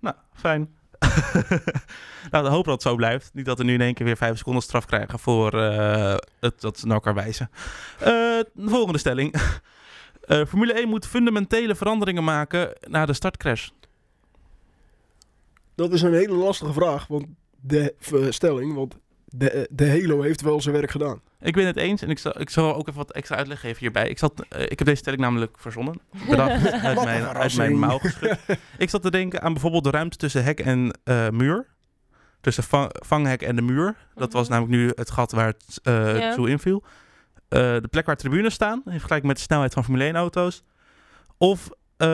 Nou, 0.00 0.16
fijn. 0.34 0.74
nou, 2.30 2.44
we 2.44 2.50
hopen 2.50 2.64
dat 2.70 2.72
het 2.72 2.82
zo 2.82 2.94
blijft. 2.94 3.30
Niet 3.34 3.44
dat 3.46 3.58
we 3.58 3.64
nu 3.64 3.72
in 3.74 3.80
één 3.80 3.94
keer 3.94 4.06
weer 4.06 4.16
vijf 4.16 4.36
seconden 4.38 4.62
straf 4.62 4.84
krijgen 4.86 5.18
voor 5.18 5.52
eh, 5.62 6.14
het, 6.40 6.60
dat 6.60 6.78
ze 6.78 6.86
naar 6.86 6.94
elkaar 6.94 7.14
wijzen. 7.14 7.50
Eh, 7.98 8.06
de 8.08 8.68
volgende 8.68 8.98
stelling. 8.98 9.34
Eh, 10.30 10.44
Formule 10.46 10.72
1 10.72 10.88
moet 10.88 11.06
fundamentele 11.06 11.74
veranderingen 11.74 12.24
maken 12.24 12.72
na 12.88 13.06
de 13.06 13.12
startcrash. 13.12 13.68
Dat 15.74 15.92
is 15.92 16.02
een 16.02 16.12
hele 16.14 16.34
lastige 16.34 16.72
vraag. 16.72 17.06
Want 17.06 17.26
de 17.60 17.94
eh, 18.12 18.26
stelling, 18.30 18.74
want 18.74 18.96
de, 19.24 19.68
de 19.70 19.88
Halo 19.90 20.22
heeft 20.22 20.40
wel 20.40 20.60
zijn 20.60 20.74
werk 20.74 20.90
gedaan. 20.90 21.20
Ik 21.40 21.54
ben 21.54 21.66
het 21.66 21.76
eens 21.76 22.02
en 22.02 22.10
ik 22.10 22.18
zal, 22.18 22.40
ik 22.40 22.50
zal 22.50 22.74
ook 22.74 22.88
even 22.88 22.98
wat 22.98 23.12
extra 23.12 23.36
uitleg 23.36 23.60
geven 23.60 23.78
hierbij. 23.78 24.08
Ik, 24.08 24.18
zat, 24.18 24.44
eh, 24.48 24.62
ik 24.62 24.78
heb 24.78 24.84
deze 24.86 24.96
stelling 25.00 25.22
namelijk 25.22 25.56
verzonnen. 25.58 26.00
Bedacht 26.28 26.72
uit 26.72 27.04
mijn, 27.04 27.24
uit 27.24 27.56
mijn 27.56 27.78
mouw 27.78 27.98
geschud. 27.98 28.36
ik 28.78 28.90
zat 28.90 29.02
te 29.02 29.10
denken 29.10 29.42
aan 29.42 29.52
bijvoorbeeld 29.52 29.84
de 29.84 29.90
ruimte 29.90 30.16
tussen 30.16 30.44
hek 30.44 30.60
en 30.60 30.98
eh, 31.04 31.28
muur. 31.28 31.66
Tussen 32.40 32.62
vang, 32.64 32.90
vanghek 32.92 33.42
en 33.42 33.56
de 33.56 33.62
muur. 33.62 33.96
Dat 34.14 34.32
was 34.32 34.48
Mhm. 34.48 34.52
namelijk 34.58 34.80
nu 34.82 34.92
het 34.94 35.10
gat 35.10 35.32
waar 35.32 35.46
het 35.46 35.80
eh 35.82 36.18
Ja. 36.18 36.32
zo 36.34 36.44
inviel. 36.44 36.82
Eh, 37.50 37.58
de 37.58 37.88
plek 37.90 38.06
waar 38.06 38.16
tribunes 38.16 38.54
staan, 38.54 38.82
in 38.84 38.90
vergelijking 38.92 39.26
met 39.26 39.36
de 39.36 39.42
snelheid 39.42 39.72
van 39.72 39.84
Formule 39.84 40.04
1 40.04 40.16
auto's. 40.16 40.62
Of 41.38 41.68
eh, 41.96 42.06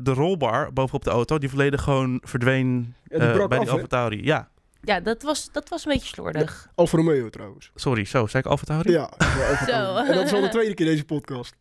de 0.00 0.12
rolbar 0.12 0.72
bovenop 0.72 1.04
de 1.04 1.10
auto, 1.10 1.38
die 1.38 1.48
volledig 1.48 1.82
gewoon 1.82 2.20
verdween 2.24 2.94
Ja, 3.04 3.18
die 3.18 3.28
eh, 3.28 3.34
brak 3.34 3.48
bij 3.48 3.58
af, 3.58 3.64
die? 3.64 3.72
Alfa. 3.72 4.08
Ja, 4.10 4.48
Ja, 4.80 5.00
dat 5.00 5.22
was, 5.22 5.48
dat 5.52 5.68
was 5.68 5.84
een 5.84 5.92
beetje 5.92 6.08
slordig. 6.08 6.68
Alfa 6.74 6.96
Romeo 6.96 7.30
trouwens. 7.30 7.70
sorry, 7.74 8.04
zo, 8.04 8.26
zei 8.26 8.42
ik 8.42 8.48
Alfa 8.50 8.64
Tauri? 8.64 8.92
Ja, 8.92 9.10
ja, 9.18 9.48
Alfa 9.48 9.64
Zo. 9.64 9.72
Romeo. 9.72 9.96
En 9.96 10.14
dat 10.14 10.24
is 10.24 10.32
al 10.32 10.40
de 10.40 10.48
tweede 10.48 10.74
keer 10.74 10.86
deze 10.86 11.04
podcast. 11.04 11.56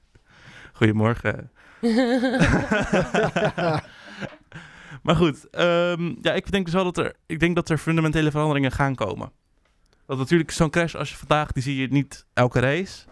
Goedemorgen. 0.72 1.50
maar 5.02 5.16
goed, 5.16 5.50
ehm, 5.50 6.14
ja, 6.20 6.32
ik 6.32 6.50
denk 6.50 6.64
dus 6.64 6.74
wel 6.74 6.84
dat 6.84 6.98
er, 6.98 7.14
ik 7.26 7.40
denk 7.40 7.54
dat 7.54 7.68
er 7.68 7.78
fundamentele 7.78 8.30
veranderingen 8.30 8.72
gaan 8.72 8.94
komen. 8.94 9.32
Dat 10.08 10.18
natuurlijk 10.18 10.50
zo'n 10.50 10.70
crash 10.70 10.94
als 10.94 11.10
je 11.10 11.16
vandaag, 11.16 11.52
die 11.52 11.62
zie 11.62 11.76
je 11.76 11.88
niet 11.88 12.24
elke 12.32 12.60
race. 12.60 13.06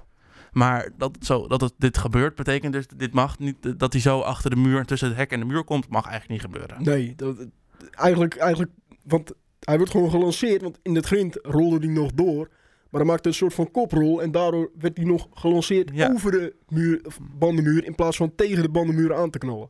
Maar 0.53 0.91
dat, 0.97 1.17
zo, 1.21 1.47
dat 1.49 1.61
het, 1.61 1.73
dit 1.79 1.99
gebeurt, 1.99 2.35
betekent 2.35 2.73
dus 2.73 2.87
dit 2.97 3.13
mag 3.13 3.39
niet, 3.39 3.79
dat 3.81 3.93
hij 3.93 4.03
zo 4.03 4.21
achter 4.21 4.51
de 4.51 4.57
muur, 4.57 4.85
tussen 4.85 5.09
het 5.09 5.17
hek 5.17 5.31
en 5.31 5.41
de 5.41 5.47
muur 5.47 5.65
komt, 5.65 5.89
mag 5.89 6.07
eigenlijk 6.07 6.43
niet 6.43 6.53
gebeuren. 6.53 6.83
Nee, 6.83 7.15
dat, 7.17 7.47
eigenlijk, 7.91 8.37
eigenlijk, 8.37 8.71
want 9.07 9.33
hij 9.61 9.77
wordt 9.77 9.91
gewoon 9.93 10.11
gelanceerd, 10.11 10.63
want 10.63 10.79
in 10.83 10.95
het 10.95 11.07
grind 11.07 11.39
rolde 11.43 11.87
hij 11.87 11.95
nog 11.95 12.13
door. 12.13 12.49
Maar 12.91 13.01
hij 13.01 13.11
maakte 13.11 13.29
een 13.29 13.35
soort 13.35 13.55
van 13.55 13.71
koprol 13.71 14.23
en 14.23 14.31
daardoor 14.31 14.71
werd 14.79 14.97
hij 14.97 15.07
nog 15.07 15.29
gelanceerd 15.35 15.91
Ja. 15.95 16.11
over 16.13 16.31
de 16.31 16.55
muur, 16.69 17.01
of 17.07 17.19
bandenmuur 17.39 17.85
in 17.85 17.95
plaats 17.95 18.17
van 18.17 18.35
tegen 18.35 18.63
de 18.63 18.69
bandenmuur 18.69 19.15
aan 19.15 19.31
te 19.31 19.39
knallen. 19.39 19.69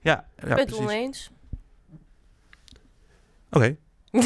Ja, 0.00 0.28
Ik 0.36 0.48
ja 0.48 0.54
ben 0.54 0.64
het 0.64 0.74
oneens. 0.74 1.30
Oké, 3.50 3.76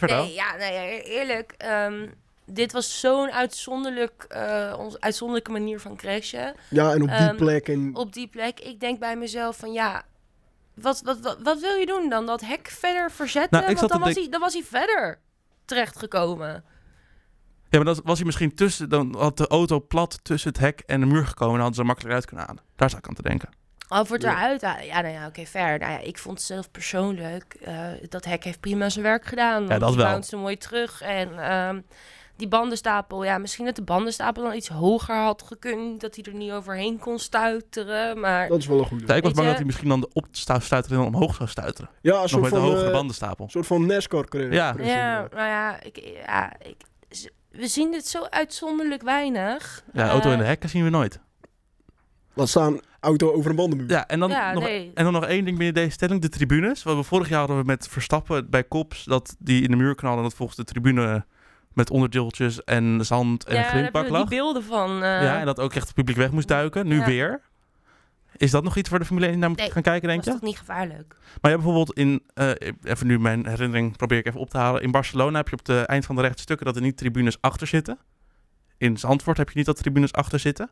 vertel. 0.00 0.24
Nee, 0.24 0.34
ja, 0.34 0.56
nee, 0.56 1.02
eerlijk. 1.02 1.54
ehm, 1.56 2.06
dit 2.44 2.72
was 2.72 3.00
zo'n 3.00 3.30
uitzonderlijk, 3.30 4.24
eh, 4.28 4.74
ons- 4.78 5.00
uitzonderlijke 5.00 5.50
manier 5.50 5.80
van 5.80 5.96
crashen. 5.96 6.54
Ja, 6.70 6.92
en 6.92 7.02
op 7.02 7.08
die 7.08 7.16
Ehm, 7.16 7.36
plek 7.36 7.68
en 7.68 7.90
Op 7.96 8.12
die 8.12 8.26
plek, 8.28 8.60
ik 8.60 8.80
denk 8.80 8.98
bij 8.98 9.16
mezelf 9.16 9.56
van 9.56 9.72
ja, 9.72 10.02
wat, 10.74 11.00
wat, 11.04 11.20
wat, 11.20 11.38
wat 11.42 11.60
wil 11.60 11.74
je 11.74 11.86
doen 11.86 12.08
dan? 12.08 12.26
Dat 12.26 12.40
hek 12.40 12.68
verder 12.68 13.10
verzetten? 13.10 13.60
Nou, 13.60 13.74
Want 13.74 13.88
dan 13.88 14.00
was, 14.00 14.14
hij, 14.14 14.28
dan 14.30 14.40
was 14.40 14.52
hij 14.52 14.62
verder 14.62 15.18
terechtgekomen. 15.64 16.64
Ja, 17.70 17.82
maar 17.82 17.94
dan 17.94 18.00
was 18.04 18.16
hij 18.16 18.26
misschien 18.26 18.54
tussen, 18.54 18.88
dan 18.88 19.14
had 19.18 19.36
de 19.36 19.46
auto 19.46 19.80
plat 19.80 20.18
tussen 20.22 20.48
het 20.48 20.58
hek 20.58 20.80
en 20.86 21.00
de 21.00 21.06
muur 21.06 21.26
gekomen 21.26 21.54
en 21.54 21.58
hadden 21.60 21.74
ze 21.74 21.80
er 21.80 21.86
makkelijk 21.86 22.14
uit 22.14 22.24
kunnen 22.26 22.46
halen. 22.46 22.62
Daar 22.76 22.90
zou 22.90 23.02
ik 23.02 23.08
aan 23.08 23.14
te 23.14 23.22
denken. 23.22 23.48
Al 23.88 24.04
voor 24.04 24.16
het 24.16 24.24
Ja. 24.24 24.30
eruit 24.32 24.62
halen. 24.62 24.86
Ja, 24.86 25.00
nou 25.00 25.14
ja, 25.14 25.26
oké, 25.26 25.44
fair. 25.46 25.78
Nou 25.78 25.92
ja, 25.92 25.98
ik 25.98 26.18
vond 26.18 26.40
zelf 26.40 26.70
persoonlijk, 26.70 27.56
eh, 27.64 27.78
dat 28.08 28.24
hek 28.24 28.44
heeft 28.44 28.60
prima 28.60 28.88
zijn 28.88 29.04
werk 29.04 29.24
gedaan. 29.24 29.66
want 29.66 29.80
dat 29.80 29.94
wel. 29.94 30.04
bounced 30.06 30.38
mooi 30.40 30.56
terug. 30.56 31.00
En 31.02 31.38
ehm, 31.38 31.80
die 32.36 32.48
bandenstapel, 32.48 33.24
ja, 33.24 33.38
misschien 33.38 33.64
dat 33.64 33.76
de 33.76 33.82
bandenstapel 33.82 34.42
dan 34.42 34.54
iets 34.54 34.68
hoger 34.68 35.16
had 35.16 35.42
gekund. 35.42 36.00
Dat 36.00 36.14
hij 36.14 36.24
er 36.24 36.34
niet 36.34 36.50
overheen 36.52 36.98
kon 36.98 37.18
stuiteren. 37.18 38.20
Maar 38.20 38.48
dat 38.48 38.58
is 38.58 38.66
wel 38.66 38.78
een 38.78 38.86
goede. 38.86 39.04
Ja, 39.06 39.14
ik 39.14 39.22
was 39.22 39.32
bang 39.32 39.42
je- 39.42 39.48
dat 39.48 39.56
hij 39.56 39.66
misschien 39.66 39.88
dan 39.88 40.08
op 40.12 40.26
zou 40.30 40.60
stuiteren 40.60 40.98
en 40.98 41.04
dan 41.04 41.14
omhoog 41.14 41.34
zou 41.34 41.48
stuiteren. 41.48 41.90
Ja, 42.00 42.12
een 42.14 42.20
Nog 42.20 42.28
soort 42.28 42.42
met 42.42 42.52
een 42.52 42.58
van, 42.58 42.68
hogere 42.68 42.86
eh, 42.86 42.92
bandenstapel. 42.92 43.48
soort 43.48 43.66
van 43.66 43.86
NASCAR 43.86 44.24
crash. 44.28 44.52
Ja. 44.52 44.74
ja, 44.78 45.20
nou 45.34 45.48
ja, 45.48 45.82
ik, 45.82 45.96
ja 46.26 46.52
ik, 46.62 46.76
we 47.50 47.66
zien 47.66 47.90
dit 47.90 48.06
zo 48.08 48.24
uitzonderlijk 48.30 49.02
weinig. 49.02 49.82
Ja, 49.92 50.08
auto 50.08 50.30
in 50.30 50.36
de 50.36 50.42
Eh, 50.42 50.48
hekken 50.48 50.68
zien 50.68 50.84
we 50.84 50.90
nooit. 50.90 51.20
Laat 52.34 52.48
staan, 52.48 52.80
auto 53.06 53.32
over 53.32 53.50
een 53.50 53.56
bandenmuur. 53.56 53.90
Ja, 53.90 54.06
en 54.06 54.20
dan, 54.20 54.30
Ja, 54.30 54.52
nog, 54.52 54.62
nee. 54.62 54.90
en 54.94 55.04
dan 55.04 55.12
nog 55.12 55.24
één 55.24 55.44
ding 55.44 55.56
binnen 55.56 55.74
deze 55.74 55.90
stelling. 55.90 56.20
De 56.20 56.28
tribunes. 56.28 56.82
Wat 56.82 56.96
we 56.96 57.02
vorig 57.02 57.28
jaar 57.28 57.38
hadden 57.38 57.56
we 57.58 57.64
met 57.64 57.88
Verstappen 57.88 58.50
bij 58.50 58.64
Kops. 58.64 59.04
Dat 59.04 59.36
die 59.38 59.62
in 59.62 59.70
de 59.70 59.76
muur 59.76 59.94
knallen. 59.94 60.16
En 60.18 60.22
dat 60.22 60.34
volgens 60.34 60.56
de 60.58 60.64
tribune 60.64 61.24
met 61.72 61.90
onderdeeltjes 61.90 62.64
en 62.64 62.98
zand 63.04 63.44
en 63.44 63.54
ja, 63.54 63.90
we 63.92 64.10
lag. 64.10 64.20
die 64.20 64.38
beelden 64.38 64.62
van. 64.62 64.90
eh, 64.90 65.22
Ja, 65.22 65.38
en 65.38 65.46
dat 65.46 65.60
ook 65.60 65.74
echt 65.74 65.86
het 65.86 65.94
publiek 65.94 66.16
weg 66.16 66.30
moest 66.30 66.48
duiken. 66.48 66.86
Nu 66.86 66.98
Ja. 66.98 67.04
weer. 67.04 67.40
Is 68.36 68.50
dat 68.50 68.64
nog 68.64 68.76
iets 68.76 68.88
waar 68.88 68.98
de 68.98 69.04
Formule 69.04 69.26
1 69.26 69.38
naar 69.38 69.48
moet 69.48 69.58
Nee, 69.58 69.70
gaan 69.70 69.82
kijken, 69.82 70.08
denk 70.08 70.24
was 70.24 70.26
je? 70.34 70.40
dat 70.40 70.48
niet 70.48 70.58
gevaarlijk? 70.58 71.08
Maar 71.08 71.50
je 71.50 71.56
hebt 71.58 71.62
bijvoorbeeld 71.62 71.92
in, 71.98 72.22
eh, 72.34 72.50
even 72.82 73.06
nu 73.06 73.18
mijn 73.18 73.46
herinnering 73.48 73.96
probeer 73.96 74.18
ik 74.18 74.26
even 74.26 74.40
op 74.40 74.50
te 74.50 74.58
halen. 74.58 74.82
In 74.82 74.90
Barcelona 74.90 75.36
heb 75.36 75.48
je 75.48 75.56
op 75.56 75.64
de 75.64 75.80
eind 75.80 76.04
van 76.06 76.14
de 76.16 76.22
rechte 76.22 76.42
stukken 76.42 76.66
dat 76.66 76.76
er 76.76 76.82
niet 76.82 76.96
tribunes 76.96 77.36
achter 77.40 77.66
zitten. 77.66 77.98
In 78.78 78.96
Zandvoort 78.96 79.36
heb 79.36 79.48
je 79.48 79.56
niet 79.56 79.66
dat 79.66 79.76
tribunes 79.76 80.12
achter 80.12 80.38
zitten. 80.38 80.70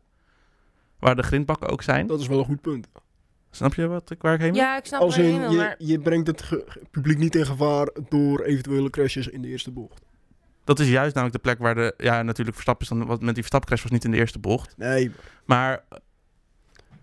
Waar 0.99 1.15
de 1.15 1.23
grindbakken 1.23 1.69
ook 1.69 1.81
zijn. 1.81 2.07
Dat 2.07 2.19
is 2.19 2.27
wel 2.27 2.39
een 2.39 2.45
goed 2.45 2.61
punt. 2.61 2.87
Snap 3.51 3.73
je 3.73 3.87
wat 3.87 4.11
ik, 4.11 4.21
waar 4.21 4.33
ik 4.33 4.39
heen 4.39 4.51
wil? 4.51 4.61
Ja, 4.61 4.77
ik 4.77 4.85
snap 4.85 5.01
Als 5.01 5.17
in, 5.17 5.49
je, 5.51 5.57
maar... 5.57 5.75
je 5.77 5.99
brengt 5.99 6.27
het 6.27 6.65
publiek 6.91 7.17
niet 7.17 7.35
in 7.35 7.45
gevaar 7.45 7.89
door 8.09 8.41
eventuele 8.41 8.89
crashes 8.89 9.27
in 9.27 9.41
de 9.41 9.47
eerste 9.47 9.71
bocht. 9.71 10.01
Dat 10.63 10.79
is 10.79 10.89
juist 10.89 11.15
namelijk 11.15 11.43
de 11.43 11.49
plek 11.49 11.59
waar 11.59 11.75
de... 11.75 11.93
Ja, 11.97 12.21
natuurlijk 12.21 12.55
Verstappen 12.55 12.87
is 12.87 12.97
dan... 12.97 13.07
Wat 13.07 13.21
met 13.21 13.33
die 13.33 13.43
Verstappencrash 13.43 13.81
was 13.81 13.91
niet 13.91 14.03
in 14.03 14.11
de 14.11 14.17
eerste 14.17 14.39
bocht. 14.39 14.77
Nee, 14.77 15.11
Maar... 15.45 15.83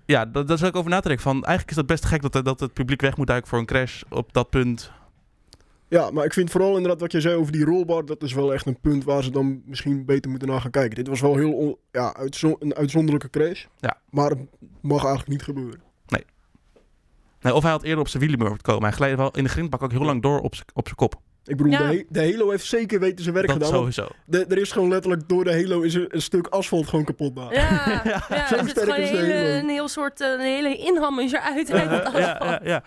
ja, 0.07 0.27
dat, 0.27 0.49
dat 0.49 0.59
is 0.59 0.65
ook 0.65 0.77
over 0.77 0.91
na 0.91 1.01
te 1.01 1.09
denken. 1.09 1.25
Van, 1.25 1.35
eigenlijk 1.35 1.71
is 1.71 1.77
dat 1.77 1.87
best 1.87 2.05
gek 2.05 2.33
dat, 2.33 2.45
dat 2.45 2.61
het 2.61 2.73
publiek 2.73 3.01
weg 3.01 3.17
moet 3.17 3.27
duiken 3.27 3.49
voor 3.49 3.59
een 3.59 3.67
crash 3.67 4.03
op 4.09 4.33
dat 4.33 4.51
punt. 4.51 4.93
Ja, 5.93 6.11
maar 6.11 6.25
ik 6.25 6.33
vind 6.33 6.51
vooral 6.51 6.75
inderdaad 6.77 7.01
wat 7.01 7.13
je 7.13 7.21
zei 7.21 7.35
over 7.37 7.53
die 7.53 7.65
rolbar, 7.65 8.05
dat 8.05 8.23
is 8.23 8.33
wel 8.33 8.53
echt 8.53 8.67
een 8.67 8.81
punt 8.81 9.05
waar 9.05 9.23
ze 9.23 9.31
dan 9.31 9.63
misschien 9.67 10.05
beter 10.05 10.31
moeten 10.31 10.49
naar 10.49 10.61
gaan 10.61 10.71
kijken. 10.71 10.95
Dit 10.95 11.09
was 11.09 11.21
wel 11.21 11.37
heel 11.37 11.53
on- 11.53 11.77
ja, 11.91 12.15
uitzo- 12.15 12.57
een 12.59 12.75
uitzonderlijke 12.75 13.31
crash. 13.31 13.65
Ja. 13.81 13.97
Maar 14.11 14.31
het 14.31 14.39
mag 14.81 15.01
eigenlijk 15.01 15.29
niet 15.29 15.43
gebeuren. 15.43 15.81
Nee, 17.41 17.55
of 17.55 17.63
hij 17.63 17.71
had 17.73 17.83
eerder 17.83 18.01
op 18.01 18.09
zijn 18.09 18.23
wielen 18.23 18.39
moeten 18.39 18.63
komen. 18.63 18.83
Hij 18.83 18.93
gleed 18.93 19.17
wel 19.17 19.31
in 19.31 19.45
de 19.45 19.51
grindbak 19.51 19.83
ook 19.83 19.91
heel 19.91 20.03
lang 20.05 20.23
door 20.23 20.41
op 20.41 20.55
zijn 20.55 20.67
op 20.75 20.85
zijn 20.85 20.97
kop. 20.97 21.15
Ik 21.45 21.57
bedoel, 21.57 21.73
Ja. 21.73 21.79
de, 21.79 21.85
he- 21.97 22.05
de 22.09 22.31
Halo 22.33 22.51
heeft 22.51 22.65
zeker 22.65 23.01
weten 23.01 23.23
zijn 23.23 23.35
werk 23.35 23.47
Dat 23.47 23.57
gedaan. 23.57 23.73
sowieso. 23.73 24.09
de- 24.27 24.45
er 24.49 24.59
is 24.59 24.73
gewoon 24.73 24.89
letterlijk 24.89 25.29
door 25.29 25.45
de 25.45 25.53
Halo 25.53 25.81
is 25.81 25.95
er 25.95 26.15
een 26.15 26.23
stuk 26.23 26.47
asfalt 26.47 26.87
gewoon 26.89 27.05
kapot 27.05 27.33
gemaakt. 27.35 27.55
Ja, 27.57 28.03
ja, 28.29 28.47
Zo 28.49 28.55
er 28.57 28.69
sterk 28.69 28.97
is 28.97 29.11
de 29.11 29.17
hele, 29.17 29.33
Halo. 29.35 29.59
een 29.59 29.69
heel 29.69 29.89
soort, 29.89 30.21
eh, 30.21 30.29
een 30.31 30.41
hele 30.41 30.77
inhammer 30.77 31.25
eruit 31.25 31.73
uit 31.73 31.91
het 31.91 32.13
ja, 32.13 32.19
ja, 32.19 32.33
asfalt. 32.33 32.51
ja, 32.51 32.61
ja. 32.65 32.83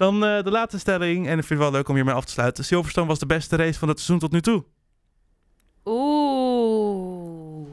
Dan 0.00 0.24
eh, 0.24 0.42
de 0.42 0.50
laatste 0.50 0.78
stelling. 0.78 1.26
En 1.28 1.38
ik 1.38 1.44
vind 1.44 1.48
het 1.48 1.58
wel 1.58 1.70
leuk 1.70 1.88
om 1.88 1.94
hiermee 1.94 2.14
af 2.14 2.24
te 2.24 2.32
sluiten. 2.32 2.64
Silverstone 2.64 3.06
was 3.06 3.18
de 3.18 3.26
beste 3.26 3.56
race 3.56 3.78
van 3.78 3.88
het 3.88 3.96
seizoen 4.00 4.18
tot 4.18 4.32
nu 4.32 4.40
toe. 4.40 4.64
Oeh. 5.84 7.68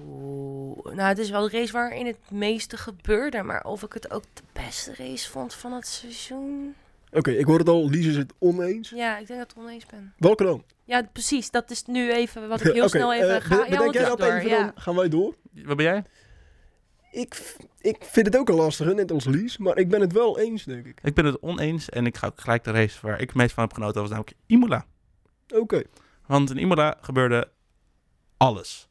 Nou, 0.95 1.09
het 1.09 1.17
is 1.17 1.29
wel 1.29 1.49
de 1.49 1.57
race 1.57 1.71
waarin 1.71 2.05
het 2.05 2.17
meeste 2.31 2.77
gebeurde. 2.77 3.43
Maar 3.43 3.63
of 3.63 3.83
ik 3.83 3.93
het 3.93 4.11
ook 4.11 4.23
de 4.33 4.41
beste 4.53 4.93
race 4.97 5.29
vond 5.29 5.53
van 5.53 5.73
het 5.73 5.87
seizoen... 5.87 6.75
Oké, 7.11 7.31
ik 7.31 7.45
hoor 7.45 7.59
het 7.59 7.69
al, 7.69 7.89
Lies 7.89 8.05
is 8.05 8.15
het 8.15 8.33
oneens. 8.39 8.89
Ja, 8.89 9.17
ik 9.17 9.27
denk 9.27 9.39
dat 9.39 9.49
ik 9.49 9.55
het 9.55 9.65
oneens 9.65 9.85
ben. 9.85 10.13
Welke 10.17 10.43
dan? 10.43 10.63
Ja, 10.83 11.01
precies. 11.13 11.51
Dat 11.51 11.71
is 11.71 11.83
nu 11.85 12.11
even 12.11 12.47
wat 12.47 12.65
ik 12.65 12.73
heel 12.79 12.89
snel 12.89 13.13
even 13.13 13.35
eh, 13.35 13.41
ga. 13.41 13.55
be- 13.55 13.63
ja, 13.63 13.69
bedenk 13.69 13.93
jij 13.93 14.05
dat 14.05 14.17
door. 14.17 14.27
even, 14.31 14.49
ja. 14.49 14.61
dan 14.63 14.71
gaan 14.75 14.95
wij 14.95 15.09
door. 15.09 15.35
Wat 15.53 15.77
ben 15.77 15.85
jij? 15.85 16.03
Ik, 17.11 17.55
ik 17.79 17.97
vind 17.99 18.25
het 18.25 18.37
ook 18.37 18.49
een 18.49 18.55
lastige, 18.55 18.93
net 18.93 19.11
als 19.11 19.25
Lies. 19.25 19.57
Maar 19.57 19.77
ik 19.77 19.89
ben 19.89 20.01
het 20.01 20.13
wel 20.13 20.39
eens, 20.39 20.63
denk 20.63 20.85
ik. 20.85 20.99
Ik 21.03 21.13
ben 21.13 21.25
het 21.25 21.41
oneens. 21.41 21.89
En 21.89 22.05
ik 22.05 22.17
ga 22.17 22.27
ook 22.27 22.41
gelijk 22.41 22.63
de 22.63 22.71
race 22.71 22.97
waar 23.01 23.19
ik 23.21 23.27
het 23.27 23.35
meest 23.35 23.53
van 23.53 23.63
heb 23.63 23.73
genoten. 23.73 24.01
was 24.01 24.09
namelijk 24.09 24.35
Imola. 24.45 24.85
Oké. 25.53 25.83
Want 26.25 26.49
in 26.49 26.57
Imola 26.57 26.97
gebeurde 27.01 27.49
alles. 28.37 28.89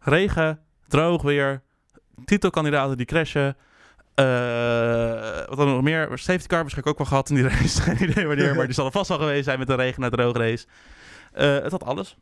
Regen, 0.00 0.60
droog 0.88 1.22
weer, 1.22 1.62
titelkandidaten 2.24 2.96
die 2.96 3.06
crashen. 3.06 3.56
eh, 4.14 5.46
wat 5.46 5.56
dan 5.56 5.66
nog 5.68 5.82
meer? 5.82 6.18
Safety 6.18 6.46
car 6.46 6.60
waarschijnlijk 6.60 6.86
ook 6.86 6.98
wel 6.98 7.06
gehad 7.06 7.28
in 7.30 7.34
die 7.34 7.48
race. 7.58 7.80
Geen 7.82 8.10
idee 8.10 8.26
wanneer, 8.26 8.54
maar 8.54 8.64
die 8.64 8.74
zal 8.74 8.86
er 8.86 8.92
vast 8.92 9.08
wel 9.08 9.18
geweest 9.18 9.44
zijn 9.44 9.58
met 9.58 9.68
een 9.68 9.76
regen 9.76 10.00
naar 10.00 10.10
droog 10.10 10.36
race. 10.36 10.66
Eh, 11.32 11.58
het 11.58 11.70
had 11.70 11.84
alles. 11.84 12.16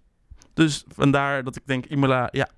Dus 0.55 0.85
vandaar 0.89 1.45
dat 1.45 1.57
ik 1.57 1.63
denk, 1.67 1.87
Imola, 1.87 2.29
ja. 2.31 2.49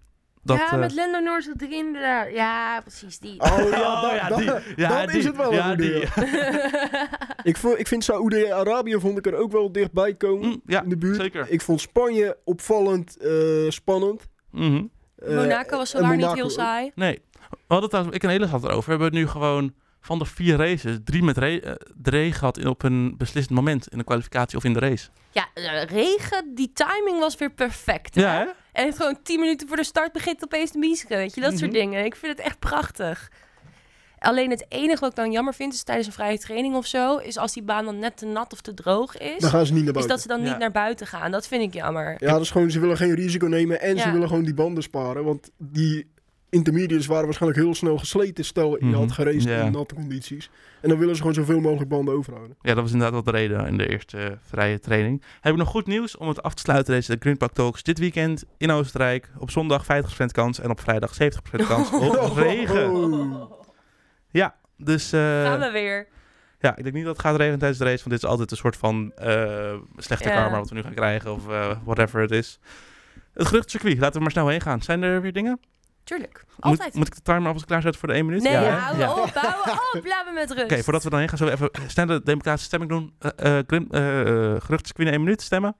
Dat, 0.45 0.57
ja, 0.57 0.73
eh, 0.73 0.79
met 0.79 0.95
Lando 0.95 1.19
Norris 1.19 1.49
erin 1.57 1.73
inderdaad. 1.87 2.31
Ja, 2.33 2.81
precies 2.81 3.19
die. 3.19 3.41
Oh 3.41 3.49
ja, 3.71 3.93
Oh, 3.93 4.03
da- 4.03 4.15
ja, 4.15 4.37
die. 4.37 4.51
Ja, 4.77 4.89
dan 4.99 5.07
die. 5.07 5.19
is 5.19 5.25
het 5.25 5.37
wel 5.37 5.53
Ja, 5.53 5.71
een 5.71 5.77
die. 5.77 6.03
Ik, 7.51 7.57
vo- 7.57 7.75
ik 7.77 7.89
vind 7.89 8.05
Saoedi-Arabië 8.05 9.01
vond 9.01 9.19
ik 9.19 9.27
er 9.27 9.35
ook 9.37 9.53
wel 9.53 9.73
dichtbij 9.73 10.15
komen 10.15 10.49
Mm, 10.49 10.61
ja, 10.67 10.83
in 10.83 10.89
de 10.89 10.97
buurt. 10.97 11.17
zeker. 11.21 11.47
Ik 11.49 11.61
vond 11.61 11.81
Spanje 11.81 12.37
opvallend 12.45 13.17
eh, 13.17 13.31
spannend. 13.69 14.23
Mhm. 14.51 14.83
Eh, 15.17 15.35
Monaco 15.37 15.77
was 15.77 15.91
zo 15.91 15.99
en 15.99 16.03
waar 16.09 16.17
niet 16.17 16.33
heel 16.33 16.51
saai. 16.51 16.91
Nee. 16.95 17.23
We 17.51 17.57
hadden 17.67 17.89
trouwens, 17.89 18.17
ik 18.17 18.23
en 18.23 18.31
Elis 18.31 18.49
hadden 18.51 18.61
het 18.61 18.71
erover. 18.71 18.97
We 18.97 19.03
hebben 19.03 19.21
nu 19.21 19.29
gewoon 19.29 19.75
van 20.01 20.19
de 20.19 20.25
vier 20.25 20.57
races, 20.57 20.99
drie 21.05 21.23
met 21.23 21.39
re 21.39 21.61
eh, 21.61 21.73
de 21.95 22.11
regen 22.11 22.39
gehad 22.39 22.59
in, 22.59 22.67
op 22.67 22.83
een 22.83 23.15
beslissend 23.17 23.57
moment 23.57 23.89
in 23.89 23.99
de 23.99 24.05
kwalificatie 24.05 24.57
of 24.59 24.65
in 24.65 24.73
de 24.73 24.79
race. 24.79 25.09
Ja, 25.31 25.47
eh, 25.55 25.85
regen, 25.85 26.55
die 26.55 26.73
timing 26.73 27.19
was 27.19 27.37
weer 27.37 27.51
perfect. 27.51 28.15
Ja, 28.15 28.33
hè? 28.39 28.45
En 28.75 28.87
het 28.87 28.97
gewoon 28.97 29.19
tien 29.23 29.41
minuten 29.41 29.69
voor 29.69 29.77
de 29.77 29.85
start 29.85 30.13
begint 30.13 30.45
opeens 30.45 30.71
te 30.71 30.79
miezeren, 30.79 31.17
weet 31.17 31.35
je. 31.35 31.41
Dat 31.41 31.59
soort 31.59 31.71
Mhm. 31.71 31.81
dingen. 31.81 32.05
Ik 32.05 32.17
vind 32.17 32.37
het 32.37 32.47
echt 32.47 32.59
prachtig. 32.59 33.31
Alleen 34.19 34.51
het 34.51 34.65
enige 34.69 35.01
wat 35.01 35.11
ik 35.11 35.17
dan 35.17 35.33
jammer 35.33 35.55
vind, 35.55 35.73
is 35.73 35.83
tijdens 35.83 36.07
een 36.07 36.13
vrije 36.13 36.39
training 36.39 36.75
of 36.75 36.87
zo, 36.87 37.17
is 37.17 37.37
als 37.39 37.53
die 37.53 37.63
baan 37.63 37.85
dan 37.85 37.99
net 37.99 38.17
te 38.17 38.27
nat 38.27 38.53
of 38.53 38.61
te 38.61 38.75
droog 38.75 39.17
is, 39.19 39.39
Dan 39.41 39.51
gaan 39.51 39.67
ze 39.67 39.73
niet 39.73 39.85
naar 39.85 39.95
is 39.97 40.07
buiten. 40.07 40.09
dat 40.09 40.21
ze 40.21 40.29
dan 40.29 40.43
Ja. 40.43 40.49
niet 40.51 40.59
naar 40.59 40.71
buiten 40.71 41.07
gaan. 41.07 41.31
Dat 41.31 41.47
vind 41.47 41.63
ik 41.63 41.73
jammer. 41.75 42.17
Ja, 42.19 42.33
dat 42.33 42.41
is 42.41 42.51
gewoon, 42.51 42.71
ze 42.71 42.81
willen 42.81 42.97
geen 42.97 43.15
risico 43.15 43.47
nemen 43.47 43.81
en 43.81 43.99
ze 43.99 44.11
willen 44.11 44.29
gewoon 44.29 44.45
die 44.45 44.55
banden 44.55 44.83
sparen. 44.83 45.25
Want 45.25 45.51
die 45.59 46.13
intermediates 46.55 47.07
waren 47.07 47.25
waarschijnlijk 47.25 47.63
heel 47.63 47.75
snel 47.75 47.99
gesleten. 47.99 48.45
Stel, 48.45 48.77
je 48.79 48.85
Mhm. 48.85 48.95
had 48.95 49.13
geraced 49.13 49.43
Ja. 49.43 49.63
in 49.65 49.73
natte 49.73 49.95
condities. 49.95 50.51
En 50.81 50.89
dan 50.89 50.99
willen 50.99 51.15
ze 51.15 51.21
gewoon 51.21 51.35
zoveel 51.37 51.61
mogelijk 51.61 51.89
banden 51.89 52.15
overhouden. 52.15 52.57
Ja, 52.61 52.75
dat 52.75 52.83
was 52.83 52.93
inderdaad 52.93 53.13
wel 53.25 53.33
de 53.33 53.39
reden 53.39 53.67
in 53.67 53.77
de 53.77 53.89
eerste 53.89 54.19
eh, 54.19 54.31
vrije 54.49 54.81
training. 54.81 55.23
Heb 55.41 55.53
ik 55.53 55.59
nog 55.59 55.69
goed 55.69 55.87
nieuws 55.87 56.17
om 56.17 56.29
het 56.29 56.43
af 56.43 56.55
te 56.55 56.63
sluiten, 56.63 56.95
deze 56.95 57.17
Greenpark 57.21 57.53
Talks. 57.53 57.83
Dit 57.83 57.99
weekend 57.99 58.45
in 58.59 58.71
Oostenrijk, 58.71 59.31
op 59.39 59.51
zondag 59.51 59.85
50% 59.85 60.33
kans 60.33 60.61
en 60.61 60.71
op 60.71 60.81
vrijdag 60.81 61.15
70% 61.15 61.67
kans 61.73 61.91
op 61.93 62.37
regen. 62.37 62.91
Oh. 62.91 63.53
Ja, 64.31 64.55
dus 64.77 65.13
eh, 65.13 65.21
Gaan 65.21 65.61
we 65.61 65.71
weer. 65.71 66.07
ja, 66.59 66.77
ik 66.77 66.83
denk 66.83 66.95
niet 66.95 67.05
dat 67.05 67.17
het 67.17 67.27
gaat 67.27 67.37
regenen 67.37 67.59
tijdens 67.59 67.81
de 67.81 67.85
race, 67.87 67.99
want 67.99 68.11
dit 68.11 68.23
is 68.23 68.29
altijd 68.31 68.51
een 68.51 68.57
soort 68.57 68.77
van 68.77 69.13
eh, 69.17 69.75
slechte 69.97 70.29
karma 70.29 70.59
wat 70.59 70.69
we 70.69 70.75
nu 70.75 70.83
gaan 70.83 70.95
krijgen 70.95 71.33
of 71.33 71.45
whatever 71.85 72.21
het 72.21 72.31
is. 72.31 72.59
Het 73.35 73.47
geruchtcircuit, 73.47 73.99
laten 73.99 74.15
we 74.17 74.21
maar 74.23 74.31
snel 74.31 74.49
heen 74.49 74.61
gaan. 74.61 74.83
Zijn 74.83 75.03
er 75.03 75.21
weer 75.21 75.33
dingen? 75.33 75.61
Tuurlijk. 76.05 76.45
Altijd. 76.61 76.95
moet 76.95 77.07
ik 77.07 77.15
de 77.15 77.23
timer 77.23 77.47
alvast 77.47 77.65
klaarzetten 77.67 78.01
voor 78.01 78.09
de 78.09 78.15
1 78.15 78.27
minuut? 78.27 78.43
nee, 78.43 78.57
hou 78.57 78.99
Ja. 78.99 79.11
op, 79.13 79.35
hou 79.35 79.79
op. 79.99 80.07
Laat 80.13 80.25
me 80.27 80.33
met 80.33 80.51
rust. 80.51 80.65
Oké, 80.65 80.83
voordat 80.83 81.03
we 81.03 81.11
dan 81.11 81.19
heen 81.19 81.29
gaan, 81.29 81.39
zullen 81.39 81.59
we 81.59 81.69
even 81.73 81.91
snel 81.91 82.07
de 82.07 82.23
democratische 82.23 82.67
stemming 82.67 82.91
doen. 82.91 83.15
Eh, 83.19 83.59
geruchtcircuit 84.63 85.09
in 85.09 85.13
1 85.15 85.21
minuut 85.23 85.43
stemmen. 85.43 85.77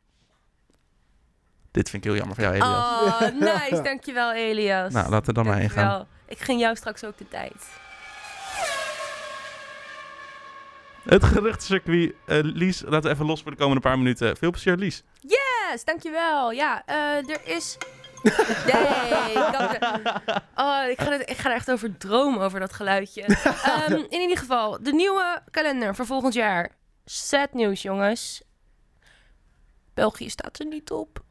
Dit 1.71 1.91
vind 1.91 2.05
ik 2.05 2.11
heel 2.11 2.19
jammer 2.19 2.35
voor 2.37 2.45
jou, 2.45 2.57
Elias. 2.57 3.23
Oh, 3.23 3.41
nice. 3.71 3.83
Dankjewel, 3.83 4.33
Elias. 4.33 4.93
Nou, 4.93 5.11
laten 5.11 5.27
we 5.27 5.33
dan 5.33 5.47
maar 5.47 5.59
heen 5.59 5.71
gaan. 5.71 6.07
Ik 6.29 6.39
ging 6.41 6.61
jou 6.61 6.77
straks 6.77 7.05
ook 7.05 7.19
de 7.19 7.29
tijd. 7.29 7.65
Het 11.05 11.25
geruchtcircuit. 11.25 12.13
eh 12.27 12.39
Lies, 12.43 12.83
laten 12.83 13.03
we 13.03 13.09
even 13.15 13.27
los 13.27 13.43
voor 13.43 13.51
de 13.51 13.57
komende 13.57 13.81
paar 13.81 13.99
minuten. 13.99 14.37
Veel 14.37 14.51
plezier, 14.51 14.77
Lies. 14.77 15.03
Yes, 15.21 15.85
dankjewel. 15.85 16.51
Ja, 16.51 16.87
er 16.87 17.41
is... 17.45 17.79
Nee, 18.73 19.37
Oh, 20.55 20.85
ik 20.89 21.01
ga, 21.01 21.13
ik 21.13 21.37
ga 21.37 21.49
er 21.49 21.55
echt 21.55 21.71
over 21.71 21.97
dromen, 21.97 22.41
over 22.41 22.61
dat 22.61 22.73
geluidje. 22.73 23.23
Ehm, 23.65 23.93
in 24.09 24.21
ieder 24.21 24.39
geval, 24.39 24.83
de 24.83 24.93
nieuwe 24.93 25.43
kalender 25.51 25.95
voor 25.95 26.07
volgend 26.07 26.35
jaar. 26.35 26.71
Sad 27.05 27.53
nieuws, 27.53 27.83
jongens. 27.83 28.43
België 29.95 30.31
staat 30.31 30.59
er 30.59 30.67
niet 30.67 30.91
op. 30.91 31.24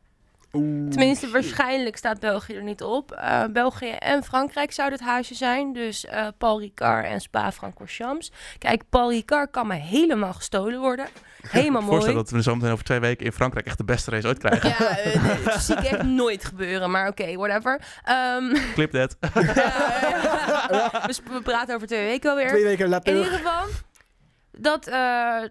Oeh, 0.57 0.89
Tenminste, 0.89 1.25
shit. 1.25 1.33
waarschijnlijk 1.33 1.97
staat 1.97 2.19
België 2.19 2.55
er 2.55 2.63
niet 2.63 2.81
op. 2.83 3.11
Eh, 3.11 3.43
België 3.51 3.89
en 3.89 4.23
Frankrijk 4.23 4.71
zouden 4.71 4.99
het 4.99 5.07
huisje 5.07 5.35
zijn. 5.35 5.73
Dus 5.73 6.05
eh, 6.05 6.27
Paul 6.37 6.59
Ricard 6.59 7.05
en 7.05 7.21
Spa-Francorchamps. 7.21 8.31
Kijk, 8.57 8.83
Paul 8.89 9.11
Ricard 9.11 9.51
kan 9.51 9.67
me 9.67 9.75
helemaal 9.75 10.33
gestolen 10.33 10.79
worden. 10.79 11.05
Helemaal 11.49 11.81
mooi. 11.81 11.93
Voorstel 11.93 12.13
dat 12.13 12.29
we 12.29 12.41
zo 12.41 12.55
meteen 12.55 12.71
over 12.71 12.83
twee 12.83 12.99
weken 12.99 13.25
in 13.25 13.31
Frankrijk 13.31 13.65
echt 13.65 13.77
de 13.77 13.83
beste 13.83 14.11
race 14.11 14.27
ooit 14.27 14.37
krijgen. 14.37 14.69
Ja, 14.69 14.97
eh, 14.97 15.23
nee, 15.23 15.43
dat 15.43 15.61
zie 15.61 15.75
ik 15.75 15.83
echt 15.83 16.03
nooit 16.03 16.45
gebeuren. 16.45 16.91
Maar 16.91 17.07
oké, 17.07 17.35
whatever. 17.35 17.81
Ehm, 18.03 18.53
Clip 18.75 18.91
ja. 18.93 19.07
we, 21.31 21.41
praten 21.43 21.75
over 21.75 21.87
twee 21.87 22.05
weken 22.05 22.29
alweer. 22.29 22.47
Twee 22.47 22.63
weken 22.63 22.85
In 22.85 22.91
later. 22.91 23.15
ieder 23.15 23.31
geval, 23.31 23.63
dat, 24.57 24.87
eh, 24.87 25.41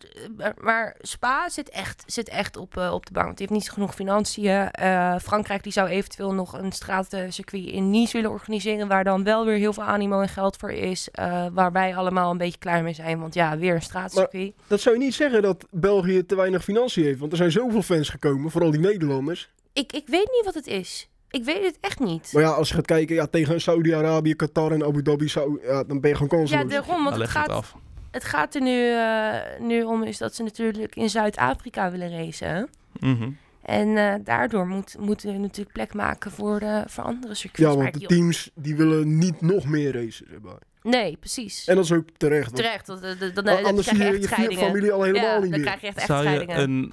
maar 0.61 0.97
Spa 1.01 1.49
zit 1.49 1.69
echt, 1.71 2.03
zit 2.07 2.29
echt 2.29 2.57
op, 2.57 2.77
eh, 2.77 2.93
op 2.93 3.07
de 3.07 3.13
bank. 3.13 3.25
Want 3.27 3.39
die 3.39 3.47
heeft 3.49 3.61
niet 3.61 3.71
genoeg 3.71 3.95
financiën. 3.95 4.71
Eh, 4.71 5.15
Frankrijk 5.23 5.63
die 5.63 5.73
zou 5.73 5.89
eventueel 5.89 6.33
nog 6.35 6.53
een 6.59 6.73
straatcircuit 6.73 7.65
in 7.67 7.91
Nice 7.91 8.13
willen 8.13 8.31
organiseren. 8.31 8.89
Waar 8.89 9.05
dan 9.05 9.25
wel 9.25 9.45
weer 9.45 9.57
heel 9.57 9.73
veel 9.73 9.83
animo 9.83 10.21
en 10.21 10.29
geld 10.29 10.57
voor 10.57 10.71
is. 10.73 11.09
eh, 11.13 11.47
waar 11.53 11.73
wij 11.73 11.97
allemaal 11.97 12.31
een 12.31 12.39
beetje 12.39 12.59
klaar 12.59 12.83
mee 12.83 12.95
zijn. 12.95 13.21
Want 13.21 13.35
ja, 13.35 13.59
weer 13.59 13.75
een 13.75 13.83
straatcircuit. 13.83 14.53
Dat 14.67 14.81
zou 14.81 14.95
je 14.99 15.03
niet 15.05 15.15
zeggen 15.15 15.43
dat 15.43 15.67
België 15.71 16.27
te 16.27 16.35
weinig 16.37 16.65
financiën 16.65 17.05
heeft. 17.05 17.19
Want 17.19 17.33
er 17.33 17.39
zijn 17.39 17.51
zoveel 17.53 17.83
fans 17.83 18.09
gekomen, 18.09 18.51
vooral 18.51 18.71
die 18.71 18.81
Nederlanders. 18.81 19.51
Ik, 19.73 19.93
ik 19.93 20.07
weet 20.07 20.29
niet 20.33 20.43
wat 20.45 20.55
het 20.55 20.67
is. 20.67 21.09
Ik 21.31 21.45
weet 21.45 21.65
het 21.65 21.79
echt 21.81 21.99
niet. 21.99 22.31
Maar 22.33 22.43
ja, 22.43 22.51
als 22.51 22.69
je 22.69 22.75
gaat 22.75 22.87
kijken 22.87 23.15
ja, 23.15 23.27
tegen 23.27 23.61
Saudi-Arabië, 23.61 24.35
Qatar 24.35 24.73
en 24.73 24.85
Abu 24.85 25.03
Dhabi, 25.03 25.29
zou, 25.29 25.61
ja, 25.63 25.85
dan 25.85 26.01
ben 26.01 26.11
je 26.11 26.17
gewoon 26.17 26.29
Ja, 26.41 26.47
kansloos. 26.57 26.71
daarom. 26.73 27.05
Want 27.05 27.11
Dan 27.17 27.21
het 27.21 27.33
je 27.33 27.39
het 27.39 27.47
gaat, 27.49 27.57
af. 27.57 27.75
Het 28.13 28.25
gaat 28.25 28.55
er 28.55 28.61
nu, 28.61 28.89
eh, 28.95 29.61
nu 29.61 29.83
om 29.83 30.03
is 30.03 30.19
dat 30.19 30.35
ze 30.35 30.43
natuurlijk 30.43 30.97
in 30.97 31.11
Zuid-Afrika 31.11 31.91
willen 31.91 32.11
racen. 32.11 32.69
Mhm. 33.01 33.31
En 33.63 33.97
eh, 33.97 34.15
daardoor 34.25 34.67
moet, 34.67 34.97
moeten 34.99 35.33
we 35.33 35.39
natuurlijk 35.39 35.73
plek 35.73 35.95
maken 35.95 36.31
voor, 36.31 36.61
de, 36.61 36.83
voor 36.87 37.05
andere 37.05 37.35
circuits. 37.35 37.73
Ja, 37.75 37.79
want 37.83 37.93
de 37.93 37.99
die- 37.99 38.09
teams 38.09 38.51
die 38.55 38.77
willen 38.77 39.19
niet 39.19 39.41
nog 39.41 39.65
meer 39.67 39.93
races 39.93 40.23
erbij. 40.33 40.59
Nee, 40.83 41.17
precies. 41.17 41.65
En 41.67 41.75
dat 41.77 41.85
is 41.85 41.93
ook 41.93 42.09
terecht. 42.17 42.45
want 42.45 42.57
Terecht. 42.57 42.87
want, 42.87 43.03
eh, 43.03 43.09
Dan, 43.21 43.31
dan, 43.35 43.45
dan 43.45 43.65
anders 43.65 43.87
krijg 43.87 43.99
je 44.15 44.21
je 44.21 44.29
echt 44.29 44.51
je 44.51 44.57
familie 44.59 44.93
al 44.93 45.03
helemaal 45.03 45.25
ja, 45.29 45.39
niet 45.39 45.51
dan 45.51 45.51
meer. 45.51 45.61
krijg 45.61 45.81
je 45.81 45.87
echt, 45.87 45.97
echt 45.97 46.07
Zou 46.07 46.23
je 46.23 46.29
scheidingen. 46.29 46.63
een... 46.63 46.93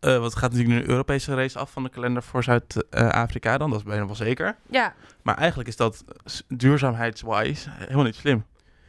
eh 0.00 0.18
wat 0.18 0.34
gaat 0.34 0.50
natuurlijk 0.52 0.78
nu 0.78 0.84
een 0.84 0.90
Europese 0.90 1.34
race 1.34 1.58
af 1.58 1.70
van 1.70 1.82
de 1.82 1.88
kalender 1.88 2.22
voor 2.22 2.42
Zuid-Afrika 2.44 3.58
dan? 3.58 3.70
Dat 3.70 3.78
is 3.78 3.84
bijna 3.84 4.06
wel 4.06 4.14
zeker. 4.14 4.56
Ja, 4.70 4.94
Maar 5.22 5.36
eigenlijk 5.36 5.68
is 5.68 5.76
dat 5.76 6.04
duurzaamheidswise 6.48 7.70
helemaal 7.78 8.04
niet 8.04 8.14
slim. 8.14 8.44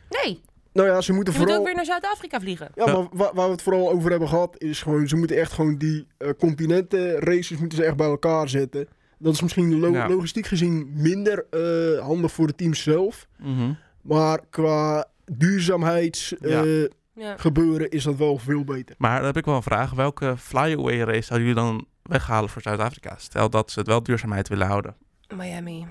nee. 0.09 0.41
Nou 0.77 0.89
ja, 0.89 1.01
ze 1.01 1.13
moeten 1.13 1.33
Je 1.33 1.39
moet 1.39 1.47
vooral... 1.47 1.61
ook 1.61 1.67
weer 1.67 1.75
naar 1.75 1.85
Zuid-Afrika 1.85 2.39
vliegen. 2.39 2.69
Ja, 2.75 2.85
maar 2.85 3.07
wa- 3.11 3.31
waar 3.33 3.45
we 3.45 3.51
het 3.51 3.61
vooral 3.61 3.89
over 3.91 4.09
hebben 4.09 4.27
gehad, 4.29 4.55
is 4.61 4.81
gewoon, 4.81 5.07
ze 5.07 5.15
moeten 5.15 5.37
echt 5.37 5.51
gewoon 5.51 5.77
die 5.77 6.07
eh, 6.17 6.29
continenten 6.39 7.19
races 7.19 7.57
moeten 7.57 7.77
ze 7.77 7.83
echt 7.83 7.95
bij 7.97 8.07
elkaar 8.07 8.49
zetten. 8.49 8.87
Dat 9.19 9.33
is 9.33 9.41
misschien 9.41 9.79
lo- 9.79 9.91
Ja. 9.91 10.09
logistiek 10.09 10.45
gezien 10.45 10.91
minder 10.95 11.45
eh, 11.49 11.99
handig 12.05 12.31
voor 12.31 12.47
de 12.47 12.55
teams 12.55 12.83
zelf. 12.83 13.27
Mhm. 13.39 13.71
Maar 14.01 14.39
qua 14.49 15.05
duurzaamheidsgebeuren 15.25 16.89
Ja. 17.13 17.77
Ja. 17.79 17.89
is 17.89 18.03
dat 18.03 18.15
wel 18.15 18.37
veel 18.37 18.63
beter. 18.63 18.95
Maar 18.97 19.17
dan 19.17 19.25
heb 19.25 19.37
ik 19.37 19.45
wel 19.45 19.55
een 19.55 19.61
vraag. 19.63 19.91
Welke 19.91 20.37
flyaway 20.37 20.97
race 20.99 21.21
zouden 21.21 21.47
jullie 21.47 21.61
dan 21.63 21.85
weghalen 22.03 22.49
voor 22.49 22.61
Zuid-Afrika? 22.61 23.15
Stel 23.17 23.49
dat 23.49 23.71
ze 23.71 23.79
het 23.79 23.87
wel 23.87 24.03
duurzaamheid 24.03 24.47
willen 24.47 24.67
houden. 24.67 24.95
Miami. 25.35 25.87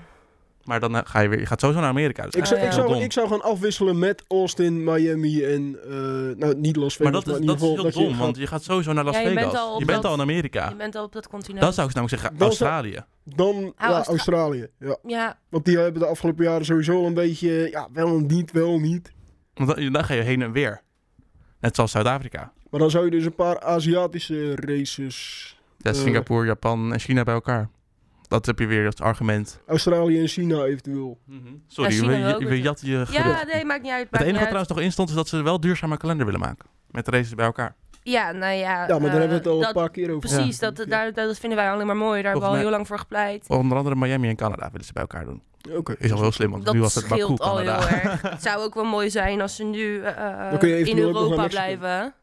Maar 0.67 0.79
dan 0.79 0.95
eh, 0.95 1.01
ga 1.03 1.19
je 1.19 1.29
weer, 1.29 1.39
je 1.39 1.45
gaat 1.45 1.59
sowieso 1.59 1.81
naar 1.81 1.89
Amerika. 1.89 2.23
Dus 2.23 2.33
Ik 2.33 2.45
zou, 2.45 2.59
ja. 2.59 2.65
ik, 2.65 2.71
zou, 2.71 3.01
ik 3.03 3.11
zou 3.11 3.27
gaan 3.27 3.41
afwisselen 3.41 3.99
met 3.99 4.23
Austin, 4.27 4.83
Miami 4.83 5.43
en... 5.43 5.77
eh, 5.83 5.89
nou, 6.37 6.55
niet 6.55 6.75
Las 6.75 6.95
Vegas, 6.95 7.11
Maar 7.13 7.23
dat 7.23 7.27
is, 7.33 7.39
in 7.39 7.45
dat 7.45 7.55
is 7.55 7.61
heel 7.61 7.75
dat 7.83 7.93
je 7.93 7.99
dom, 7.99 8.09
gaat- 8.09 8.19
want 8.19 8.37
je 8.37 8.47
gaat 8.47 8.63
sowieso 8.63 8.93
naar 8.93 9.03
Las 9.03 9.13
Ja, 9.15 9.21
je 9.21 9.27
Vegas. 9.27 9.43
bent 9.43 9.55
al 9.57 9.73
op 9.73 9.79
je 9.79 9.85
bent 9.85 10.01
dat- 10.01 10.11
al 10.11 10.17
in 10.17 10.21
Amerika. 10.23 10.69
Je 10.69 10.75
bent 10.75 10.95
al 10.95 11.03
op 11.03 11.13
dat 11.13 11.27
continent. 11.27 11.61
Dan 11.61 11.73
zou 11.73 11.87
ik 11.89 11.93
namelijk 11.95 12.21
zeggen 12.21 12.37
Dan 12.39 12.47
Australië. 12.47 13.03
Dan 13.23 13.55
ja, 13.77 13.85
Austra- 13.85 14.11
Australië. 14.11 14.67
Ja. 14.79 14.97
Ja, 15.05 15.39
Want 15.49 15.65
die 15.65 15.77
hebben 15.77 16.01
de 16.01 16.07
afgelopen 16.07 16.43
jaren 16.45 16.65
sowieso 16.65 16.97
al 16.99 17.05
een 17.05 17.13
beetje... 17.13 17.67
Ja, 17.71 17.87
wel 17.93 18.19
niet, 18.19 18.51
wel 18.51 18.79
niet. 18.79 19.11
Want 19.53 19.75
dan, 19.75 19.91
dan 19.91 20.03
ga 20.03 20.13
je 20.13 20.21
heen 20.21 20.41
en 20.41 20.51
weer. 20.51 20.81
Net 21.59 21.75
zoals 21.75 21.91
Zuid-Afrika. 21.91 22.51
Maar 22.69 22.79
dan 22.79 22.89
zou 22.91 23.05
je 23.05 23.11
dus 23.11 23.25
een 23.25 23.35
paar 23.35 23.59
Aziatische 23.61 24.55
races... 24.55 25.55
Ja, 25.77 25.91
Eh. 25.91 25.97
Singapore, 25.97 26.45
Japan 26.45 26.93
en 26.93 26.99
China 26.99 27.23
bij 27.23 27.33
elkaar. 27.33 27.69
Dat 28.27 28.45
heb 28.45 28.59
je 28.59 28.65
weer 28.65 28.85
het 28.85 29.01
argument. 29.01 29.59
Australië 29.67 30.19
en 30.19 30.27
China 30.27 30.63
eventueel. 30.63 31.19
Sorry, 31.67 31.91
Ja, 31.93 31.97
China 31.97 32.37
we, 32.37 32.61
jatten 32.61 32.87
je 32.89 33.05
ja 33.11 33.43
nee, 33.43 33.65
maakt 33.65 33.81
niet 33.81 33.91
uit. 33.91 34.01
Het 34.01 34.11
maakt 34.11 34.23
enige 34.23 34.37
wat 34.39 34.43
trouwens 34.47 34.69
nog 34.69 34.79
in 34.79 34.91
stond 34.91 35.09
is 35.09 35.15
dat 35.15 35.27
ze 35.27 35.41
wel 35.41 35.53
een 35.55 35.61
duurzame 35.61 35.97
kalender 35.97 36.25
willen 36.25 36.39
maken. 36.41 36.69
Met 36.91 37.05
de 37.05 37.11
races 37.11 37.35
bij 37.35 37.45
elkaar. 37.45 37.75
Ja, 38.03 38.31
nou 38.31 38.53
ja. 38.53 38.87
Ja, 38.87 38.99
maar 38.99 38.99
daar 38.99 39.03
eh, 39.03 39.11
hebben 39.11 39.29
we 39.29 39.35
het 39.35 39.47
al 39.47 39.57
dat- 39.59 39.67
een 39.67 39.73
paar 39.73 39.89
keer 39.89 40.09
over 40.15 40.29
Precies, 40.29 40.59
dat, 40.59 40.85
daar, 40.87 41.13
dat 41.13 41.37
vinden 41.39 41.57
wij 41.57 41.71
alleen 41.71 41.85
maar 41.87 41.97
mooi. 41.97 42.21
Daar 42.21 42.31
hebben 42.31 42.49
we 42.49 42.55
al 42.55 42.61
heel 42.61 42.69
lang 42.69 42.87
voor 42.87 42.99
gepleit. 42.99 43.45
Onder 43.49 43.77
andere 43.77 43.95
Miami 43.95 44.29
en 44.29 44.35
Canada 44.35 44.69
willen 44.71 44.85
ze 44.85 44.93
bij 44.93 45.01
elkaar 45.01 45.25
doen. 45.25 45.41
Oké. 45.71 45.95
Is 45.99 46.11
al 46.11 46.21
heel 46.21 46.31
slim, 46.31 46.51
want 46.51 46.65
Dat 46.65 46.73
nu 46.73 46.79
was 46.79 46.95
het 46.95 47.07
Baku, 47.07 47.21
scheelt 47.21 47.39
al 47.39 47.55
Canada. 47.55 47.87
heel 47.87 47.97
erg. 48.11 48.21
Het 48.31 48.41
zou 48.41 48.63
ook 48.63 48.73
wel 48.73 48.83
mooi 48.83 49.09
zijn 49.09 49.41
als 49.41 49.55
ze 49.55 49.63
nu 49.63 50.01
eh, 50.01 50.61
je 50.61 50.79
in 50.79 50.97
Europa 50.97 51.47
blijven. 51.47 52.13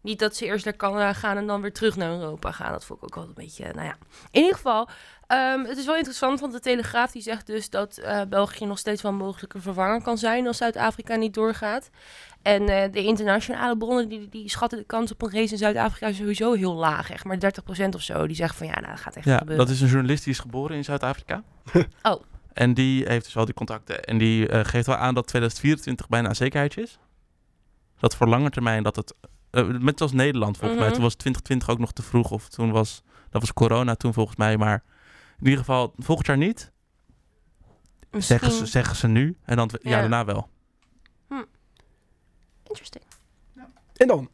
Niet 0.00 0.18
dat 0.18 0.36
ze 0.36 0.44
eerst 0.44 0.64
naar 0.64 0.76
Canada 0.76 1.12
gaan 1.12 1.36
en 1.36 1.46
dan 1.46 1.60
weer 1.60 1.72
terug 1.72 1.96
naar 1.96 2.10
Europa 2.10 2.50
gaan. 2.50 2.72
Dat 2.72 2.84
vond 2.84 2.98
ik 2.98 3.04
ook 3.04 3.14
wel 3.14 3.24
een 3.24 3.34
beetje, 3.34 3.64
nou 3.64 3.86
ja. 3.86 3.96
In 4.30 4.40
ieder 4.40 4.54
geval, 4.54 4.88
ehm, 5.34 5.64
het 5.64 5.78
is 5.78 5.86
wel 5.86 5.96
interessant, 5.96 6.40
want 6.40 6.52
de 6.52 6.60
Telegraaf 6.60 7.10
die 7.10 7.22
zegt 7.22 7.46
dus 7.46 7.70
dat 7.70 7.96
eh, 7.96 8.20
België 8.28 8.66
nog 8.66 8.78
steeds 8.78 9.02
wel 9.02 9.12
een 9.12 9.18
mogelijke 9.18 9.60
vervanger 9.60 10.02
kan 10.02 10.18
zijn 10.18 10.46
als 10.46 10.56
Zuid-Afrika 10.56 11.16
niet 11.16 11.34
doorgaat. 11.34 11.90
En 12.42 12.68
eh, 12.68 12.92
de 12.92 13.04
internationale 13.04 13.76
bronnen 13.76 14.08
die, 14.08 14.28
die 14.28 14.48
schatten 14.48 14.78
de 14.78 14.84
kans 14.84 15.12
op 15.12 15.22
een 15.22 15.30
race 15.32 15.52
in 15.52 15.58
Zuid-Afrika 15.58 16.12
sowieso 16.12 16.52
heel 16.52 16.74
laag. 16.74 17.10
Echt 17.10 17.24
maar 17.24 17.38
30% 17.84 17.88
of 17.94 18.02
zo. 18.02 18.26
Die 18.26 18.36
zeggen 18.36 18.58
van 18.58 18.66
ja, 18.66 18.74
nou 18.74 18.86
dat 18.86 19.00
gaat 19.00 19.16
echt 19.16 19.24
Ja, 19.24 19.38
gebeuren. 19.38 19.66
dat 19.66 19.74
is 19.74 19.80
een 19.80 19.88
journalist 19.88 20.24
die 20.24 20.32
is 20.32 20.38
geboren 20.38 20.76
in 20.76 20.84
Zuid-Afrika. 20.84 21.42
Oh. 22.02 22.22
En 22.52 22.74
die 22.74 23.08
heeft 23.08 23.24
dus 23.24 23.34
wel 23.34 23.44
die 23.44 23.54
contacten. 23.54 24.04
En 24.04 24.18
die 24.18 24.48
eh, 24.48 24.64
geeft 24.64 24.86
wel 24.86 24.96
aan 24.96 25.14
dat 25.14 25.26
2024 25.26 26.08
bijna 26.08 26.28
een 26.28 26.36
zekerheidje 26.36 26.82
is. 26.82 26.98
Dat 27.98 28.16
voor 28.16 28.28
lange 28.28 28.50
termijn 28.50 28.82
dat 28.82 28.96
het... 28.96 29.14
met 29.80 30.00
als 30.00 30.12
Nederland 30.12 30.56
volgens 30.56 30.78
mij. 30.78 30.88
Mhm. 30.88 30.94
Toen 30.94 31.04
was 31.04 31.14
2020 31.14 31.68
ook 31.68 31.78
nog 31.78 31.92
te 31.92 32.02
vroeg. 32.02 32.30
Of 32.30 32.48
toen 32.48 32.70
was... 32.70 33.02
Dat 33.30 33.40
was 33.40 33.52
corona 33.52 33.94
toen 33.94 34.12
volgens 34.12 34.36
mij. 34.36 34.56
Maar 34.56 34.82
in 35.40 35.44
ieder 35.44 35.58
geval 35.58 35.92
volgend 35.96 36.26
jaar 36.26 36.36
niet. 36.36 36.72
Misschien... 38.10 38.38
Zeggen 38.38 38.58
ze, 38.58 38.66
zeggen 38.66 38.96
ze 38.96 39.06
nu. 39.06 39.38
En 39.44 39.56
dan 39.56 39.68
het 39.72 39.82
jaar 39.82 39.92
Ja. 39.92 40.00
daarna 40.00 40.24
wel. 40.24 40.48
Interesting. 42.62 43.04
En 43.94 44.06
dan? 44.06 44.30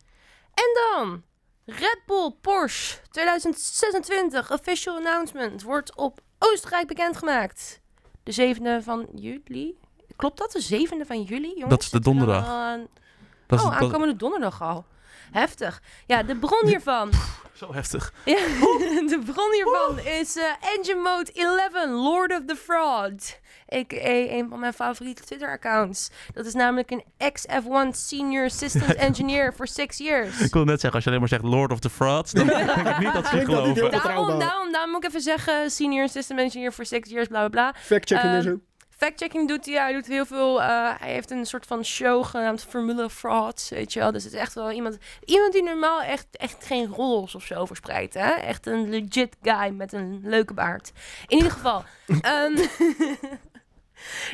En 0.55 0.65
dan 0.75 1.23
Red 1.65 2.01
Bull 2.07 2.31
Porsche 2.41 2.97
2026 3.11 4.53
official 4.53 4.97
announcement 4.97 5.63
wordt 5.63 5.97
op 5.97 6.21
Oostenrijk 6.39 6.87
bekendgemaakt. 6.87 7.81
De 8.23 8.33
zevende 8.33 8.83
van 8.83 9.09
juli. 9.15 9.79
Klopt 10.17 10.39
dat? 10.39 10.53
De 10.53 10.61
zevende 10.61 11.07
van 11.07 11.23
juli, 11.23 11.49
jongens? 11.49 11.69
Dat 11.69 11.83
is 11.83 11.91
de 11.91 12.01
donderdag. 12.01 12.47
dan 12.47 12.89
Dat 13.47 13.59
is, 13.59 13.65
oh, 13.65 13.77
aankomende 13.77 14.17
donderdag 14.17 14.63
al. 14.63 14.85
Heftig. 15.33 15.83
Ja, 16.07 16.23
de 16.23 16.37
bron 16.37 16.67
hiervan. 16.67 17.11
zo 17.61 17.73
heftig. 17.73 18.13
ja, 18.25 18.35
de 19.13 19.21
bron 19.25 19.53
hiervan 19.53 19.99
is 20.21 20.37
eh, 20.37 20.45
Engine 20.77 21.01
Mode 21.01 21.33
11, 21.33 21.87
Lord 21.87 22.33
of 22.33 22.45
the 22.47 22.57
Fraud. 22.57 23.39
A.k.a. 23.75 24.37
een 24.37 24.49
van 24.49 24.61
mijn 24.61 24.73
favoriete 24.73 25.23
Twitter-accounts. 25.23 26.11
Dat 26.33 26.47
is 26.47 26.55
namelijk 26.55 26.91
een 26.91 27.05
ex-F1 27.17 27.91
Senior 27.91 28.51
Systems 28.51 28.95
Engineer 29.09 29.53
for 29.53 29.67
six 29.67 29.99
years. 29.99 30.41
Ik 30.41 30.53
wil 30.53 30.65
net 30.65 30.81
zeggen, 30.81 30.93
als 30.93 31.03
je 31.05 31.09
alleen 31.09 31.21
maar 31.21 31.29
zegt 31.29 31.43
Lord 31.43 31.73
of 31.73 31.79
the 31.79 31.91
Frauds, 31.91 32.33
dan 32.33 32.47
denk 32.47 32.71
ik 32.71 32.99
niet 32.99 33.13
dat 33.13 33.27
ze 33.27 33.37
je 33.37 33.45
geloven. 33.45 33.91
Daarom, 33.91 34.39
daarom, 34.39 34.73
daarom 34.73 34.91
moet 34.91 35.05
ik 35.05 35.09
even 35.09 35.21
zeggen, 35.21 35.71
senior 35.71 36.09
system 36.09 36.39
engineer 36.39 36.73
for 36.73 36.87
six 36.87 37.11
years, 37.11 37.27
bla 37.27 37.39
bla 37.39 37.49
bla. 37.49 37.81
Fact-checking 37.81 38.33
en 38.33 38.43
zo. 38.43 38.61
Fact-checking 39.01 39.49
doet 39.49 39.67
hij, 39.67 39.75
hij 39.75 39.93
doet 39.93 40.07
heel 40.07 40.27
veel. 40.27 40.63
eh, 40.63 40.91
hij 40.99 41.13
heeft 41.13 41.31
een 41.31 41.47
soort 41.47 41.67
van 41.67 41.85
show 41.85 42.25
genaamd 42.25 42.65
Formula 42.65 43.09
Frauds, 43.09 43.69
weet 43.69 43.93
je 43.93 44.01
wel. 44.01 44.13
Dus 44.13 44.25
het 44.25 44.33
is 44.33 44.39
echt 44.39 44.55
wel 44.55 44.71
iemand, 44.71 44.99
iemand 45.25 45.53
die 45.53 45.63
normaal 45.63 46.03
echt, 46.03 46.27
echt 46.31 46.65
geen 46.65 46.87
roddels 46.87 47.35
of 47.35 47.45
zo 47.45 47.65
verspreidt, 47.67 48.15
hè. 48.15 48.31
Echt 48.31 48.67
een 48.67 48.89
legit 48.89 49.37
guy 49.43 49.69
met 49.69 49.93
een 49.93 50.21
leuke 50.25 50.55
baard. 50.55 50.93
In 51.27 51.37
ieder 51.37 51.53
geval, 51.53 51.85
ehm, 52.21 52.57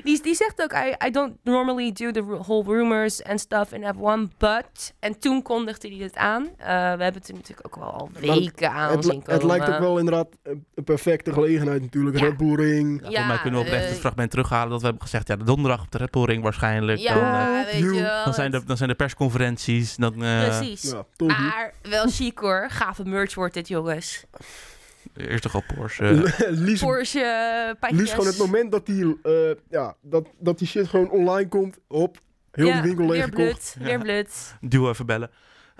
die, 0.04 0.22
die 0.22 0.34
zegt 0.34 0.62
ook, 0.62 0.72
I, 0.72 1.06
I 1.06 1.10
don't 1.10 1.34
normally 1.42 1.92
do 1.92 2.10
the 2.10 2.22
whole 2.24 2.62
rumors 2.64 3.24
and 3.24 3.40
stuff 3.40 3.72
in 3.72 3.82
F1, 3.82 4.36
but... 4.38 4.94
En 4.98 5.18
toen 5.18 5.42
kondigde 5.42 5.88
hij 5.88 5.96
het 5.96 6.16
aan. 6.16 6.42
Eh, 6.56 6.66
we 6.66 6.72
hebben 7.02 7.14
het 7.14 7.28
er 7.28 7.34
natuurlijk 7.34 7.66
ook 7.66 7.76
wel 7.76 7.90
al 7.92 8.10
weken 8.20 8.70
aan 8.70 8.90
Het, 8.90 9.04
zien 9.04 9.12
li- 9.14 9.18
komen. 9.18 9.34
het 9.34 9.42
lijkt 9.42 9.68
ook 9.68 9.78
wel 9.78 9.98
inderdaad 9.98 10.28
een 10.42 10.84
perfecte 10.84 11.32
gelegenheid 11.32 11.82
natuurlijk. 11.82 12.18
Ja. 12.18 12.24
Red 12.24 12.36
Bull 12.36 12.54
Ring. 12.54 12.98
Ja, 13.00 13.04
volgens 13.04 13.26
mij 13.26 13.38
kunnen 13.38 13.60
we 13.60 13.66
oprecht 13.66 13.84
eh, 13.84 13.90
het 13.90 13.98
fragment 13.98 14.30
terughalen 14.30 14.70
dat 14.70 14.80
we 14.80 14.86
hebben 14.86 15.02
gezegd, 15.04 15.28
ja, 15.28 15.36
de 15.36 15.44
donderdag 15.44 15.82
op 15.82 15.90
de 15.90 15.98
Red 15.98 16.10
Bull 16.10 16.24
Ring 16.24 16.42
waarschijnlijk. 16.42 16.98
Ja, 16.98 17.14
dan, 17.14 17.24
eh, 17.24 17.64
weet 17.72 17.94
je 17.94 18.02
wel. 18.02 18.24
dan, 18.24 18.34
zijn 18.34 18.50
de, 18.50 18.64
dan 18.64 18.76
zijn 18.76 18.88
de 18.88 18.94
persconferenties. 18.94 19.96
Dan, 19.96 20.22
eh, 20.24 20.44
Precies. 20.44 20.90
Ja. 20.90 21.04
Maar 21.26 21.72
wel 21.82 22.06
chic 22.08 22.38
hoor. 22.38 22.66
Gave 22.70 23.04
merch 23.04 23.34
wordt 23.34 23.54
dit, 23.54 23.68
jongens. 23.68 24.24
Eerst 25.16 25.42
toch 25.42 25.54
al 25.54 25.62
Porsche. 25.74 26.04
eh, 26.04 26.48
Lies, 26.50 26.80
Porsche, 26.86 27.18
uh, 27.68 27.80
pakjes. 27.80 27.98
Lies 28.00 28.10
gewoon 28.10 28.26
het 28.26 28.38
moment 28.38 28.70
dat 28.72 28.86
die, 28.86 29.18
eh, 29.22 29.32
ja, 29.70 29.96
dat, 30.00 30.26
dat 30.38 30.58
die 30.58 30.68
shit 30.68 30.88
gewoon 30.88 31.10
online 31.10 31.48
komt. 31.48 31.78
Op, 31.88 32.18
heel 32.52 32.66
ja, 32.66 32.72
die 32.72 32.82
winkel 32.82 33.06
weer 33.08 33.14
leeggekocht. 33.16 33.74
blut, 33.74 33.88
weer 33.88 33.98
blut. 33.98 34.54
duo 34.60 34.88
even 34.90 35.06
bellen. 35.06 35.30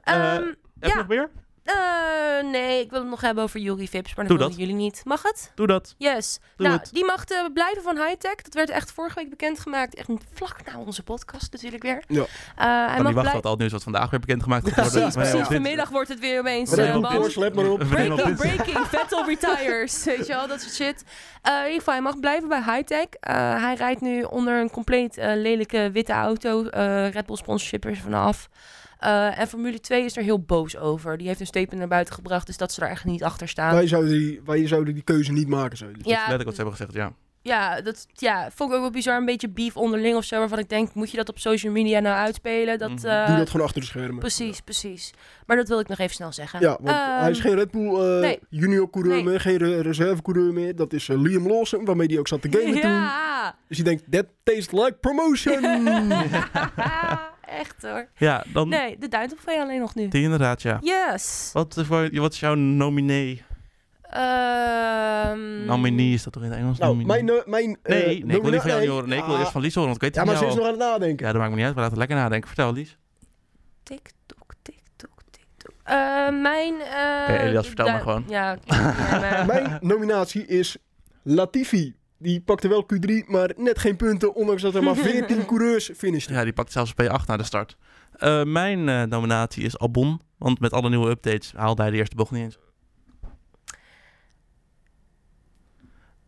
Eh, 0.03 0.15
Ehm, 0.15 0.43
heb 0.45 0.57
je 0.81 0.89
ja. 0.89 0.95
nog 0.97 1.09
meer? 1.09 1.31
Eh, 1.67 2.51
nee, 2.51 2.81
ik 2.81 2.91
wil 2.91 3.01
het 3.01 3.09
nog 3.09 3.21
hebben 3.21 3.45
over 3.45 3.61
Yuri 3.61 3.89
Vips, 3.89 4.15
maar 4.15 4.27
dat 4.27 4.27
Doe 4.29 4.37
willen 4.37 4.51
dat. 4.53 4.61
jullie 4.61 4.75
niet. 4.83 5.01
Mag 5.05 5.23
het? 5.23 5.53
Doe 5.55 5.67
dat. 5.67 5.95
Yes. 5.99 6.39
Doe 6.57 6.67
nou, 6.67 6.79
het. 6.81 6.91
die 6.93 7.05
mag 7.05 7.25
eh, 7.25 7.39
blijven 7.55 7.83
van 7.83 7.97
Hightech. 7.97 8.35
Dat 8.35 8.55
werd 8.55 8.71
echt 8.71 8.93
vorige 8.93 9.15
week 9.15 9.31
bekendgemaakt. 9.31 9.95
Echt 9.95 10.09
vlak 10.33 10.57
na 10.73 10.79
onze 10.79 11.03
podcast 11.03 11.53
natuurlijk 11.53 11.83
weer. 11.83 12.03
Ja. 12.09 12.21
Eh, 12.21 12.27
hij 12.57 12.67
Kan 12.67 12.67
mag 12.87 12.97
niet 12.97 13.03
wachten 13.05 13.23
blij- 13.23 13.33
wat 13.33 13.47
al 13.47 13.57
nieuws 13.57 13.73
wat 13.73 13.83
vandaag 13.83 14.11
weer 14.11 14.21
bekendgemaakt 14.21 14.63
wordt. 14.63 14.77
worden. 14.77 14.93
Precies, 15.01 15.17
Maar 15.17 15.25
ja, 15.27 15.31
precies. 15.31 15.53
Vanmiddag 15.55 15.89
wordt 15.89 16.09
het 16.09 16.19
weer 16.21 16.39
opeens... 16.41 16.71
Let 16.75 17.55
maar 17.55 17.67
op. 17.71 17.79
Breaking, 17.89 18.37
breaking, 18.37 18.87
Vettel 18.87 19.25
retires. 19.31 20.05
Weet 20.05 20.27
je 20.27 20.33
wel, 20.33 20.47
dat 20.49 20.61
soort 20.61 20.75
shit. 20.75 21.05
Eh, 21.43 21.53
in 21.55 21.63
ieder 21.65 21.79
geval, 21.79 21.95
hij 21.95 22.03
mag 22.03 22.21
blijven 22.21 22.49
bij 22.49 22.63
Hightech. 22.63 23.07
Eh 23.21 23.35
hij 23.63 23.75
rijdt 23.75 24.01
nu 24.01 24.23
onder 24.23 24.61
een 24.61 24.71
compleet 24.71 25.17
eh, 25.19 25.33
lelijke 25.35 25.91
witte 25.93 26.13
auto. 26.13 26.67
Eh 26.67 27.11
Red 27.11 27.27
Bull 27.27 27.37
sponsorship 27.37 27.87
is 27.87 27.97
er 27.97 28.03
vanaf. 28.03 28.49
Eh, 28.99 29.39
en 29.39 29.47
Formule 29.49 29.81
2 29.81 30.05
is 30.05 30.17
er 30.17 30.23
heel 30.23 30.41
boos 30.41 30.77
over. 30.77 31.17
Die 31.19 31.27
heeft 31.27 31.41
een 31.41 31.47
statement 31.47 31.79
naar 31.79 31.89
buiten 31.89 32.15
gebracht, 32.15 32.47
dus 32.47 32.57
dat 32.57 32.73
ze 32.73 32.81
daar 32.81 32.91
echt 32.91 33.05
niet 33.05 33.25
achter 33.25 33.49
staan. 33.49 33.75
Wij 33.75 33.87
zouden, 33.89 34.11
die, 34.13 34.41
wij 34.45 34.67
zouden 34.69 34.95
die 34.95 35.03
keuze 35.03 35.33
niet 35.33 35.49
maken. 35.49 35.77
Zo. 35.77 35.87
Dus 35.87 36.05
Ja, 36.05 36.17
Letterlijk 36.17 36.45
wat 36.45 36.55
ze 36.55 36.61
hebben 36.63 36.79
gezegd, 36.79 36.95
ja. 36.97 37.13
ja, 37.43 37.81
dat 37.81 38.07
ja, 38.13 38.51
vond 38.55 38.71
ik 38.71 38.77
ook 38.77 38.83
wel 38.83 38.91
bizar. 38.91 39.17
Een 39.17 39.25
beetje 39.25 39.49
beef 39.49 39.77
onderling 39.77 40.17
of 40.17 40.25
zo. 40.25 40.39
Waarvan 40.39 40.59
ik 40.59 40.69
denk, 40.69 40.95
moet 40.95 41.11
je 41.11 41.17
dat 41.17 41.29
op 41.29 41.39
social 41.39 41.73
media 41.73 42.01
nou 42.01 42.17
uitspelen? 42.17 42.79
Dat, 42.79 43.05
eh, 43.05 43.27
Doe 43.27 43.37
dat 43.37 43.51
gewoon 43.51 43.67
achter 43.67 43.81
de 43.81 43.87
schermen. 43.87 44.19
Precies, 44.19 44.61
precies. 44.61 45.13
Maar 45.47 45.57
dat 45.57 45.69
wil 45.69 45.81
ik 45.81 45.89
nog 45.89 45.99
even 45.99 46.15
snel 46.15 46.33
zeggen. 46.33 46.61
Ja, 46.61 46.69
want 46.81 46.89
Ehm, 46.97 47.21
hij 47.21 47.31
is 47.31 47.41
geen 47.41 47.55
Red 47.55 47.71
Bull 47.71 47.95
eh, 48.15 48.21
nee. 48.21 48.39
junior 48.51 48.91
coureur 48.91 49.15
Nee. 49.15 49.25
meer, 49.25 49.41
geen 49.41 49.57
re 49.57 49.83
reservecoureur 49.83 50.53
meer. 50.53 50.77
Dat 50.77 50.93
is 50.93 51.07
Liam 51.07 51.49
Lawson, 51.49 51.85
waarmee 51.85 52.07
hij 52.07 52.19
ook 52.19 52.29
zat 52.29 52.43
te 52.43 52.49
gamen 52.51 52.81
toen. 52.87 53.09
Dus 53.69 53.77
je 53.77 53.83
denkt, 53.83 54.05
that 54.11 54.27
tastes 54.43 54.71
like 54.71 54.93
promotion. 55.01 55.61
echt 57.47 57.75
hoor. 57.83 58.09
Ja, 58.17 58.45
dan 58.53 58.69
Nee, 58.69 58.99
de 58.99 59.09
duimtrofee 59.09 59.61
alleen 59.61 59.81
nog 59.81 59.95
nu. 59.95 60.09
die 60.09 60.23
inderdaad, 60.23 60.63
ja. 60.63 60.79
Yes. 60.81 61.51
Wat, 61.53 61.77
is 61.77 61.87
voor- 61.87 62.09
wat 62.21 62.33
is 62.33 62.41
jouw 62.41 62.55
nominee? 62.55 63.43
Ehm 64.03 65.65
Nominee 65.65 66.13
is 66.13 66.23
dat 66.23 66.33
toch 66.33 66.43
in 66.43 66.51
het 66.51 66.59
Engels? 66.59 66.79
nou, 66.79 66.91
Nominee? 66.97 67.23
mijn, 67.23 67.37
no- 67.37 67.43
mijn 67.47 67.79
eh, 67.83 67.95
nee, 67.97 68.25
nee, 68.25 68.37
ik 68.37 68.43
wil 68.43 68.51
niet 68.51 68.61
van 68.61 68.71
jou 68.71 68.81
nee. 68.83 68.91
horen. 68.91 69.09
Nee, 69.09 69.19
ik 69.19 69.25
wil 69.25 69.35
Ah, 69.35 69.41
eerst 69.41 69.53
van 69.53 69.61
Lies 69.61 69.75
horen, 69.75 69.91
want 69.91 70.03
ik 70.03 70.07
weet 70.09 70.15
Ja, 70.15 70.21
het 70.21 70.31
maar 70.31 70.41
niet 70.43 70.53
ze 70.53 70.59
is 70.61 70.65
nog 70.65 70.73
aan 70.75 70.81
het 70.81 70.91
nadenken. 70.91 71.27
Ja, 71.27 71.33
dat 71.33 71.41
maakt 71.41 71.51
me 71.53 71.57
niet 71.57 71.67
uit. 71.67 71.75
We 71.75 71.81
laten 71.81 71.99
lekker 71.99 72.17
nadenken. 72.17 72.49
Vertel, 72.49 72.73
Lies. 72.73 72.97
TikTok, 73.83 74.53
TikTok, 74.63 75.21
TikTok. 75.31 75.75
Eh, 75.83 75.95
mijn... 76.43 76.75
eh, 76.81 77.23
Oké, 77.23 77.43
Elias, 77.43 77.67
vertel 77.67 77.87
maar 77.87 78.01
gewoon. 78.01 78.25
Ja, 78.29 78.57
ja, 78.65 78.77
maar- 79.21 79.47
Mijn 79.53 79.79
nominatie 79.81 80.47
is 80.47 80.77
Latifi. 81.23 81.95
Die 82.19 82.41
pakte 82.41 82.69
wel 82.69 82.87
Q3, 82.95 83.27
maar 83.27 83.53
net 83.57 83.79
geen 83.79 83.97
punten, 83.97 84.35
ondanks 84.35 84.63
dat 84.63 84.75
er 84.75 84.83
maar 84.83 84.97
14 85.17 85.47
coureurs 85.47 85.91
finishten. 85.97 86.35
Ja, 86.35 86.45
die 86.45 86.53
pakt 86.53 86.73
zelfs 86.73 86.93
P8 86.93 87.27
na 87.27 87.37
de 87.37 87.43
start. 87.43 87.77
Eh, 88.13 88.45
mijn 88.45 88.89
eh, 88.89 89.03
nominatie 89.03 89.65
is 89.65 89.79
Albon. 89.79 90.21
Want 90.39 90.61
met 90.61 90.73
alle 90.73 90.89
nieuwe 90.89 91.11
updates 91.11 91.53
haalde 91.53 91.83
hij 91.83 91.91
de 91.91 91.97
eerste 91.97 92.17
bocht 92.17 92.31
niet 92.31 92.43
eens. 92.43 92.59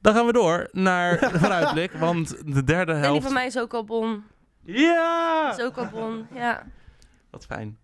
Dan 0.01 0.15
gaan 0.15 0.27
we 0.27 0.33
door 0.33 0.69
naar 0.73 1.19
de 1.33 1.39
vooruitblik. 1.39 1.93
Want 1.93 2.55
de 2.55 2.65
derde 2.65 2.93
en 2.93 2.99
die 2.99 3.07
helft... 3.07 3.25
van 3.25 3.33
mij 3.33 3.47
is 3.47 3.59
ook 3.59 3.75
al 3.75 3.85
bon. 3.85 4.25
Ja! 4.63 5.53
Is 5.59 5.65
ook 5.65 5.77
al 5.77 5.89
bon. 5.89 6.27
Ja. 6.35 6.67
Wat 7.31 7.47
fijn. 7.47 7.79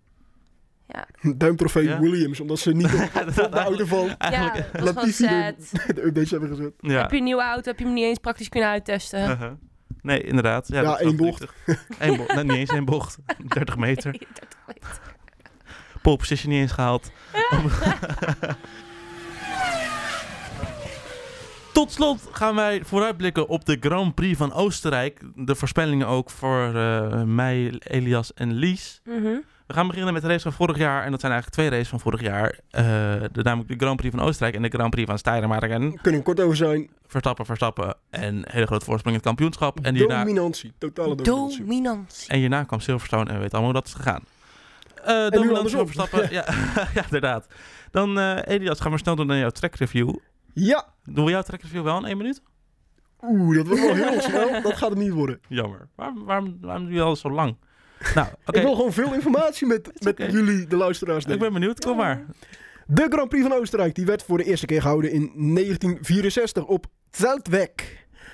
Duimtrofee 1.37 1.85
Ja. 1.85 2.01
Williams, 2.01 2.41
omdat 2.41 2.59
ze 2.59 2.72
niet 2.72 2.95
op, 2.95 3.11
Ja, 3.14 3.24
dat 3.24 3.45
op 3.45 3.53
de 3.53 3.59
auto 3.59 3.85
van 3.85 4.07
Ja, 4.18 4.55
dat 4.72 4.95
was 4.95 5.16
de 5.16 5.55
updates 6.05 6.30
hebben 6.30 6.49
gezet. 6.49 6.72
ja. 6.80 7.01
Heb 7.01 7.11
je 7.11 7.16
een 7.16 7.24
nieuwe 7.24 7.43
auto, 7.43 7.70
heb 7.70 7.78
je 7.78 7.85
hem 7.85 7.95
niet 7.95 8.05
eens 8.05 8.18
praktisch 8.18 8.49
kunnen 8.49 8.68
uittesten. 8.68 9.20
Uh-huh. 9.30 9.53
Nee, 10.03 10.22
inderdaad. 10.22 10.68
Ja, 10.68 10.80
Ja, 10.82 10.99
één 10.99 11.16
bocht. 11.16 11.45
Eén 11.99 12.16
bocht. 12.16 12.35
Nee, 12.35 12.45
niet 12.45 12.53
eens 12.57 12.70
één 12.70 12.85
bocht. 12.85 13.16
30 13.49 13.76
meter. 13.76 14.12
30 14.12 14.28
meter. 14.66 15.01
Pole 16.03 16.16
position 16.16 16.53
niet 16.53 16.61
eens 16.61 16.72
gehaald. 16.72 17.11
Tot 21.72 21.93
slot 21.93 22.28
gaan 22.32 22.55
wij 22.55 22.85
vooruitblikken 22.85 23.49
op 23.49 23.64
de 23.64 23.76
Grand 23.80 24.14
Prix 24.14 24.37
van 24.39 24.53
Oostenrijk. 24.53 25.20
De 25.35 25.55
voorspellingen 25.55 26.07
ook 26.07 26.30
voor 26.30 26.74
eh, 26.74 27.22
mij, 27.22 27.74
Elias 27.78 28.35
en 28.35 28.53
Lies. 28.53 29.01
Mhm. 29.05 29.37
We 29.67 29.75
gaan 29.75 29.87
beginnen 29.87 30.12
met 30.12 30.23
de 30.23 30.29
race 30.29 30.43
van 30.43 30.53
vorig 30.53 30.79
jaar. 30.79 31.05
En 31.05 31.11
dat 31.11 31.21
zijn 31.21 31.33
eigenlijk 31.33 31.61
twee 31.62 31.71
races 31.71 31.89
van 31.89 32.01
vorig 32.01 32.21
jaar. 32.21 32.59
Eh, 32.71 32.85
de, 33.33 33.43
namelijk 33.43 33.69
de 33.69 33.85
Grand 33.85 33.97
Prix 33.97 34.15
van 34.17 34.25
Oostenrijk 34.25 34.55
en 34.55 34.62
de 34.62 34.69
Grand 34.69 34.91
Prix 34.91 35.09
van 35.09 35.19
Steiermarken. 35.19 36.01
Kunnen 36.01 36.21
we 36.21 36.27
kort 36.27 36.41
over 36.41 36.57
zijn. 36.57 36.91
Verstappen, 37.07 37.47
Verstappen. 37.47 37.95
En 38.11 38.43
hele 38.51 38.67
grote 38.67 38.85
voorsprong 38.85 39.17
in 39.17 39.23
het 39.23 39.23
kampioenschap. 39.23 39.81
En 39.81 39.95
hierna, 39.95 40.19
Dominantie, 40.25 40.73
totale 40.79 41.15
dominantie. 41.17 41.59
Dominantie. 41.59 42.29
en 42.29 42.39
hierna 42.39 42.62
kwam 42.65 42.81
Silverstone 42.81 43.25
en 43.25 43.35
we 43.35 43.41
weten 43.41 43.59
allemaal 43.59 43.73
hoe 43.73 43.81
dat 43.83 43.87
is 43.89 43.95
gegaan. 43.95 44.23
Eh 45.05 45.23
nu 45.23 45.31
dominant 45.31 45.57
andersom. 45.57 45.87
Verstappen. 45.87 46.33
ja, 46.39 46.45
ja, 46.95 47.05
inderdaad. 47.05 47.47
Dan, 47.91 48.19
eh 48.19 48.39
Elias, 48.45 48.81
gaan 48.81 48.93
we 48.93 48.99
snel 48.99 49.17
door 49.17 49.27
naar 49.27 49.39
jouw 49.39 49.51
track 49.51 49.75
review. 49.75 50.15
Ja, 50.53 50.85
Doen 51.05 51.25
we 51.25 51.31
jouw 51.31 51.43
track 51.43 51.62
review 51.62 51.83
wel 51.83 51.99
in 51.99 52.05
één 52.05 52.17
minuut? 52.17 52.43
oeh, 53.23 53.57
dat 53.57 53.67
wordt 53.67 53.83
wel 53.83 53.95
heel 53.95 54.21
snel. 54.21 54.62
Dat 54.62 54.77
gaat 54.77 54.91
het 54.91 54.99
niet 54.99 55.12
worden. 55.12 55.41
Jammer. 55.49 55.89
Waarom, 55.95 56.25
waarom, 56.25 56.59
waarom 56.61 56.85
doe 56.85 56.95
je 56.95 57.01
al 57.01 57.17
zo 57.17 57.31
lang? 57.31 57.57
Nou. 58.14 58.28
Ik 58.46 58.62
wil 58.62 58.74
gewoon 58.74 58.92
veel 58.92 59.14
informatie 59.14 59.66
met, 59.66 59.90
met 60.02 60.32
jullie, 60.32 60.66
de 60.66 60.76
luisteraars. 60.76 61.24
Ik 61.24 61.38
ben 61.38 61.52
benieuwd. 61.52 61.84
Kom 61.84 61.96
maar. 61.96 62.24
De 62.86 63.07
Grand 63.11 63.28
Prix 63.28 63.46
van 63.46 63.59
Oostenrijk 63.59 63.94
die 63.94 64.07
werd 64.07 64.22
voor 64.22 64.38
de 64.38 64.44
eerste 64.44 64.66
keer 64.66 64.80
gehouden 64.80 65.11
in 65.11 65.20
1964 65.20 66.64
op 66.64 66.86
Zeltweg. 67.11 67.70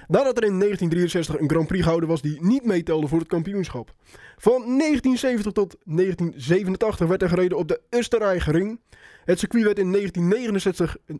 Nadat 0.08 0.36
er 0.36 0.44
in 0.44 0.58
1963 0.58 1.38
een 1.38 1.50
Grand 1.50 1.66
Prix 1.66 1.82
gehouden 1.82 2.08
was 2.08 2.22
die 2.22 2.38
niet 2.40 2.64
meetelde 2.64 3.08
voor 3.08 3.18
het 3.18 3.28
kampioenschap. 3.28 3.94
Van 4.36 4.52
1970 4.52 5.52
tot 5.52 5.76
1987 5.84 7.06
werd 7.06 7.22
er 7.22 7.28
gereden 7.28 7.58
op 7.58 7.68
de 7.68 7.80
Österreichring. 7.90 8.80
Het 9.24 9.38
circuit 9.38 9.64
werd 9.64 9.78
in 9.78 9.90
1969, 9.90 10.96
eh, 11.06 11.14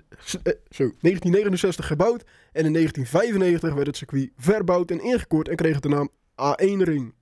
zo, 0.69 0.85
1969 1.01 1.87
gebouwd 1.87 2.25
en 2.53 2.65
in 2.65 2.73
1995 2.73 3.75
werd 3.75 3.87
het 3.87 3.97
circuit 3.97 4.31
verbouwd 4.37 4.91
en 4.91 5.03
ingekort 5.03 5.49
en 5.49 5.57
kreeg 5.57 5.75
het 5.75 5.83
de 5.83 5.89
naam 5.89 6.09
A1-ring. 6.35 7.15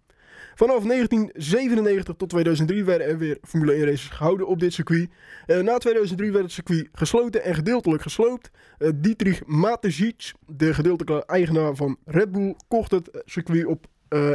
Vanaf 0.59 0.85
1997 0.85 2.15
tot 2.17 2.29
2003 2.29 2.85
werden 2.85 3.07
er 3.07 3.19
weer 3.19 3.39
Formule 3.43 3.73
1 3.73 3.85
races 3.85 4.09
gehouden 4.09 4.47
op 4.47 4.59
dit 4.59 4.73
circuit. 4.73 5.09
Eh, 5.47 5.59
na 5.59 5.79
2003 5.79 6.33
werd 6.33 6.45
het 6.45 6.53
circuit 6.53 6.89
gesloten 6.93 7.43
en 7.45 7.55
gedeeltelijk 7.55 8.03
gesloopt. 8.03 8.51
Eh, 8.79 8.91
Dietrich 8.95 9.47
Mateschitz, 9.47 10.33
de 10.47 10.75
gedeeltelijke 10.75 11.27
eigenaar 11.27 11.75
van 11.75 11.97
Red 12.05 12.33
Bull, 12.33 12.57
kocht 12.69 12.91
het 12.91 13.11
eh, 13.11 13.21
circuit 13.25 13.67
op 13.67 13.87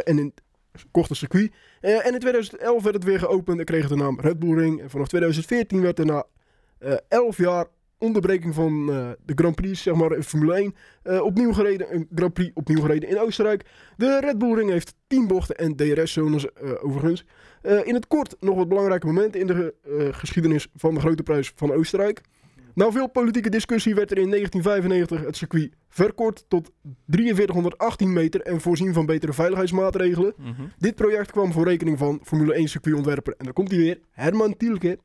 en 0.04 0.34
kocht 0.92 1.10
het 1.10 1.18
circuit. 1.18 1.52
En 1.82 2.14
in 2.14 2.20
2011 2.20 2.84
werd 2.84 2.96
het 2.96 3.04
weer 3.04 3.20
geopend 3.20 3.60
en 3.60 3.66
kreeg 3.66 3.82
het 3.82 3.90
de 3.90 3.96
naam 3.96 4.20
Red 4.20 4.40
Bull 4.40 4.58
Ring. 4.58 4.82
En 4.82 4.90
vanaf 4.90 5.08
2014 5.08 5.82
werd 5.82 6.00
er 6.00 6.06
na 6.06 6.24
eh 6.80 6.94
11 7.08 7.38
jaar 7.38 7.66
onderbreking 8.04 8.54
van 8.54 8.90
eh, 8.90 9.10
de 9.26 9.34
Grand 9.36 9.56
Prix, 9.56 9.82
zeg 9.82 9.96
maar, 9.96 10.12
in 10.12 10.24
Formule 10.24 10.54
1, 10.54 10.76
eh, 11.04 11.22
opnieuw 11.22 11.54
gereden. 11.54 11.94
Een 11.94 12.08
Grand 12.16 12.34
Prix 12.34 12.52
opnieuw 12.54 12.82
gereden 12.82 13.10
in 13.10 13.20
Oostenrijk. 13.20 13.66
De 13.98 14.20
Red 14.20 14.38
Bull 14.38 14.56
Ring 14.56 14.70
heeft 14.70 14.96
10 15.08 15.28
bochten 15.28 15.56
en 15.56 15.76
DRS-zones 15.76 16.54
eh, 16.54 16.72
overigens. 16.82 17.26
In 17.84 17.94
het 17.94 18.08
kort 18.08 18.36
nog 18.40 18.56
wat 18.56 18.68
belangrijke 18.68 19.06
momenten 19.06 19.40
in 19.40 19.48
de 19.48 19.74
geschiedenis 20.12 20.68
van 20.76 20.94
de 20.94 21.00
Grote 21.00 21.24
Prijs 21.24 21.52
van 21.56 21.72
Oostenrijk. 21.72 22.22
Na 22.76 22.92
veel 22.92 23.10
politieke 23.10 23.50
discussie 23.50 23.96
werd 23.96 24.12
er 24.12 24.18
in 24.18 24.30
1995 24.30 25.26
het 25.26 25.38
circuit 25.38 25.72
verkort 25.90 26.46
tot 26.48 26.72
4318 27.08 28.14
meter 28.14 28.42
en 28.42 28.62
voorzien 28.62 28.94
van 28.94 29.06
betere 29.06 29.34
veiligheidsmaatregelen. 29.34 30.34
Mhm. 30.38 30.52
Dit 30.78 30.96
project 30.96 31.32
kwam 31.32 31.52
voor 31.52 31.68
rekening 31.68 31.98
van 31.98 32.20
Formule 32.24 32.54
1 32.54 32.68
circuitontwerper, 32.68 33.34
en 33.38 33.46
daar 33.46 33.54
komt 33.54 33.72
hij 33.72 33.80
weer, 33.80 34.00
Herman 34.12 34.58
Tielke. 34.58 34.98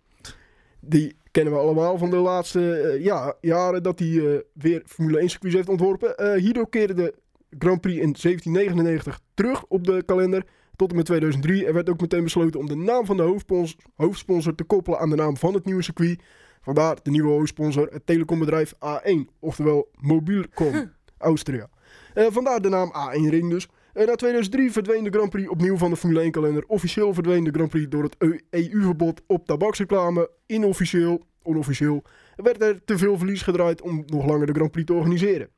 Die 0.81 1.16
kennen 1.31 1.53
we 1.53 1.59
allemaal 1.59 1.99
van 1.99 2.11
de 2.11 2.16
laatste 2.16 2.74
eh, 2.74 3.05
ja, 3.05 3.35
jaren 3.41 3.83
dat 3.83 3.99
hij 3.99 4.09
eh, 4.09 4.41
weer 4.53 4.83
Formule 4.87 5.18
1 5.18 5.29
circuits 5.29 5.57
heeft 5.57 5.68
ontworpen. 5.68 6.16
Eh, 6.16 6.41
hierdoor 6.41 6.68
keerde 6.68 6.95
de 6.95 7.14
Grand 7.59 7.81
Prix 7.81 7.97
in 7.97 8.14
1799 8.20 9.20
terug 9.35 9.64
op 9.68 9.85
de 9.85 10.03
kalender 10.03 10.45
tot 10.76 10.91
en 10.91 10.97
met 10.97 11.05
2003. 11.05 11.66
Er 11.66 11.74
werd 11.74 11.91
ook 11.91 12.01
meteen 12.01 12.22
besloten 12.22 12.61
om 12.61 12.66
de 12.66 12.76
naam 12.76 13.07
van 13.07 13.16
de 13.16 13.22
hoofdspons- 13.22 13.76
hoofdsponsor 13.97 14.55
te 14.55 14.64
koppelen 14.64 14.99
aan 14.99 15.11
de 15.11 15.16
naam 15.16 15.37
van 15.37 15.55
het 15.55 15.64
nieuwe 15.64 15.83
circuit. 15.83 16.22
Vandaar 16.61 16.97
de 17.03 17.11
nieuwe 17.11 17.31
hoofdsponsor, 17.31 17.89
het 17.91 18.07
telecombedrijf 18.07 18.74
A1, 18.74 19.35
oftewel 19.39 19.89
Mobilcom, 20.01 20.93
Austria. 21.18 21.68
Eh, 22.14 22.26
vandaar 22.31 22.61
de 22.61 22.68
naam 22.68 22.93
A1 22.93 23.29
Ring 23.29 23.51
dus. 23.51 23.68
Eh, 23.99 24.07
na 24.07 24.15
2003 24.15 24.73
verdween 24.73 25.05
de 25.05 25.11
Grand 25.11 25.31
Prix 25.31 25.49
opnieuw 25.49 25.77
van 25.77 25.91
de 25.91 25.97
Formule 25.97 26.21
1 26.21 26.31
kalender. 26.31 26.65
Officieel 26.67 27.15
verdween 27.15 27.45
de 27.45 27.51
Grand 27.51 27.71
Prix 27.71 27.89
door 27.89 28.03
het 28.03 28.17
EU-verbod 28.51 29.23
op 29.27 29.47
tabaksreclame. 29.47 30.31
Inofficieel, 30.47 31.27
onofficieel, 31.43 32.03
werd 32.37 32.63
er 32.63 32.85
te 32.85 32.99
veel 32.99 33.19
verlies 33.19 33.43
gedraaid 33.43 33.83
om 33.83 34.03
nog 34.07 34.27
langer 34.27 34.47
de 34.47 34.53
Grand 34.53 34.71
Prix 34.71 34.87
te 34.87 34.93
organiseren. 34.93 35.49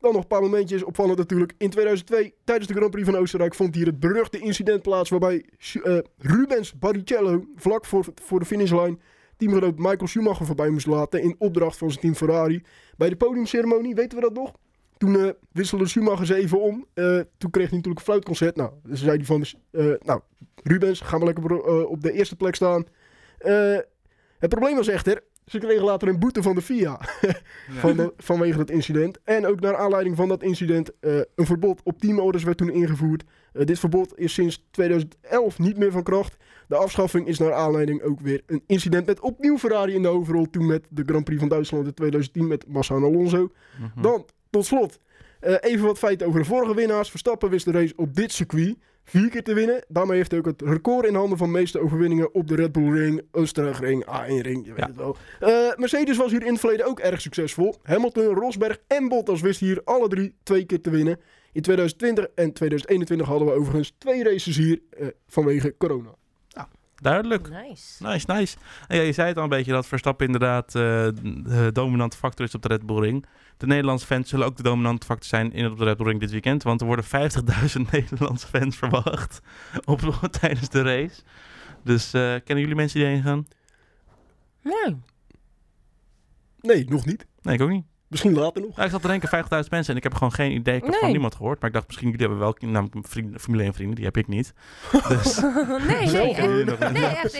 Dan 0.00 0.12
nog 0.12 0.22
een 0.22 0.26
paar 0.28 0.40
momentjes, 0.40 0.84
opvallend 0.84 1.18
natuurlijk. 1.18 1.52
In 1.58 1.70
2002, 1.70 2.34
tijdens 2.44 2.68
de 2.68 2.74
Grand 2.74 2.90
Prix 2.90 3.08
van 3.08 3.16
Oostenrijk, 3.16 3.54
vond 3.54 3.74
hier 3.74 3.86
het 3.86 4.00
beruchte 4.00 4.38
incident 4.38 4.82
plaats 4.82 5.10
waarbij 5.10 5.44
eh, 5.82 5.98
Rubens 6.18 6.78
Barrichello 6.78 7.44
vlak 7.54 7.84
voor, 7.84 8.06
voor 8.22 8.38
de 8.38 8.46
finishlijn 8.46 9.00
teamgenoot 9.36 9.78
Michael 9.78 10.06
Schumacher 10.06 10.46
voorbij 10.46 10.70
moest 10.70 10.86
laten 10.86 11.22
in 11.22 11.34
opdracht 11.38 11.78
van 11.78 11.88
zijn 11.88 12.00
team 12.00 12.14
Ferrari. 12.14 12.62
Bij 12.96 13.08
de 13.08 13.16
podiumceremonie, 13.16 13.94
weten 13.94 14.18
we 14.18 14.24
dat 14.24 14.34
nog? 14.34 14.52
Toen 14.96 15.16
eh, 15.20 15.30
wisselde 15.52 15.86
Schumacher 15.86 16.26
ze 16.26 16.34
even 16.34 16.60
om. 16.60 16.86
Eh, 16.94 17.04
toen 17.38 17.50
kreeg 17.50 17.66
hij 17.68 17.76
natuurlijk 17.76 17.98
een 17.98 18.04
fluitconcert. 18.04 18.56
Nou, 18.56 18.70
dus 18.82 19.00
zei 19.02 19.16
hij 19.16 19.24
van, 19.24 19.44
eh, 19.70 19.84
nou, 20.04 20.20
Rubens, 20.62 21.00
ga 21.00 21.16
maar 21.16 21.26
lekker 21.26 21.52
op, 21.62 21.88
op 21.90 22.02
de 22.02 22.12
eerste 22.12 22.36
plek 22.36 22.54
staan. 22.54 22.84
Het 24.38 24.48
probleem 24.50 24.76
was 24.76 24.88
echter, 24.88 25.22
ze 25.46 25.58
kregen 25.58 25.84
later 25.84 26.08
een 26.08 26.18
boete 26.18 26.42
van 26.42 26.54
de 26.54 26.62
FIA 26.62 27.00
van 27.80 27.96
de- 27.96 28.12
vanwege 28.16 28.56
dat 28.58 28.70
incident. 28.70 29.18
En 29.24 29.46
ook 29.46 29.60
naar 29.60 29.76
aanleiding 29.76 30.16
van 30.16 30.28
dat 30.28 30.42
incident 30.42 30.90
een 31.00 31.46
verbod 31.46 31.80
op 31.84 31.98
teamorders 31.98 32.44
werd 32.44 32.56
toen 32.56 32.70
ingevoerd. 32.70 33.24
Dit 33.52 33.78
verbod 33.78 34.18
is 34.18 34.32
sinds 34.32 34.66
2011 34.70 35.58
niet 35.58 35.76
meer 35.76 35.92
van 35.92 36.02
kracht. 36.02 36.36
De 36.68 36.76
afschaffing 36.76 37.26
is 37.26 37.38
naar 37.38 37.52
aanleiding 37.52 38.02
ook 38.02 38.20
weer 38.20 38.42
een 38.46 38.62
incident 38.66 39.06
met 39.06 39.20
opnieuw 39.20 39.58
Ferrari 39.58 39.94
in 39.94 40.02
de 40.02 40.08
hoofdrol. 40.08 40.46
Toen 40.50 40.66
met 40.66 40.86
de 40.90 41.02
Grand 41.06 41.24
Prix 41.24 41.40
van 41.40 41.48
Duitsland 41.48 41.86
in 41.86 41.94
2010 41.94 42.46
met 42.46 42.66
Massa 42.68 42.94
en 42.94 43.02
Alonso. 43.02 43.48
Mhm. 43.80 44.02
Dan, 44.02 44.26
tot 44.56 44.66
slot, 44.66 44.98
eh, 45.40 45.54
even 45.60 45.86
wat 45.86 45.98
feiten 45.98 46.26
over 46.26 46.40
de 46.40 46.46
vorige 46.46 46.74
winnaars. 46.74 47.10
Verstappen 47.10 47.50
wist 47.50 47.64
de 47.64 47.70
race 47.70 47.92
op 47.96 48.14
dit 48.14 48.32
circuit 48.32 48.76
vier 49.04 49.28
keer 49.30 49.42
te 49.42 49.54
winnen. 49.54 49.84
Daarmee 49.88 50.16
heeft 50.16 50.30
hij 50.30 50.40
ook 50.40 50.46
het 50.46 50.62
record 50.62 51.06
in 51.06 51.14
handen 51.14 51.38
van 51.38 51.52
de 51.52 51.58
meeste 51.58 51.80
overwinningen 51.80 52.34
op 52.34 52.48
de 52.48 52.54
Red 52.54 52.72
Bull 52.72 52.90
Ring, 52.92 53.22
Oostenrijk 53.32 53.76
Ring, 53.78 54.04
A1 54.04 54.40
Ring, 54.42 54.64
je 54.64 54.70
weet 54.72 54.78
Ja. 54.80 54.86
het 54.86 54.96
wel. 54.96 55.16
Eh, 55.40 55.76
Mercedes 55.76 56.16
was 56.16 56.30
hier 56.30 56.42
in 56.42 56.50
het 56.52 56.60
verleden 56.60 56.86
ook 56.86 57.00
erg 57.00 57.20
succesvol. 57.20 57.74
Hamilton, 57.82 58.24
Rosberg 58.34 58.78
en 58.86 59.08
Bottas 59.08 59.40
wisten 59.40 59.66
hier 59.66 59.80
alle 59.84 60.08
drie 60.08 60.34
twee 60.42 60.64
keer 60.64 60.80
te 60.80 60.90
winnen. 60.90 61.20
In 61.52 61.62
2020 61.62 62.26
en 62.34 62.52
2021 62.52 63.26
hadden 63.26 63.48
we 63.48 63.54
overigens 63.54 63.94
twee 63.98 64.24
races 64.24 64.56
hier 64.56 64.80
eh, 64.90 65.06
vanwege 65.26 65.74
corona. 65.78 66.14
Duidelijk. 67.02 67.48
Nice. 67.50 68.06
Nice, 68.06 68.32
nice. 68.32 68.56
En 68.88 68.96
ja, 68.96 69.02
je 69.02 69.12
zei 69.12 69.28
het 69.28 69.36
al 69.36 69.42
een 69.42 69.48
beetje 69.48 69.72
dat 69.72 69.86
Verstappen 69.86 70.26
inderdaad 70.26 70.66
eh, 70.66 70.72
de 71.22 71.70
dominante 71.72 72.16
factor 72.16 72.46
is 72.46 72.54
op 72.54 72.62
de 72.62 72.68
Red 72.68 72.86
Bull 72.86 73.00
Ring. 73.00 73.26
De 73.56 73.66
Nederlandse 73.66 74.06
fans 74.06 74.28
zullen 74.28 74.46
ook 74.46 74.56
de 74.56 74.62
dominante 74.62 75.06
factor 75.06 75.26
zijn 75.28 75.52
in 75.52 75.70
op 75.70 75.78
de 75.78 75.84
Red 75.84 75.96
Bull 75.96 76.06
Ring 76.06 76.20
dit 76.20 76.30
weekend. 76.30 76.62
Want 76.62 76.80
er 76.80 76.86
worden 76.86 77.04
50.000 77.04 77.10
Nederlandse 77.92 78.46
fans 78.46 78.76
verwacht 78.76 79.40
op, 79.84 80.00
tijdens 80.40 80.68
de 80.68 80.82
race. 80.82 81.22
Dus 81.84 82.12
eh, 82.12 82.20
kennen 82.20 82.58
jullie 82.58 82.74
mensen 82.74 82.98
die 83.00 83.08
heen 83.08 83.22
gaan? 83.22 83.46
Nee. 84.62 84.96
Nee, 86.60 86.84
nog 86.88 87.04
niet. 87.06 87.26
Nee, 87.42 87.54
ik 87.54 87.60
ook 87.60 87.68
niet. 87.70 87.84
Misschien 88.08 88.32
later 88.34 88.62
nog. 88.62 88.76
Ja, 88.76 88.84
ik 88.84 88.90
zat 88.90 89.02
te 89.02 89.08
denken 89.08 89.28
50.000 89.44 89.48
mensen 89.70 89.90
en 89.92 89.96
ik 89.96 90.02
heb 90.02 90.14
gewoon 90.14 90.32
geen 90.32 90.52
idee. 90.52 90.76
Ik 90.76 90.82
heb 90.82 90.90
Nee. 90.90 91.00
van 91.00 91.10
niemand 91.10 91.34
gehoord. 91.34 91.60
Maar 91.60 91.68
ik 91.68 91.74
dacht 91.74 91.86
misschien 91.86 92.10
jullie 92.10 92.26
hebben 92.26 92.38
wel 92.38 92.56
namelijk 92.60 93.08
vrienden, 93.08 93.40
Formule 93.40 93.62
1 93.62 93.74
vrienden. 93.74 93.94
Die 93.96 94.04
heb 94.04 94.16
ik 94.16 94.26
niet. 94.26 94.52
Dus, 95.08 95.40
nee, 95.40 96.10
nee, 96.10 96.34
echt, 96.34 96.92
nee, 96.92 97.04
echt 97.04 97.38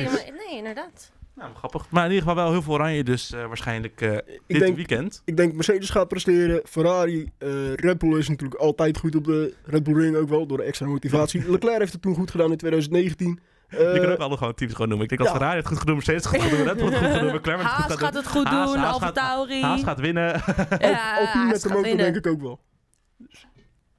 nee, 0.49 0.57
inderdaad. 0.57 1.13
Nou, 1.37 1.55
grappig. 1.55 1.87
Maar 1.91 2.05
in 2.05 2.11
ieder 2.13 2.29
geval 2.29 2.43
wel 2.43 2.53
heel 2.53 2.63
veel 2.63 2.73
oranje. 2.73 3.05
Dus 3.05 3.33
eh, 3.33 3.47
waarschijnlijk 3.47 4.01
eh, 4.01 4.17
dit 4.47 4.59
denk- 4.61 4.77
weekend. 4.77 5.23
Ik 5.25 5.37
denk 5.37 5.53
Mercedes 5.55 5.91
gaat 5.91 6.09
presteren. 6.09 6.61
Ferrari, 6.65 7.31
eh 7.39 7.75
Red 7.75 7.99
Bull 7.99 8.19
is 8.19 8.29
natuurlijk 8.29 8.61
altijd 8.61 8.99
goed 8.99 9.15
op 9.17 9.25
de 9.25 9.55
Red 9.65 9.83
Bull 9.83 9.95
Ring 9.95 10.17
ook 10.17 10.29
wel, 10.29 10.47
door 10.47 10.57
de 10.57 10.63
extra 10.65 10.87
motivatie. 10.87 11.49
Leclerc 11.51 11.79
heeft 11.79 11.93
het 11.93 12.03
toen 12.03 12.15
goed 12.15 12.31
gedaan 12.31 12.51
in 12.51 12.57
2019. 12.57 13.41
Eh, 13.69 13.79
je 13.95 14.01
kan 14.01 14.11
ook 14.13 14.19
alle 14.19 14.37
gewoon 14.37 14.55
teams 14.55 14.73
gewoon 14.73 14.89
noemen. 14.89 15.07
Ik 15.09 15.17
denk 15.17 15.21
dat 15.31 15.31
ja. 15.33 15.37
Ferrari 15.39 15.59
het 15.59 15.69
goed 15.69 15.79
gedaan, 15.79 15.95
Mercedes 15.95 16.25
het 16.25 16.35
goed 16.35 16.43
gedaan, 16.49 16.67
Red 16.67 16.77
Bull 16.77 16.87
het 16.87 16.97
goed 16.97 17.07
gedaan, 17.13 17.35
McLaren 17.37 17.65
het 17.65 17.73
goed 17.75 17.97
gaat 17.99 18.15
het 18.15 18.27
goed 18.29 18.51
doen, 18.51 18.85
Alfa 18.85 19.13
Tauri. 19.13 19.61
Haas 19.63 19.83
gaat 19.83 20.01
winnen. 20.01 20.43
Ja, 20.79 21.19
Alpine 21.21 21.45
met 21.51 21.63
de 21.63 21.69
motor 21.69 21.83
winnen. 21.83 22.05
denk 22.13 22.17
ik 22.17 22.27
ook 22.27 22.41
wel. 22.41 22.61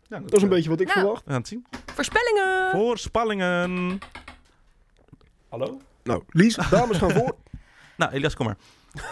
Ja, 0.09 0.19
Dat 0.19 0.33
is 0.33 0.41
een 0.41 0.49
beetje 0.49 0.69
wat 0.69 0.79
ik 0.79 0.87
Nou. 0.87 0.99
verwacht. 0.99 1.23
We 1.25 1.29
gaan 1.31 1.39
het 1.39 1.47
zien. 1.47 1.65
Voorspellingen! 1.93 2.69
Voorspellingen. 2.71 3.99
Hallo? 5.49 5.81
Nou, 6.07 6.23
Lies, 6.29 6.55
dames 6.69 6.97
gaan 6.97 7.11
voor. 7.11 7.35
Nou, 7.97 8.11
Elias, 8.11 8.35
kom 8.35 8.45
maar. 8.45 8.57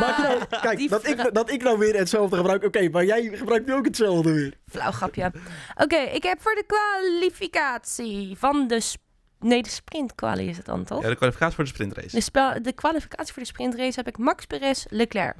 Maak 0.00 0.16
je 0.16 0.22
nou, 0.22 0.60
kijk, 0.60 0.76
Die 0.78 0.88
dat 0.88 1.06
ik, 1.06 1.34
dat 1.34 1.50
ik 1.50 1.62
nou 1.62 1.78
weer 1.78 1.94
hetzelfde 1.96 2.36
gebruik. 2.36 2.64
Oké, 2.64 2.88
maar 2.88 3.04
jij 3.04 3.22
gebruikt 3.36 3.66
nu 3.66 3.74
ook 3.74 3.84
hetzelfde 3.84 4.32
weer. 4.32 4.54
Flauw 4.68 4.90
grapje. 4.90 5.32
Oké, 5.76 5.96
ik 5.96 6.22
heb 6.22 6.40
voor 6.42 6.54
de 6.54 6.64
kwalificatie 6.66 8.36
van 8.38 8.66
de... 8.68 8.80
sp- 8.80 9.00
Nee, 9.40 9.62
de 9.62 9.68
sprintquali 9.68 10.48
is 10.48 10.56
het 10.56 10.66
dan, 10.66 10.84
toch? 10.84 11.02
Ja, 11.02 11.08
de 11.08 11.16
kwalificatie 11.16 11.54
voor 11.54 11.64
de 11.64 11.70
sprintrace. 11.70 12.14
De, 12.16 12.20
spel- 12.20 12.62
de 12.62 12.72
kwalificatie 12.72 13.32
voor 13.32 13.42
de 13.42 13.48
sprintrace 13.48 13.92
heb 13.98 14.08
ik 14.08 14.18
Max 14.18 14.44
Perez, 14.46 14.84
Leclerc. 14.88 15.36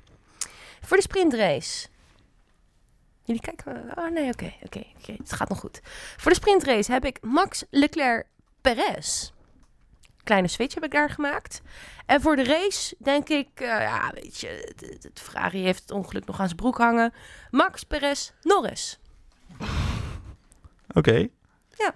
Voor 0.80 0.96
de 0.96 1.02
sprintrace. 1.02 1.88
Jullie 3.24 3.42
kijken. 3.42 3.92
Oh 3.94 4.10
nee, 4.10 4.28
oké, 4.32 4.52
oké, 4.64 4.82
oké. 4.98 5.14
Het 5.18 5.32
gaat 5.32 5.48
nog 5.48 5.58
goed. 5.58 5.80
Voor 6.16 6.30
de 6.30 6.36
sprintrace 6.36 6.92
heb 6.92 7.04
ik 7.04 7.18
Max, 7.20 7.64
Leclerc, 7.70 8.26
Perez. 8.60 9.32
Kleine 10.28 10.48
switch 10.48 10.74
heb 10.74 10.84
ik 10.84 10.90
daar 10.90 11.10
gemaakt. 11.10 11.62
En 12.06 12.20
voor 12.20 12.36
de 12.36 12.44
race 12.44 12.96
denk 12.98 13.28
ik, 13.28 13.48
eh, 13.54 13.66
ja, 13.66 14.10
weet 14.14 14.40
je, 14.40 14.72
het, 14.76 15.20
Ferrari 15.20 15.62
heeft 15.62 15.80
het 15.80 15.90
ongeluk 15.90 16.26
nog 16.26 16.40
aan 16.40 16.46
zijn 16.46 16.56
broek 16.56 16.78
hangen. 16.78 17.12
Max, 17.50 17.84
Perez, 17.84 18.30
Norris. 18.42 19.00
Oké. 20.94 21.28
Ja. 21.76 21.94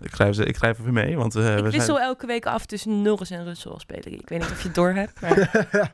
Ik 0.00 0.10
schrijf, 0.14 0.34
ze, 0.34 0.44
ik 0.44 0.56
schrijf 0.56 0.78
even 0.78 0.92
mee, 0.92 1.16
want 1.16 1.34
eh, 1.34 1.56
ik 1.56 1.64
we 1.64 1.70
wissel 1.70 1.94
zijn... 1.94 2.06
elke 2.06 2.26
week 2.26 2.46
af 2.46 2.66
tussen 2.66 3.02
Norris 3.02 3.30
en 3.30 3.44
Russell 3.44 3.72
als 3.72 3.82
speler. 3.82 4.12
Ik 4.12 4.28
weet 4.28 4.40
niet 4.40 4.50
of 4.50 4.60
je 4.60 4.66
het 4.66 4.74
door 4.74 4.92
hebt. 4.92 5.20
Maar 5.20 5.92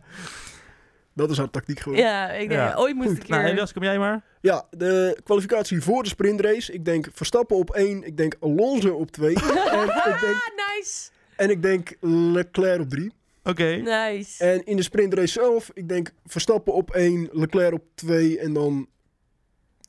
Dat 1.15 1.31
is 1.31 1.37
haar 1.39 1.51
tactiek 1.51 1.81
geworden. 1.81 2.05
ja, 2.07 2.31
ik 2.33 2.49
denk, 2.49 2.61
Ja. 2.61 2.75
ooit 2.77 2.95
moest 2.95 3.09
Goed. 3.09 3.17
ik 3.17 3.23
een 3.23 3.29
keer... 3.29 3.37
Nou, 3.39 3.51
Elias, 3.51 3.73
kom 3.73 3.83
jij 3.83 3.99
maar. 3.99 4.23
Ja, 4.41 4.67
de 4.71 5.21
kwalificatie 5.25 5.81
voor 5.81 6.03
de 6.03 6.09
sprintrace. 6.09 6.73
Ik 6.73 6.85
denk 6.85 7.09
Verstappen 7.13 7.57
op 7.57 7.71
1. 7.71 8.03
Ik 8.07 8.17
denk 8.17 8.37
Alonso 8.41 8.95
op 8.95 9.11
2. 9.11 9.35
en, 9.35 9.43
ik 9.43 9.43
denk, 9.43 9.91
Ah, 9.91 10.49
nice! 10.77 11.11
en 11.37 11.51
ik 11.51 11.63
denk 11.63 11.97
Leclerc 12.01 12.81
op 12.81 12.89
3. 12.91 13.13
Oké. 13.43 13.65
Nice. 13.75 14.45
En 14.45 14.65
in 14.65 14.77
de 14.77 14.83
sprintrace 14.83 15.33
zelf, 15.33 15.71
ik 15.75 15.89
denk 15.89 16.11
Verstappen 16.27 16.73
op 16.73 16.91
1, 16.91 17.29
Leclerc 17.33 17.73
op 17.73 17.85
2 17.95 18.39
en 18.39 18.53
dan 18.53 18.89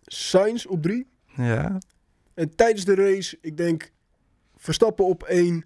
Sainz 0.05 0.65
op 0.65 0.81
3. 0.81 1.07
Ja. 1.35 1.77
En 2.33 2.55
tijdens 2.55 2.85
de 2.85 2.95
race, 2.95 3.37
ik 3.41 3.57
denk 3.57 3.91
Verstappen 4.57 5.05
op 5.05 5.23
1, 5.23 5.65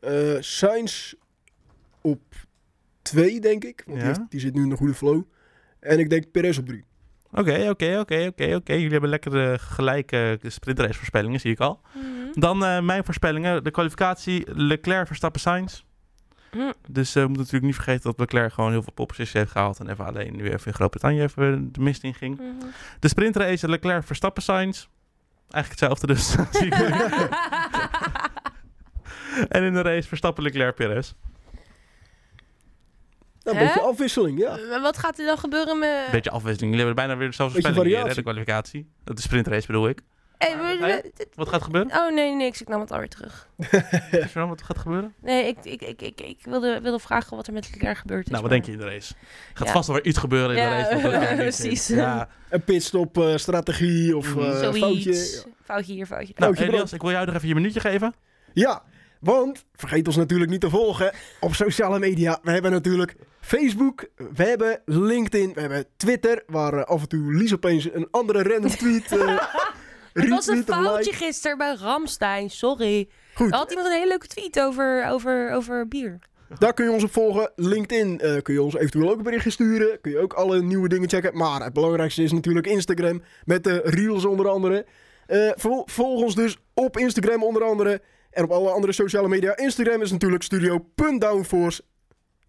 eh 0.00 0.36
Sainz 0.40 1.12
op 2.00 2.20
2, 3.02 3.40
denk 3.40 3.64
ik. 3.64 3.82
Want 3.86 3.98
Ja. 3.98 4.04
die, 4.04 4.14
heeft- 4.16 4.30
die 4.30 4.40
zit 4.40 4.54
nu 4.54 4.62
in 4.64 4.70
een 4.70 4.76
goede 4.76 4.94
flow. 4.94 5.22
En 5.80 5.98
ik 5.98 6.10
denk 6.10 6.30
Perez 6.30 6.58
op 6.58 6.66
3. 6.66 6.84
Oké, 7.32 7.66
oké, 7.70 7.98
oké, 7.98 8.26
oké, 8.28 8.54
oké. 8.54 8.72
Jullie 8.72 8.90
hebben 8.90 9.10
lekker 9.10 9.50
eh, 9.52 9.58
gelijke 9.58 10.38
sprintrace 10.42 10.94
voorspellingen, 10.94 11.40
zie 11.40 11.50
ik 11.52 11.58
al. 11.60 11.80
Mhm. 11.94 12.40
Dan 12.40 12.64
eh, 12.64 12.80
mijn 12.80 13.04
voorspellingen. 13.04 13.64
De 13.64 13.70
kwalificatie 13.70 14.44
Leclerc, 14.54 15.06
Verstappen, 15.06 15.40
Sainz. 15.40 15.82
Hm. 16.50 16.72
Dus 16.88 17.08
eh, 17.08 17.14
we 17.14 17.20
moeten 17.20 17.36
natuurlijk 17.38 17.64
niet 17.64 17.74
vergeten 17.74 18.02
dat 18.02 18.18
Leclerc 18.18 18.52
gewoon 18.52 18.70
heel 18.70 18.82
veel 18.82 18.92
popposities 18.92 19.32
heeft 19.32 19.50
gehaald. 19.50 19.78
En 19.80 19.88
even 19.90 20.04
alleen 20.06 20.36
nu 20.36 20.44
even 20.50 20.66
in 20.66 20.74
Groot-Brittannië 20.74 21.22
even 21.22 21.72
de 21.72 21.80
mist 21.80 22.02
in 22.02 22.14
ging. 22.14 22.36
Mhm. 22.38 22.46
De 23.00 23.08
sprintrace 23.08 23.68
Leclerc, 23.68 24.04
Verstappen, 24.06 24.42
Sainz. 24.42 24.86
Eigenlijk 25.50 25.80
hetzelfde 25.80 26.06
dus. 26.06 26.34
en 29.48 29.62
in 29.62 29.72
de 29.72 29.82
race 29.82 30.08
Verstappen, 30.08 30.42
Leclerc, 30.42 30.74
Perez. 30.74 31.12
Nou, 33.42 33.56
een 33.56 33.62
Hè? 33.62 33.72
beetje 33.72 33.88
afwisseling, 33.88 34.38
ja. 34.38 34.80
Wat 34.80 34.98
gaat 34.98 35.18
er 35.18 35.26
dan 35.26 35.38
gebeuren 35.38 35.78
met... 35.78 36.08
Beetje 36.10 36.30
afwisseling. 36.30 36.70
Jullie 36.74 36.86
hebben 36.86 37.04
bijna 37.06 37.16
weer 37.16 37.28
dezelfde 37.28 37.54
Beetje 37.62 37.72
hier, 37.72 37.82
hè, 37.82 37.90
de 37.90 37.98
variatie. 37.98 38.22
kwalificatie. 38.22 38.90
Dat 39.04 39.16
de 39.16 39.22
sprintrace 39.22 39.66
bedoel 39.66 39.88
ik. 39.88 40.00
Hey, 40.38 40.56
we- 40.56 40.76
we- 40.86 41.10
dit- 41.16 41.28
Wat 41.34 41.48
gaat 41.48 41.62
gebeuren? 41.62 41.92
Oh 41.96 42.12
nee, 42.14 42.34
niks. 42.34 42.60
Ik 42.60 42.68
nam 42.68 42.80
het 42.80 42.90
alweer 42.92 43.08
terug. 43.08 43.48
Is 44.10 44.18
er 44.20 44.30
dan 44.34 44.48
wat 44.48 44.62
gaat 44.62 44.78
gebeuren? 44.78 45.14
Nee, 45.22 45.46
ik, 45.46 45.56
ik, 45.62 45.82
ik, 45.82 46.02
ik, 46.02 46.20
ik 46.20 46.38
wilde, 46.44 46.80
wilde 46.82 46.98
vragen 46.98 47.36
wat 47.36 47.46
er 47.46 47.52
met 47.52 47.70
Leclerc 47.72 47.96
gebeurd 47.96 48.24
is. 48.26 48.30
Nou, 48.30 48.42
wat 48.42 48.50
maar- 48.50 48.60
denk 48.60 48.64
je 48.76 48.82
in 48.84 48.88
de 48.88 48.94
race? 48.94 49.14
Gaat 49.54 49.66
Ja. 49.66 49.72
vast 49.72 49.86
wel 49.86 49.96
weer 49.96 50.04
iets 50.06 50.18
gebeuren 50.18 50.56
in 50.56 50.62
Ja, 50.62 50.68
de 50.70 50.74
race. 50.82 50.94
wat 50.94 51.02
Leclerc 51.12 51.28
niet 51.30 51.38
precies. 51.38 51.86
Ja. 51.86 52.28
Een 52.48 52.64
pitstop 52.64 53.18
eh, 53.18 53.36
strategie 53.36 54.16
of 54.16 54.34
Mhm. 54.34 54.44
eh, 54.50 54.58
Zoiets. 54.58 54.78
foutje. 54.78 55.44
Foutje 55.64 55.92
hier, 55.92 56.06
foutje 56.06 56.32
daar. 56.34 56.40
Nou, 56.42 56.54
Foutje 56.54 56.72
Elias, 56.72 56.92
ik 56.92 57.00
wil 57.02 57.10
jou 57.10 57.26
nog 57.26 57.34
even 57.34 57.48
je 57.48 57.54
minuutje 57.54 57.80
geven. 57.80 58.14
Ja, 58.52 58.82
want 59.20 59.64
vergeet 59.74 60.06
ons 60.06 60.16
natuurlijk 60.16 60.50
niet 60.50 60.60
te 60.60 60.70
volgen 60.70 61.12
op 61.40 61.54
sociale 61.54 61.98
media. 61.98 62.38
We 62.42 62.50
hebben 62.50 62.70
natuurlijk 62.70 63.16
Facebook, 63.54 64.06
we 64.34 64.42
hebben 64.44 64.82
LinkedIn, 64.84 65.52
we 65.54 65.60
hebben 65.60 65.84
Twitter, 65.96 66.42
waar 66.46 66.72
eh, 66.74 66.84
af 66.84 67.00
en 67.00 67.08
toe 67.08 67.32
Lies 67.34 67.54
opeens 67.54 67.88
een 67.92 68.08
andere 68.10 68.42
random 68.42 68.70
tweet 68.70 69.12
eh 69.12 69.38
Het 70.12 70.28
was 70.28 70.46
een 70.46 70.64
foutje 70.64 71.10
like. 71.10 71.24
gisteren 71.24 71.58
bij 71.58 71.74
Ramstein, 71.74 72.50
sorry. 72.50 73.08
Goed, 73.34 73.50
Er 73.50 73.56
had 73.56 73.70
iemand 73.70 73.88
een 73.88 73.94
hele 73.94 74.08
leuke 74.08 74.26
tweet 74.26 74.60
over, 74.60 75.06
over, 75.08 75.50
over 75.52 75.88
bier. 75.88 76.18
daar 76.58 76.74
kun 76.74 76.84
je 76.84 76.90
ons 76.90 77.04
op 77.04 77.12
volgen. 77.12 77.52
LinkedIn 77.56 78.20
eh, 78.20 78.42
kun 78.42 78.54
je 78.54 78.62
ons 78.62 78.74
eventueel 78.74 79.10
ook 79.10 79.16
een 79.16 79.22
berichtje 79.22 79.50
sturen. 79.50 80.00
Kun 80.00 80.10
je 80.10 80.18
ook 80.18 80.32
alle 80.32 80.62
nieuwe 80.62 80.88
dingen 80.88 81.08
checken. 81.08 81.36
Maar 81.36 81.62
het 81.64 81.72
belangrijkste 81.72 82.22
is 82.22 82.32
natuurlijk 82.32 82.66
Instagram 82.66 83.22
met 83.44 83.64
de 83.64 83.80
reels 83.84 84.24
onder 84.24 84.48
andere. 84.48 84.86
Vol- 85.56 85.82
volg 85.86 86.22
ons 86.22 86.34
dus 86.34 86.56
op 86.74 86.96
Instagram 86.98 87.42
onder 87.44 87.62
andere. 87.62 88.00
En 88.30 88.44
op 88.44 88.50
alle 88.50 88.70
andere 88.70 88.92
sociale 88.92 89.28
media. 89.28 89.56
Instagram 89.56 90.02
is 90.02 90.10
natuurlijk 90.10 90.42
studio.downforce. 90.42 91.82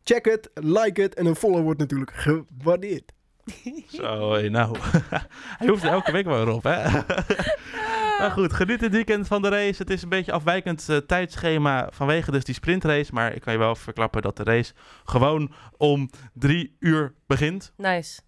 Check 0.04 0.26
het, 0.26 0.50
like 0.54 1.02
het 1.02 1.14
en 1.16 1.26
een 1.26 1.36
follow 1.36 1.64
wordt 1.64 1.80
natuurlijk 1.80 2.12
gewaardeerd. 2.14 3.12
Zo, 3.98 4.42
nou. 4.50 4.78
Hij 5.60 5.68
hoeft 5.68 5.84
er 5.84 5.90
elke 5.90 6.12
week 6.12 6.26
wel 6.26 6.56
op, 6.56 6.64
hè? 6.64 6.84
nou 8.20 8.32
goed, 8.32 8.54
geniet 8.54 8.80
dit 8.80 8.92
weekend 8.92 9.28
van 9.28 9.42
de 9.42 9.50
race. 9.50 9.82
Het 9.82 9.90
is 9.90 10.02
een 10.02 10.10
beetje 10.10 10.32
afwijkend 10.32 10.90
eh, 10.90 10.98
tijdschema 10.98 11.90
vanwege 11.92 12.32
dus 12.32 12.44
die 12.44 12.56
sprintrace. 12.56 13.14
Maar 13.14 13.34
ik 13.34 13.42
kan 13.42 13.54
je 13.54 13.60
wel 13.60 13.76
verklappen 13.76 14.22
dat 14.22 14.38
de 14.38 14.44
race 14.44 14.74
gewoon 15.04 15.52
om 15.78 16.10
drie 16.34 16.76
uur 16.80 17.14
begint. 17.28 17.74
Nice. 17.78 18.22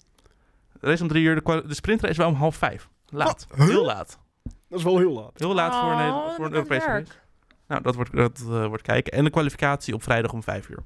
De 0.79 0.87
race 0.87 1.01
om 1.01 1.09
drie 1.09 1.23
uur, 1.23 1.43
de, 1.43 1.63
sprintrace 1.67 2.11
is 2.11 2.17
wel 2.17 2.27
om 2.27 2.35
half 2.35 2.55
vijf. 2.55 2.89
Laat? 3.05 3.47
Huh? 3.55 3.65
heel 3.65 3.85
laat. 3.85 4.19
Dat 4.69 4.79
is 4.79 4.83
wel 4.83 4.97
heel 4.97 5.13
laat. 5.13 5.31
Heel 5.39 5.53
laat 5.53 5.75
voor 5.75 5.91
een, 5.91 6.13
Oh, 6.13 6.35
voor 6.35 6.45
een 6.45 6.53
Europese 6.53 6.87
werk. 6.87 7.07
race. 7.07 7.19
Nou, 7.67 7.81
dat 7.81 7.95
wordt, 7.95 8.15
dat, 8.15 8.39
eh, 8.39 8.65
wordt 8.65 8.83
kijken. 8.83 9.13
En 9.13 9.23
de 9.23 9.29
kwalificatie 9.29 9.93
op 9.93 10.03
vrijdag 10.03 10.33
om 10.33 10.43
vijf 10.43 10.69
uur. 10.69 10.83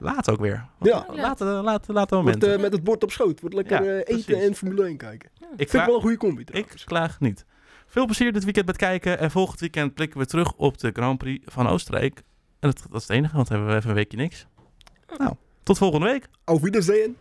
Laat 0.00 0.30
ook 0.30 0.40
weer. 0.40 0.66
Ja. 0.80 1.06
Laat, 1.12 1.40
eh, 1.40 1.46
laat, 1.46 1.64
laat 1.64 1.84
de 1.86 1.92
Wordt 1.94 2.10
momenten. 2.10 2.54
eh, 2.54 2.60
met 2.60 2.72
het 2.72 2.84
bord 2.84 3.02
op 3.02 3.10
schoot. 3.10 3.40
Wordt 3.40 3.54
lekker 3.54 3.84
Ja, 3.84 3.90
eh, 3.90 3.96
eten 3.96 4.24
precies. 4.24 4.44
en 4.48 4.54
Formule 4.54 4.86
1 4.86 4.96
kijken. 4.96 5.30
ik, 5.34 5.46
Vind 5.48 5.60
ik 5.60 5.68
vraag- 5.68 5.86
wel 5.86 5.94
een 5.94 6.00
goede 6.00 6.16
combi 6.16 6.40
ik 6.40 6.46
trouwens. 6.46 6.84
klaag 6.84 7.20
niet. 7.20 7.44
Veel 7.86 8.04
plezier 8.04 8.32
dit 8.32 8.44
weekend 8.44 8.66
met 8.66 8.76
kijken. 8.76 9.18
En 9.18 9.30
volgend 9.30 9.60
weekend 9.60 9.94
blikken 9.94 10.18
we 10.20 10.26
terug 10.26 10.52
op 10.54 10.78
de 10.78 10.90
Grand 10.92 11.18
Prix 11.18 11.44
van 11.52 11.66
Oostenrijk. 11.68 12.16
En 12.60 12.68
dat, 12.70 12.82
dat 12.90 13.00
is 13.00 13.06
het 13.08 13.16
enige, 13.16 13.36
want 13.36 13.48
hebben 13.48 13.68
we 13.68 13.74
even 13.74 13.88
een 13.88 13.94
weekje 13.94 14.16
niks. 14.16 14.46
Nou, 15.18 15.32
tot 15.62 15.78
volgende 15.78 16.06
week. 16.06 16.28
Auf 16.44 16.60
Wiedersehen. 16.60 17.16